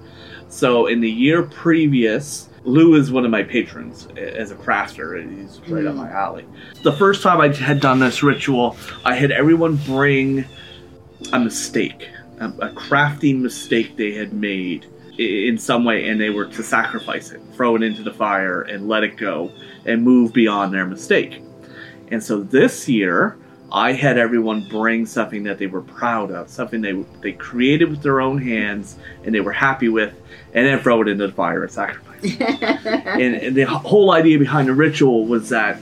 So, 0.50 0.88
in 0.88 1.02
the 1.02 1.12
year 1.12 1.44
previous, 1.44 2.50
Lugh 2.64 2.96
is 2.96 3.12
one 3.12 3.26
of 3.26 3.32
my 3.32 3.44
patrons 3.44 4.08
as 4.18 4.52
a 4.52 4.56
crafter. 4.56 5.18
He's 5.40 5.60
right 5.70 5.86
up 5.86 5.94
hmm. 5.94 6.02
my 6.02 6.12
alley. 6.12 6.46
The 6.84 6.94
first 6.94 7.22
time 7.22 7.42
I 7.42 7.54
had 7.54 7.80
done 7.80 8.00
this 8.00 8.24
ritual, 8.24 8.76
I 9.06 9.16
had 9.16 9.32
everyone 9.32 9.78
bring 9.78 10.46
a 11.34 11.40
mistake, 11.40 12.10
a, 12.40 12.48
a 12.48 12.70
crafting 12.72 13.40
mistake 13.40 13.96
they 13.98 14.12
had 14.12 14.34
made 14.34 14.86
in 15.18 15.58
some 15.58 15.84
way, 15.84 16.08
and 16.10 16.20
they 16.20 16.30
were 16.30 16.46
to 16.46 16.64
sacrifice 16.64 17.32
it, 17.32 17.42
throw 17.54 17.76
it 17.76 17.84
into 17.84 18.04
the 18.04 18.14
fire, 18.14 18.62
and 18.62 18.88
let 18.88 19.04
it 19.04 19.18
go, 19.18 19.52
and 19.86 20.04
move 20.04 20.34
beyond 20.34 20.74
their 20.74 20.86
mistake. 20.86 21.42
And 22.10 22.24
so 22.24 22.42
this 22.42 22.88
year, 22.88 23.38
I 23.72 23.92
had 23.94 24.18
everyone 24.18 24.68
bring 24.70 25.06
something 25.06 25.44
that 25.44 25.58
they 25.58 25.68
were 25.68 25.82
proud 25.82 26.32
of, 26.32 26.50
something 26.50 26.82
they 26.82 26.94
they 27.22 27.34
created 27.34 27.90
with 27.90 28.02
their 28.02 28.22
own 28.22 28.38
hands, 28.42 28.98
and 29.26 29.34
they 29.36 29.42
were 29.42 29.52
happy 29.52 29.90
with, 29.90 30.14
and 30.54 30.66
then 30.66 30.80
throw 30.80 31.02
it 31.02 31.08
into 31.10 31.28
the 31.28 31.34
fire 31.34 31.64
and 31.64 31.72
sacrifice. 31.72 32.06
and, 32.40 33.36
and 33.36 33.56
the 33.56 33.66
whole 33.66 34.12
idea 34.12 34.40
behind 34.40 34.68
the 34.68 34.74
ritual 34.74 35.26
was 35.26 35.50
that 35.50 35.80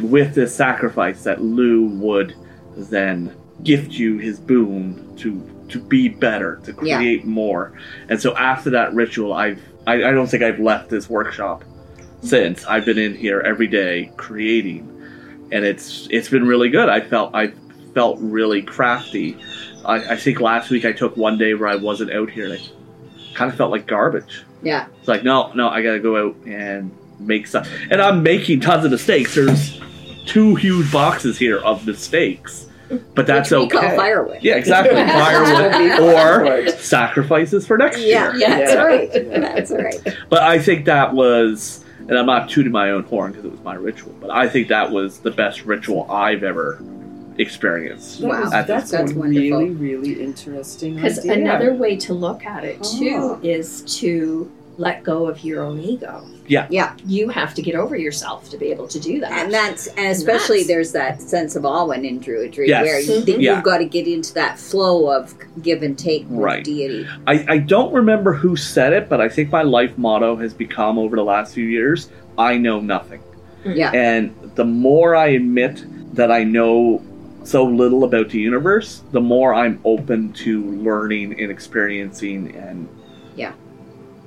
with 0.00 0.34
this 0.34 0.54
sacrifice, 0.54 1.24
that 1.24 1.42
Lugh 1.42 1.98
would 2.00 2.34
then 2.76 3.34
gift 3.62 3.92
you 3.92 4.18
his 4.18 4.38
boon 4.38 5.16
to 5.16 5.42
to 5.68 5.80
be 5.80 6.08
better, 6.08 6.60
to 6.64 6.74
Yeah. 6.82 6.96
create 6.98 7.24
more. 7.24 7.72
And 8.08 8.20
so 8.20 8.36
after 8.36 8.70
that 8.70 8.94
ritual, 8.94 9.32
I've 9.32 9.60
I, 9.86 9.94
I 9.94 10.10
don't 10.12 10.28
think 10.28 10.42
I've 10.44 10.60
left 10.60 10.90
this 10.90 11.08
workshop 11.10 11.64
since. 12.22 12.64
I've 12.66 12.84
been 12.84 12.98
in 12.98 13.14
here 13.14 13.40
every 13.40 13.66
day 13.66 14.12
creating, 14.16 14.95
and 15.52 15.64
it's 15.64 16.08
it's 16.10 16.28
been 16.28 16.46
really 16.46 16.68
good. 16.70 16.88
I 16.88 17.00
felt 17.00 17.34
I 17.34 17.52
felt 17.94 18.18
really 18.20 18.62
crafty. 18.62 19.36
I, 19.84 20.12
I 20.12 20.16
think 20.16 20.40
last 20.40 20.70
week 20.70 20.84
I 20.84 20.92
took 20.92 21.16
one 21.16 21.38
day 21.38 21.54
where 21.54 21.68
I 21.68 21.76
wasn't 21.76 22.12
out 22.12 22.30
here, 22.30 22.44
and 22.46 22.54
I 22.54 22.60
kind 23.34 23.50
of 23.50 23.56
felt 23.56 23.70
like 23.70 23.86
garbage. 23.86 24.44
yeah. 24.62 24.86
It's 24.98 25.08
like 25.08 25.22
no, 25.24 25.52
no, 25.52 25.68
I 25.68 25.82
gotta 25.82 26.00
go 26.00 26.28
out 26.28 26.36
and 26.46 26.90
make 27.20 27.46
stuff, 27.46 27.68
and 27.90 28.00
I'm 28.02 28.22
making 28.22 28.60
tons 28.60 28.84
of 28.84 28.90
mistakes. 28.90 29.34
There's 29.34 29.80
two 30.26 30.54
huge 30.56 30.90
boxes 30.92 31.38
here 31.38 31.58
of 31.58 31.86
mistakes, 31.86 32.66
but 33.14 33.26
that's 33.26 33.50
Which 33.52 33.58
we 33.60 33.64
okay. 33.66 33.78
call 33.88 33.96
firewood. 33.96 34.38
Yeah, 34.42 34.56
exactly. 34.56 34.96
Firewood 34.96 36.66
or 36.66 36.68
sacrifices 36.78 37.66
for 37.66 37.78
next 37.78 37.98
Yeah, 38.00 38.32
year. 38.32 38.36
yeah, 38.36 38.58
that's 38.58 38.72
Yeah. 38.72 38.82
right. 38.82 39.12
That's 39.12 39.70
right. 39.70 40.16
But 40.28 40.42
I 40.42 40.58
think 40.58 40.84
that 40.86 41.14
was, 41.14 41.84
and 42.08 42.18
I'm 42.18 42.26
not 42.26 42.48
tooting 42.48 42.72
my 42.72 42.90
own 42.90 43.04
horn 43.04 43.32
because 43.32 43.44
it 43.46 43.50
was 43.50 43.62
my 43.62 43.74
ritual, 43.74 44.14
but 44.20 44.30
I 44.30 44.48
think 44.48 44.68
that 44.68 44.90
was 44.90 45.18
the 45.20 45.30
best 45.30 45.64
ritual 45.64 46.10
I've 46.10 46.42
ever 46.44 46.80
experienced. 47.38 48.22
Wow. 48.22 48.50
at 48.52 48.66
That's, 48.66 48.90
That's 48.90 49.12
a 49.12 49.14
wonderful. 49.14 49.58
really, 49.58 49.70
really 49.70 50.22
interesting 50.22 50.94
Because 50.94 51.18
another 51.24 51.74
way 51.74 51.96
to 51.96 52.14
look 52.14 52.46
at 52.46 52.64
it 52.64 52.82
too 52.82 53.10
Oh. 53.18 53.40
is 53.42 53.82
to 54.00 54.50
let 54.78 55.02
go 55.02 55.26
of 55.26 55.42
your 55.42 55.62
own 55.62 55.80
ego. 55.80 56.22
Yeah. 56.46 56.66
Yeah. 56.70 56.94
You 57.06 57.28
have 57.30 57.54
to 57.54 57.62
get 57.62 57.74
over 57.74 57.96
yourself 57.96 58.50
to 58.50 58.58
be 58.58 58.66
able 58.66 58.86
to 58.88 59.00
do 59.00 59.20
that. 59.20 59.32
And 59.32 59.52
that's 59.52 59.86
and 59.88 60.08
especially 60.08 60.58
That's- 60.58 60.66
there's 60.68 60.92
that 60.92 61.22
sense 61.22 61.56
of 61.56 61.64
awe 61.64 61.90
in 61.90 62.20
Druidry 62.20 62.68
Yes. 62.68 62.82
where 62.84 63.00
you 63.00 63.12
mm-hmm. 63.12 63.24
think 63.24 63.42
Yeah. 63.42 63.54
you've 63.54 63.64
got 63.64 63.78
to 63.78 63.84
get 63.86 64.06
into 64.06 64.34
that 64.34 64.58
flow 64.58 65.10
of 65.10 65.34
give 65.62 65.82
and 65.82 65.98
take 65.98 66.28
with 66.28 66.38
Right. 66.40 66.64
deity. 66.64 67.06
I, 67.26 67.44
I 67.48 67.58
don't 67.58 67.92
remember 67.92 68.34
who 68.34 68.56
said 68.56 68.92
it, 68.92 69.08
but 69.08 69.20
I 69.20 69.28
think 69.28 69.50
my 69.50 69.62
life 69.62 69.96
motto 69.96 70.36
has 70.36 70.52
become 70.52 70.98
over 70.98 71.16
the 71.16 71.24
last 71.24 71.54
few 71.54 71.64
years 71.64 72.10
I 72.38 72.58
know 72.58 72.80
nothing. 72.80 73.20
Mm-hmm. 73.64 73.72
Yeah. 73.72 73.90
And 73.92 74.34
the 74.56 74.64
more 74.64 75.16
I 75.16 75.28
admit 75.28 75.84
that 76.14 76.30
I 76.30 76.44
know 76.44 77.02
so 77.44 77.64
little 77.64 78.04
about 78.04 78.30
the 78.30 78.40
universe, 78.40 79.02
the 79.12 79.20
more 79.20 79.54
I'm 79.54 79.80
open 79.84 80.32
to 80.34 80.64
learning 80.72 81.40
and 81.40 81.50
experiencing 81.50 82.54
and 82.56 82.88
Yeah. 82.88 82.92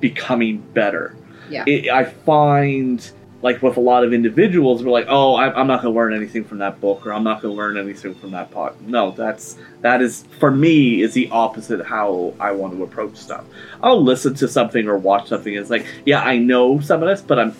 Becoming 0.00 0.58
better. 0.74 1.14
Yeah. 1.48 1.64
It, 1.66 1.88
I 1.90 2.04
find, 2.04 3.10
like 3.42 3.62
with 3.62 3.76
a 3.76 3.80
lot 3.80 4.04
of 4.04 4.12
individuals, 4.12 4.82
we're 4.84 4.92
like, 4.92 5.06
oh, 5.08 5.34
I, 5.34 5.52
I'm 5.52 5.66
not 5.66 5.82
going 5.82 5.92
to 5.92 5.98
learn 5.98 6.14
anything 6.14 6.44
from 6.44 6.58
that 6.58 6.80
book, 6.80 7.06
or 7.06 7.12
I'm 7.12 7.24
not 7.24 7.42
going 7.42 7.52
to 7.54 7.58
learn 7.58 7.76
anything 7.76 8.14
from 8.14 8.30
that 8.32 8.50
pod. 8.50 8.74
No, 8.86 9.10
that's 9.10 9.56
that 9.80 10.00
is 10.02 10.24
for 10.38 10.50
me 10.50 11.02
is 11.02 11.12
the 11.14 11.28
opposite 11.30 11.84
how 11.84 12.34
I 12.38 12.52
want 12.52 12.74
to 12.74 12.82
approach 12.84 13.16
stuff. 13.16 13.44
I'll 13.82 14.02
listen 14.02 14.34
to 14.34 14.48
something 14.48 14.86
or 14.88 14.96
watch 14.98 15.28
something. 15.28 15.52
It's 15.54 15.70
like, 15.70 15.86
yeah, 16.06 16.20
I 16.22 16.38
know 16.38 16.80
some 16.80 17.02
of 17.02 17.08
this, 17.08 17.20
but 17.22 17.38
I'm 17.38 17.54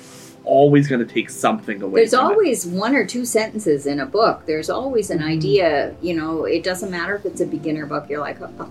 always 0.44 0.88
going 0.88 1.06
to 1.06 1.12
take 1.14 1.28
something 1.30 1.82
away. 1.82 2.00
There's 2.00 2.10
from 2.14 2.20
it. 2.30 2.32
always 2.32 2.66
one 2.66 2.94
or 2.94 3.04
two 3.06 3.24
sentences 3.24 3.86
in 3.86 4.00
a 4.00 4.06
book. 4.06 4.46
There's 4.46 4.70
always 4.70 5.10
an 5.10 5.18
Mm-hmm. 5.18 5.28
idea, 5.28 5.94
you 6.00 6.14
know, 6.14 6.44
it 6.44 6.62
doesn't 6.64 6.90
matter 6.90 7.14
if 7.14 7.26
it's 7.26 7.40
a 7.40 7.46
beginner 7.46 7.86
book, 7.86 8.08
you're 8.08 8.20
like, 8.20 8.38
oh, 8.40 8.70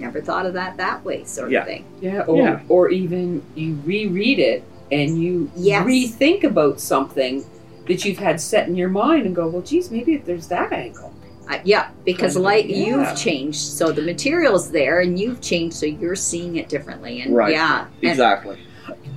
never 0.00 0.20
thought 0.20 0.46
of 0.46 0.54
that 0.54 0.76
that 0.78 1.04
way, 1.04 1.24
sort 1.24 1.50
Yeah. 1.50 1.60
of 1.60 1.66
thing. 1.66 1.84
Yeah, 2.00 2.22
or, 2.22 2.36
Yeah. 2.36 2.60
or 2.68 2.88
even 2.90 3.42
you 3.54 3.78
reread 3.84 4.38
it 4.38 4.64
and 4.90 5.20
you 5.22 5.50
Yes. 5.56 5.84
rethink 5.86 6.42
about 6.44 6.80
something 6.80 7.44
that 7.86 8.04
you've 8.04 8.18
had 8.18 8.40
set 8.40 8.68
in 8.68 8.74
your 8.76 8.88
mind 8.88 9.26
and 9.26 9.34
go, 9.34 9.48
well, 9.48 9.62
geez, 9.62 9.90
maybe 9.90 10.16
there's 10.16 10.48
that 10.48 10.72
angle. 10.72 11.12
Uh, 11.48 11.58
yeah, 11.64 11.88
because 12.04 12.34
Kind 12.34 12.36
of, 12.36 12.42
like 12.42 12.68
yeah. 12.68 12.76
you've 12.86 13.16
changed, 13.16 13.58
so 13.58 13.90
the 13.90 14.02
material's 14.02 14.70
there, 14.70 15.00
and 15.00 15.18
you've 15.18 15.40
changed, 15.40 15.74
so 15.76 15.86
you're 15.86 16.14
seeing 16.14 16.56
it 16.56 16.68
differently. 16.68 17.20
And 17.20 17.34
Right. 17.34 17.52
yeah, 17.52 17.86
and- 18.02 18.10
exactly. 18.10 18.56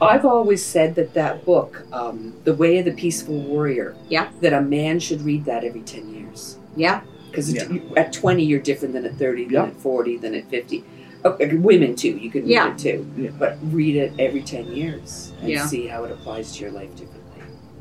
I've 0.01 0.25
always 0.25 0.63
said 0.63 0.95
that 0.95 1.13
that 1.13 1.45
book, 1.45 1.83
um, 1.93 2.33
The 2.43 2.53
Way 2.55 2.79
of 2.79 2.85
the 2.85 2.91
Peaceful 2.91 3.35
Warrior, 3.37 3.93
Yeah. 4.09 4.27
that 4.41 4.51
a 4.53 4.61
man 4.61 4.99
should 4.99 5.21
read 5.21 5.45
that 5.45 5.63
every 5.63 5.81
10 5.81 6.09
years. 6.13 6.57
yeah, 6.75 7.01
Because 7.33 7.51
Yeah. 7.51 7.63
at 7.97 8.13
20, 8.13 8.43
you're 8.45 8.59
different 8.59 8.93
than 8.93 9.05
at 9.05 9.15
30, 9.15 9.45
than 9.45 9.53
Yeah. 9.53 9.63
at 9.63 9.75
40, 9.77 10.17
than 10.17 10.35
at 10.35 10.47
50. 10.51 10.83
Okay, 11.25 11.55
women, 11.55 11.95
too. 11.95 12.09
You 12.09 12.29
can 12.29 12.41
read 12.43 12.51
Yeah. 12.51 12.71
it, 12.73 12.77
too. 12.77 13.05
Yeah. 13.17 13.29
But 13.39 13.57
read 13.71 13.95
it 13.95 14.11
every 14.19 14.41
10 14.41 14.67
years 14.71 15.31
and 15.41 15.49
Yeah. 15.49 15.65
see 15.65 15.87
how 15.87 16.03
it 16.03 16.11
applies 16.11 16.55
to 16.57 16.61
your 16.61 16.71
life 16.71 16.89
differently. 16.91 17.19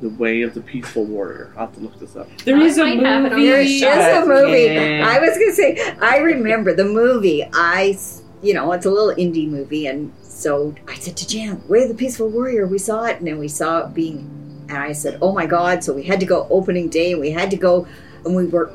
The 0.00 0.08
way 0.08 0.40
of 0.40 0.54
the 0.54 0.62
peaceful 0.62 1.04
warrior. 1.04 1.50
I'll 1.54 1.66
have 1.66 1.74
to 1.74 1.80
look 1.80 2.00
this 2.00 2.16
up. 2.16 2.28
There 2.46 2.56
I 2.56 2.60
a 2.60 2.62
movie. 2.64 3.04
have 3.04 3.24
it 3.26 3.32
on 3.34 3.40
there 3.44 3.56
my 3.58 3.60
is 3.62 3.78
shelf. 3.78 4.24
a 4.24 4.26
movie. 4.26 4.62
Yeah. 4.62 5.06
I 5.06 5.18
was 5.20 5.36
gonna 5.38 5.52
say, 5.52 5.78
I 6.00 6.16
remember 6.18 6.72
the 6.74 6.84
movie. 6.84 7.44
I, 7.52 7.98
you 8.42 8.54
know, 8.54 8.72
it's 8.72 8.86
a 8.86 8.90
little 8.90 9.14
indie 9.14 9.48
movie, 9.48 9.86
and 9.86 10.10
so 10.22 10.74
I 10.88 10.94
said 10.94 11.16
to 11.18 11.28
Jan, 11.28 11.60
"Way 11.68 11.82
of 11.82 11.88
the 11.90 11.94
Peaceful 11.94 12.28
Warrior." 12.28 12.66
We 12.66 12.78
saw 12.78 13.04
it, 13.04 13.18
and 13.18 13.26
then 13.28 13.38
we 13.38 13.46
saw 13.46 13.84
it 13.86 13.94
being, 13.94 14.28
and 14.68 14.78
I 14.78 14.90
said, 14.92 15.18
"Oh 15.22 15.30
my 15.32 15.46
God!" 15.46 15.84
So 15.84 15.92
we 15.92 16.02
had 16.04 16.18
to 16.20 16.26
go 16.26 16.48
opening 16.50 16.88
day, 16.88 17.12
and 17.12 17.20
we 17.20 17.30
had 17.30 17.50
to 17.52 17.56
go, 17.56 17.86
and 18.24 18.34
we 18.34 18.46
were 18.46 18.72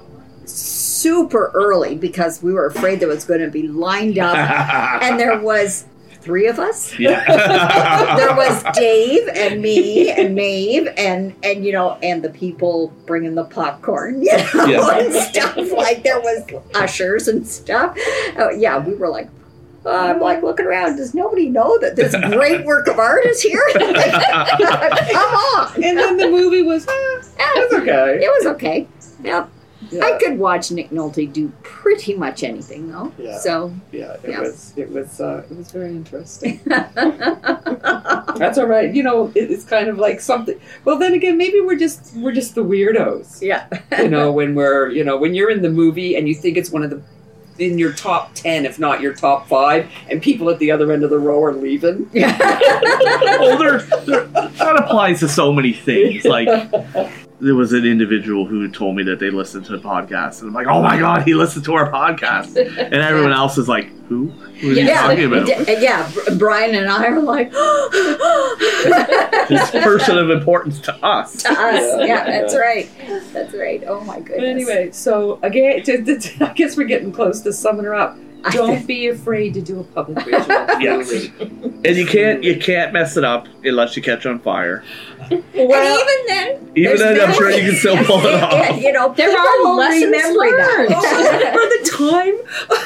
super 0.48 1.52
early 1.54 1.96
because 1.96 2.42
we 2.42 2.54
were 2.54 2.66
afraid 2.66 3.00
there 3.00 3.08
was 3.08 3.26
going 3.26 3.42
to 3.42 3.50
be 3.50 3.68
lined 3.68 4.18
up, 4.20 4.36
and 5.04 5.20
there 5.20 5.40
was 5.40 5.86
three 6.22 6.48
of 6.48 6.60
us. 6.60 6.98
yeah. 7.00 7.24
there 8.18 8.36
was 8.36 8.64
Dave 8.74 9.28
and 9.30 9.62
me 9.62 10.10
and 10.12 10.36
Maeve 10.36 10.88
and 10.98 11.34
and 11.44 11.66
you 11.66 11.72
know 11.72 11.98
and 12.04 12.22
the 12.22 12.30
people 12.30 12.92
bringing 13.06 13.36
the 13.36 13.46
popcorn, 13.46 14.22
you 14.22 14.32
know, 14.36 14.66
Yeah. 14.66 14.98
and 15.00 15.14
stuff 15.14 15.56
like 15.72 16.04
there 16.04 16.20
was 16.20 16.44
ushers 16.76 17.28
and 17.30 17.48
stuff. 17.48 17.96
Oh, 18.38 18.50
yeah, 18.58 18.78
we 18.86 18.94
were 18.96 19.08
like. 19.10 19.30
uh, 19.86 19.90
I'm 19.92 20.20
like 20.20 20.44
looking 20.44 20.66
around. 20.66 20.98
Does 20.98 21.14
nobody 21.14 21.48
know 21.48 21.78
that 21.80 21.96
this 21.96 22.14
great 22.36 22.66
work 22.66 22.88
of 22.88 23.00
art 23.00 23.26
is 23.26 23.42
here? 23.42 23.64
Come 23.74 23.86
on! 23.86 25.72
And 25.82 25.98
then 25.98 26.18
the 26.18 26.28
movie 26.30 26.62
was, 26.62 26.86
eh, 26.88 26.92
it's 27.38 27.74
okay. 27.74 28.20
It 28.22 28.30
was 28.30 28.46
okay. 28.56 28.86
Yep. 29.24 29.50
Yeah. 29.92 30.04
I 30.06 30.18
could 30.20 30.38
watch 30.38 30.72
Nick 30.72 30.90
Nolte 30.90 31.32
do 31.32 31.52
pretty 31.64 32.14
much 32.16 32.44
anything, 32.44 32.92
though. 32.92 33.12
Yeah. 33.18 33.38
So 33.40 33.74
Yeah, 33.92 34.14
it 34.24 34.30
Yeah. 34.30 34.42
was 34.42 34.74
it 34.76 34.90
was 34.92 35.20
uh, 35.22 35.44
it 35.50 35.56
was 35.58 35.72
very 35.72 35.92
interesting. 35.92 36.60
That's 36.66 38.58
all 38.58 38.66
right. 38.68 38.94
You 38.94 39.04
know, 39.04 39.32
it, 39.36 39.50
it's 39.52 39.64
kind 39.64 39.88
of 39.88 39.98
like 39.98 40.20
something. 40.22 40.60
Well, 40.86 40.98
then 40.98 41.14
again, 41.14 41.38
maybe 41.38 41.60
we're 41.62 41.78
just 41.78 42.16
we're 42.16 42.32
just 42.34 42.56
the 42.56 42.64
weirdos. 42.64 43.42
yeah, 43.42 43.68
You 44.00 44.10
know, 44.10 44.32
when 44.32 44.56
we're 44.56 44.90
you 44.90 45.04
know 45.04 45.18
when 45.18 45.34
you're 45.34 45.50
in 45.52 45.62
the 45.62 45.70
movie 45.70 46.16
and 46.16 46.28
you 46.28 46.36
think 46.36 46.58
it's 46.58 46.70
one 46.72 46.84
of 46.84 46.90
the 46.90 47.02
in 47.60 47.80
your 47.80 47.92
top 47.92 48.36
ten, 48.36 48.66
if 48.68 48.78
not 48.78 49.02
your 49.02 49.14
top 49.16 49.48
five, 49.48 49.90
and 50.12 50.22
people 50.22 50.50
at 50.52 50.60
the 50.60 50.70
other 50.70 50.92
end 50.92 51.04
of 51.04 51.10
the 51.10 51.18
row 51.18 51.42
are 51.44 51.54
leaving. 51.54 52.08
well, 52.14 53.58
there, 53.58 53.80
there, 54.06 54.26
that 54.26 54.76
applies 54.78 55.20
to 55.22 55.28
so 55.28 55.52
many 55.52 55.74
things. 55.74 56.24
Like, 56.24 56.48
there 57.40 57.54
was 57.56 57.72
an 57.74 57.86
individual 57.86 58.46
who 58.48 58.68
told 58.72 58.96
me 58.96 59.04
that 59.04 59.20
they 59.20 59.30
listened 59.30 59.66
to 59.66 59.72
the 59.78 59.78
podcast, 59.84 60.40
and 60.42 60.48
I'm 60.50 60.54
like, 60.56 60.68
oh 60.68 60.82
my 60.82 60.98
god, 60.98 61.24
he 61.24 61.36
listened 61.36 61.66
to 61.66 61.74
our 61.76 61.92
podcast, 61.92 62.56
and 62.58 62.94
everyone 62.96 63.32
else 63.34 63.58
is 63.60 63.68
like, 63.68 63.90
who? 64.08 64.28
Who 64.30 64.72
are 64.72 64.74
you 64.74 64.88
talking 64.92 65.26
about? 65.26 65.50
Uh, 65.50 65.72
yeah. 65.80 66.10
Brian 66.38 66.74
and 66.74 66.90
I 66.90 67.06
are 67.08 67.20
like, 67.22 67.52
This 69.50 69.70
person 69.72 70.18
of 70.18 70.30
importance 70.30 70.80
to 70.82 70.96
us. 71.06 71.44
to 71.44 71.52
us. 71.52 72.00
Yeah, 72.00 72.06
Yeah. 72.06 72.24
that's 72.26 72.56
right. 72.56 72.90
That's 73.34 73.54
right. 73.54 73.84
Oh 73.86 74.02
my 74.02 74.20
goodness. 74.20 74.38
But 74.40 74.46
anyway, 74.46 74.92
so 74.92 75.40
again, 75.44 75.84
to, 75.84 76.04
to, 76.20 76.46
I 76.50 76.54
guess 76.54 76.76
we're 76.78 76.86
getting 76.86 77.12
close 77.12 77.42
to 77.42 77.54
summing 77.54 77.86
her 77.86 77.94
up. 77.96 78.18
I 78.48 78.52
Don't 78.52 78.86
be 78.88 79.08
afraid 79.08 79.54
to 79.56 79.62
do 79.62 79.80
a 79.80 79.84
public 79.84 80.18
ritual. 80.26 80.48
Yes. 80.82 81.12
And 81.40 81.96
you 81.98 82.06
can't 82.06 82.44
you 82.44 82.58
can't 82.60 82.94
mess 82.94 83.18
it 83.18 83.24
up 83.24 83.48
unless 83.64 83.96
you 83.96 84.02
catch 84.04 84.26
on 84.26 84.40
fire. 84.40 84.84
and 85.30 85.44
even 85.54 86.26
then, 86.28 86.72
Even 86.76 86.98
then, 86.98 87.20
I'm 87.22 87.34
sure 87.34 87.50
you 87.52 87.70
can 87.70 87.76
still 87.76 87.98
pull 88.06 88.26
it 88.26 88.34
off. 88.42 88.82
you 88.82 88.92
know, 88.94 89.14
There 89.14 89.30
people 89.30 89.46
are 89.46 89.60
will 89.64 89.76
lessons 89.78 90.04
remember 90.06 90.40
learned. 90.40 90.90
that. 90.92 91.82
The 91.84 91.90
time? 91.92 92.80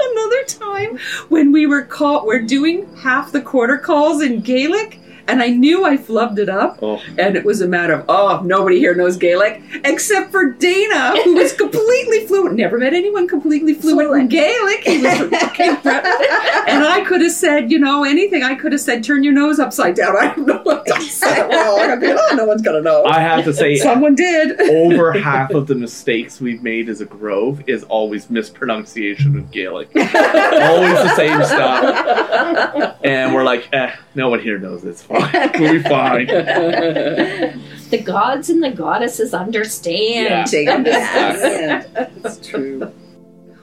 Another 0.00 0.44
time 0.44 0.98
when 1.28 1.52
we 1.52 1.66
were 1.66 1.82
caught, 1.82 2.26
we're 2.26 2.42
doing 2.42 2.94
half 2.96 3.32
the 3.32 3.40
quarter 3.40 3.78
calls 3.78 4.20
in 4.22 4.40
Gaelic, 4.40 4.98
and 5.28 5.42
I 5.42 5.48
knew 5.48 5.84
I 5.84 5.96
flubbed 5.96 6.38
it 6.38 6.48
up. 6.48 6.78
Oh. 6.82 7.00
And 7.18 7.36
it 7.36 7.44
was 7.44 7.60
a 7.60 7.68
matter 7.68 7.94
of, 7.94 8.04
oh, 8.08 8.40
nobody 8.44 8.78
here 8.78 8.94
knows 8.94 9.16
Gaelic 9.16 9.62
except 9.84 10.30
for 10.30 10.52
Dana, 10.52 11.22
who 11.22 11.34
was 11.34 11.52
completely 11.64 12.26
fluent. 12.26 12.56
Never 12.56 12.78
met 12.78 12.92
anyone 12.94 13.26
completely 13.28 13.74
fluent, 13.74 14.20
in 14.20 14.28
Gaelic. 14.28 14.84
He 14.84 15.02
was 15.02 15.16
from 15.18 15.30
Cape 15.54 15.84
And 15.86 16.84
I 16.84 17.04
could 17.06 17.22
have 17.22 17.32
said, 17.32 17.70
you 17.70 17.78
know, 17.78 18.04
anything. 18.04 18.42
I 18.42 18.54
could 18.54 18.72
have 18.72 18.80
said, 18.80 19.02
turn 19.04 19.22
your 19.24 19.32
nose 19.32 19.58
upside 19.58 19.94
down. 19.96 20.16
I 20.16 20.34
don't 20.34 20.46
know 20.46 20.60
what 20.62 20.90
I 20.92 21.00
said 21.00 21.48
wrong. 21.48 21.90
I'd 21.90 22.00
be 22.00 22.08
like, 22.08 22.18
oh, 22.30 22.34
no 22.36 22.44
one's 22.44 22.62
going 22.62 22.76
to 22.76 22.82
know. 22.82 23.04
I 23.04 23.20
have 23.20 23.44
to 23.44 23.52
say, 23.54 23.76
Someone 23.76 24.14
did. 24.14 24.60
over 24.60 25.12
half 25.12 25.50
of 25.50 25.66
the 25.66 25.74
mistakes 25.74 26.40
we've 26.40 26.62
made 26.62 26.88
as 26.88 27.00
a 27.00 27.06
grove 27.06 27.62
is 27.68 27.84
always 27.84 28.30
mispronunciation 28.30 29.36
of 29.38 29.50
Gaelic. 29.50 29.88
always 29.94 30.12
the 30.12 31.14
same 31.16 31.42
stuff. 31.44 32.98
And 33.04 33.34
we're 33.34 33.44
like, 33.44 33.68
eh, 33.72 33.94
no 34.14 34.28
one 34.28 34.40
here 34.40 34.58
knows 34.58 34.84
it's 34.84 35.02
fine. 35.02 35.13
We'll 35.58 35.74
be 35.74 35.82
fine. 35.82 36.28
The 37.90 38.02
gods 38.02 38.50
and 38.50 38.60
the 38.60 38.70
goddesses 38.70 39.34
understand. 39.34 40.48
They 40.48 40.66
understand. 40.68 41.86
It's 42.24 42.44
true. 42.44 42.92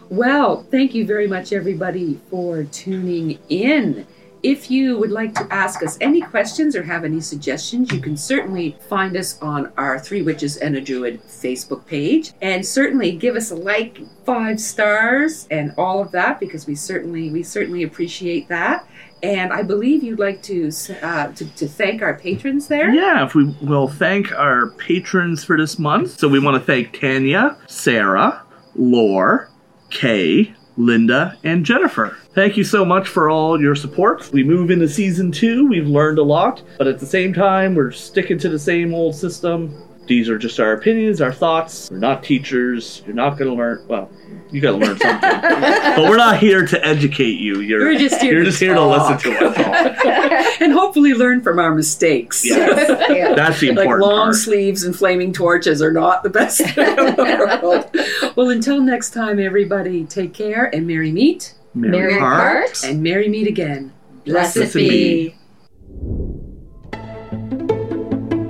Well, 0.09 0.63
thank 0.71 0.93
you 0.93 1.05
very 1.05 1.27
much, 1.27 1.51
everybody, 1.51 2.19
for 2.29 2.63
tuning 2.63 3.39
in. 3.49 4.05
If 4.43 4.71
you 4.71 4.97
would 4.97 5.11
like 5.11 5.35
to 5.35 5.47
ask 5.53 5.83
us 5.83 5.97
any 6.01 6.21
questions 6.21 6.75
or 6.75 6.83
have 6.83 7.03
any 7.03 7.21
suggestions, 7.21 7.91
you 7.91 7.99
can 7.99 8.17
certainly 8.17 8.75
find 8.89 9.15
us 9.15 9.39
on 9.41 9.71
our 9.77 9.99
Three 9.99 10.21
Witches 10.21 10.57
and 10.57 10.75
a 10.75 10.81
Druid 10.81 11.21
Facebook 11.23 11.85
page. 11.85 12.31
And 12.41 12.65
certainly 12.65 13.11
give 13.11 13.35
us 13.35 13.51
a 13.51 13.55
like, 13.55 13.99
five 14.25 14.59
stars, 14.59 15.47
and 15.51 15.73
all 15.77 16.01
of 16.01 16.11
that 16.11 16.39
because 16.39 16.65
we 16.65 16.73
certainly 16.73 17.29
we 17.31 17.43
certainly 17.43 17.83
appreciate 17.83 18.47
that. 18.47 18.87
And 19.23 19.53
I 19.53 19.61
believe 19.61 20.03
you'd 20.03 20.19
like 20.19 20.41
to 20.43 20.71
uh, 21.01 21.31
to, 21.33 21.45
to 21.55 21.67
thank 21.67 22.01
our 22.01 22.17
patrons 22.17 22.67
there. 22.67 22.91
Yeah, 22.91 23.23
if 23.25 23.35
we 23.35 23.55
will 23.61 23.87
thank 23.87 24.31
our 24.31 24.71
patrons 24.71 25.43
for 25.43 25.57
this 25.57 25.77
month. 25.77 26.19
So 26.19 26.27
we 26.27 26.39
want 26.39 26.55
to 26.55 26.65
thank 26.65 26.99
Tanya, 26.99 27.57
Sarah, 27.67 28.43
Lore, 28.75 29.49
Kay, 29.91 30.53
Linda, 30.77 31.37
and 31.43 31.65
Jennifer. 31.65 32.17
Thank 32.33 32.57
you 32.57 32.63
so 32.63 32.85
much 32.85 33.07
for 33.07 33.29
all 33.29 33.59
your 33.61 33.75
support. 33.75 34.31
We 34.31 34.43
move 34.43 34.71
into 34.71 34.87
season 34.87 35.31
two. 35.31 35.67
We've 35.67 35.87
learned 35.87 36.17
a 36.17 36.23
lot, 36.23 36.63
but 36.77 36.87
at 36.87 36.99
the 36.99 37.05
same 37.05 37.33
time, 37.33 37.75
we're 37.75 37.91
sticking 37.91 38.39
to 38.39 38.49
the 38.49 38.57
same 38.57 38.93
old 38.93 39.15
system. 39.15 39.75
These 40.07 40.29
are 40.29 40.37
just 40.37 40.59
our 40.59 40.73
opinions, 40.73 41.21
our 41.21 41.31
thoughts. 41.31 41.89
We're 41.91 41.97
not 41.99 42.23
teachers. 42.23 43.03
You're 43.05 43.15
not 43.15 43.37
going 43.37 43.49
to 43.49 43.55
learn. 43.55 43.85
Well, 43.87 44.09
you 44.51 44.59
got 44.59 44.71
to 44.71 44.77
learn 44.77 44.97
something, 44.97 45.29
but 45.31 45.99
we're 46.09 46.17
not 46.17 46.39
here 46.39 46.65
to 46.65 46.85
educate 46.85 47.39
you. 47.39 47.61
You're 47.61 47.85
We're 47.85 47.97
just 47.99 48.19
here 48.21 48.33
you're 48.33 48.43
to 48.43 48.49
just 48.49 48.59
here 48.59 48.73
to 48.73 48.85
listen 48.85 49.17
to 49.19 49.45
us. 49.45 50.57
and 50.61 50.73
hopefully 50.73 51.13
learn 51.13 51.41
from 51.41 51.59
our 51.59 51.73
mistakes. 51.73 52.43
Yes. 52.45 52.89
Yeah. 53.11 53.33
That's 53.35 53.59
the 53.59 53.69
like 53.69 53.79
important 53.79 54.05
long 54.07 54.25
part. 54.27 54.35
sleeves 54.35 54.83
and 54.83 54.95
flaming 54.95 55.33
torches 55.33 55.81
are 55.81 55.91
not 55.91 56.23
the 56.23 56.29
best 56.29 56.59
thing 56.61 56.87
in 56.87 56.95
the 57.15 57.59
world. 57.61 58.35
Well, 58.37 58.49
until 58.49 58.81
next 58.81 59.11
time, 59.11 59.39
everybody, 59.39 60.05
take 60.05 60.33
care 60.33 60.73
and 60.73 60.87
merry 60.87 61.11
meet 61.11 61.53
Merry, 61.73 61.91
Merry 61.91 62.19
heart. 62.19 62.41
heart. 62.67 62.83
and 62.83 63.03
merry 63.03 63.27
meet 63.29 63.47
again. 63.47 63.93
Blessed 64.25 64.55
Blessed 64.55 64.73
be. 64.73 65.35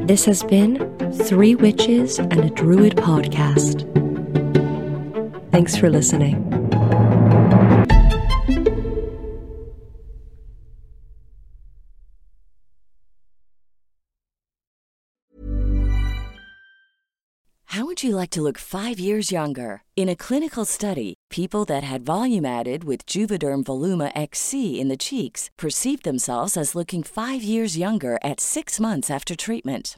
This 0.06 0.26
has 0.26 0.43
been 0.43 0.91
Three 1.14 1.55
Witches 1.55 2.20
and 2.20 2.39
a 2.39 2.49
Druid 2.49 2.95
podcast. 2.95 3.82
Thanks 5.51 5.76
for 5.76 5.89
listening. 5.89 6.47
How 17.66 17.86
would 17.86 18.03
you 18.03 18.16
like 18.16 18.30
to 18.32 18.41
look 18.41 18.57
five 18.57 18.99
years 18.99 19.32
younger? 19.32 19.84
In 19.95 20.07
a 20.09 20.16
clinical 20.16 20.66
study, 20.66 21.16
people 21.30 21.66
that 21.66 21.84
had 21.84 22.01
volume 22.05 22.45
added 22.45 22.84
with 22.84 23.05
Juvederm 23.05 23.64
Voluma 23.64 24.12
XC 24.16 24.80
in 24.80 24.88
the 24.88 24.97
cheeks 24.97 25.49
perceived 25.57 26.03
themselves 26.03 26.55
as 26.57 26.76
looking 26.76 27.03
five 27.03 27.43
years 27.43 27.78
younger 27.78 28.18
at 28.24 28.39
six 28.39 28.80
months 28.80 29.09
after 29.09 29.36
treatment. 29.36 29.97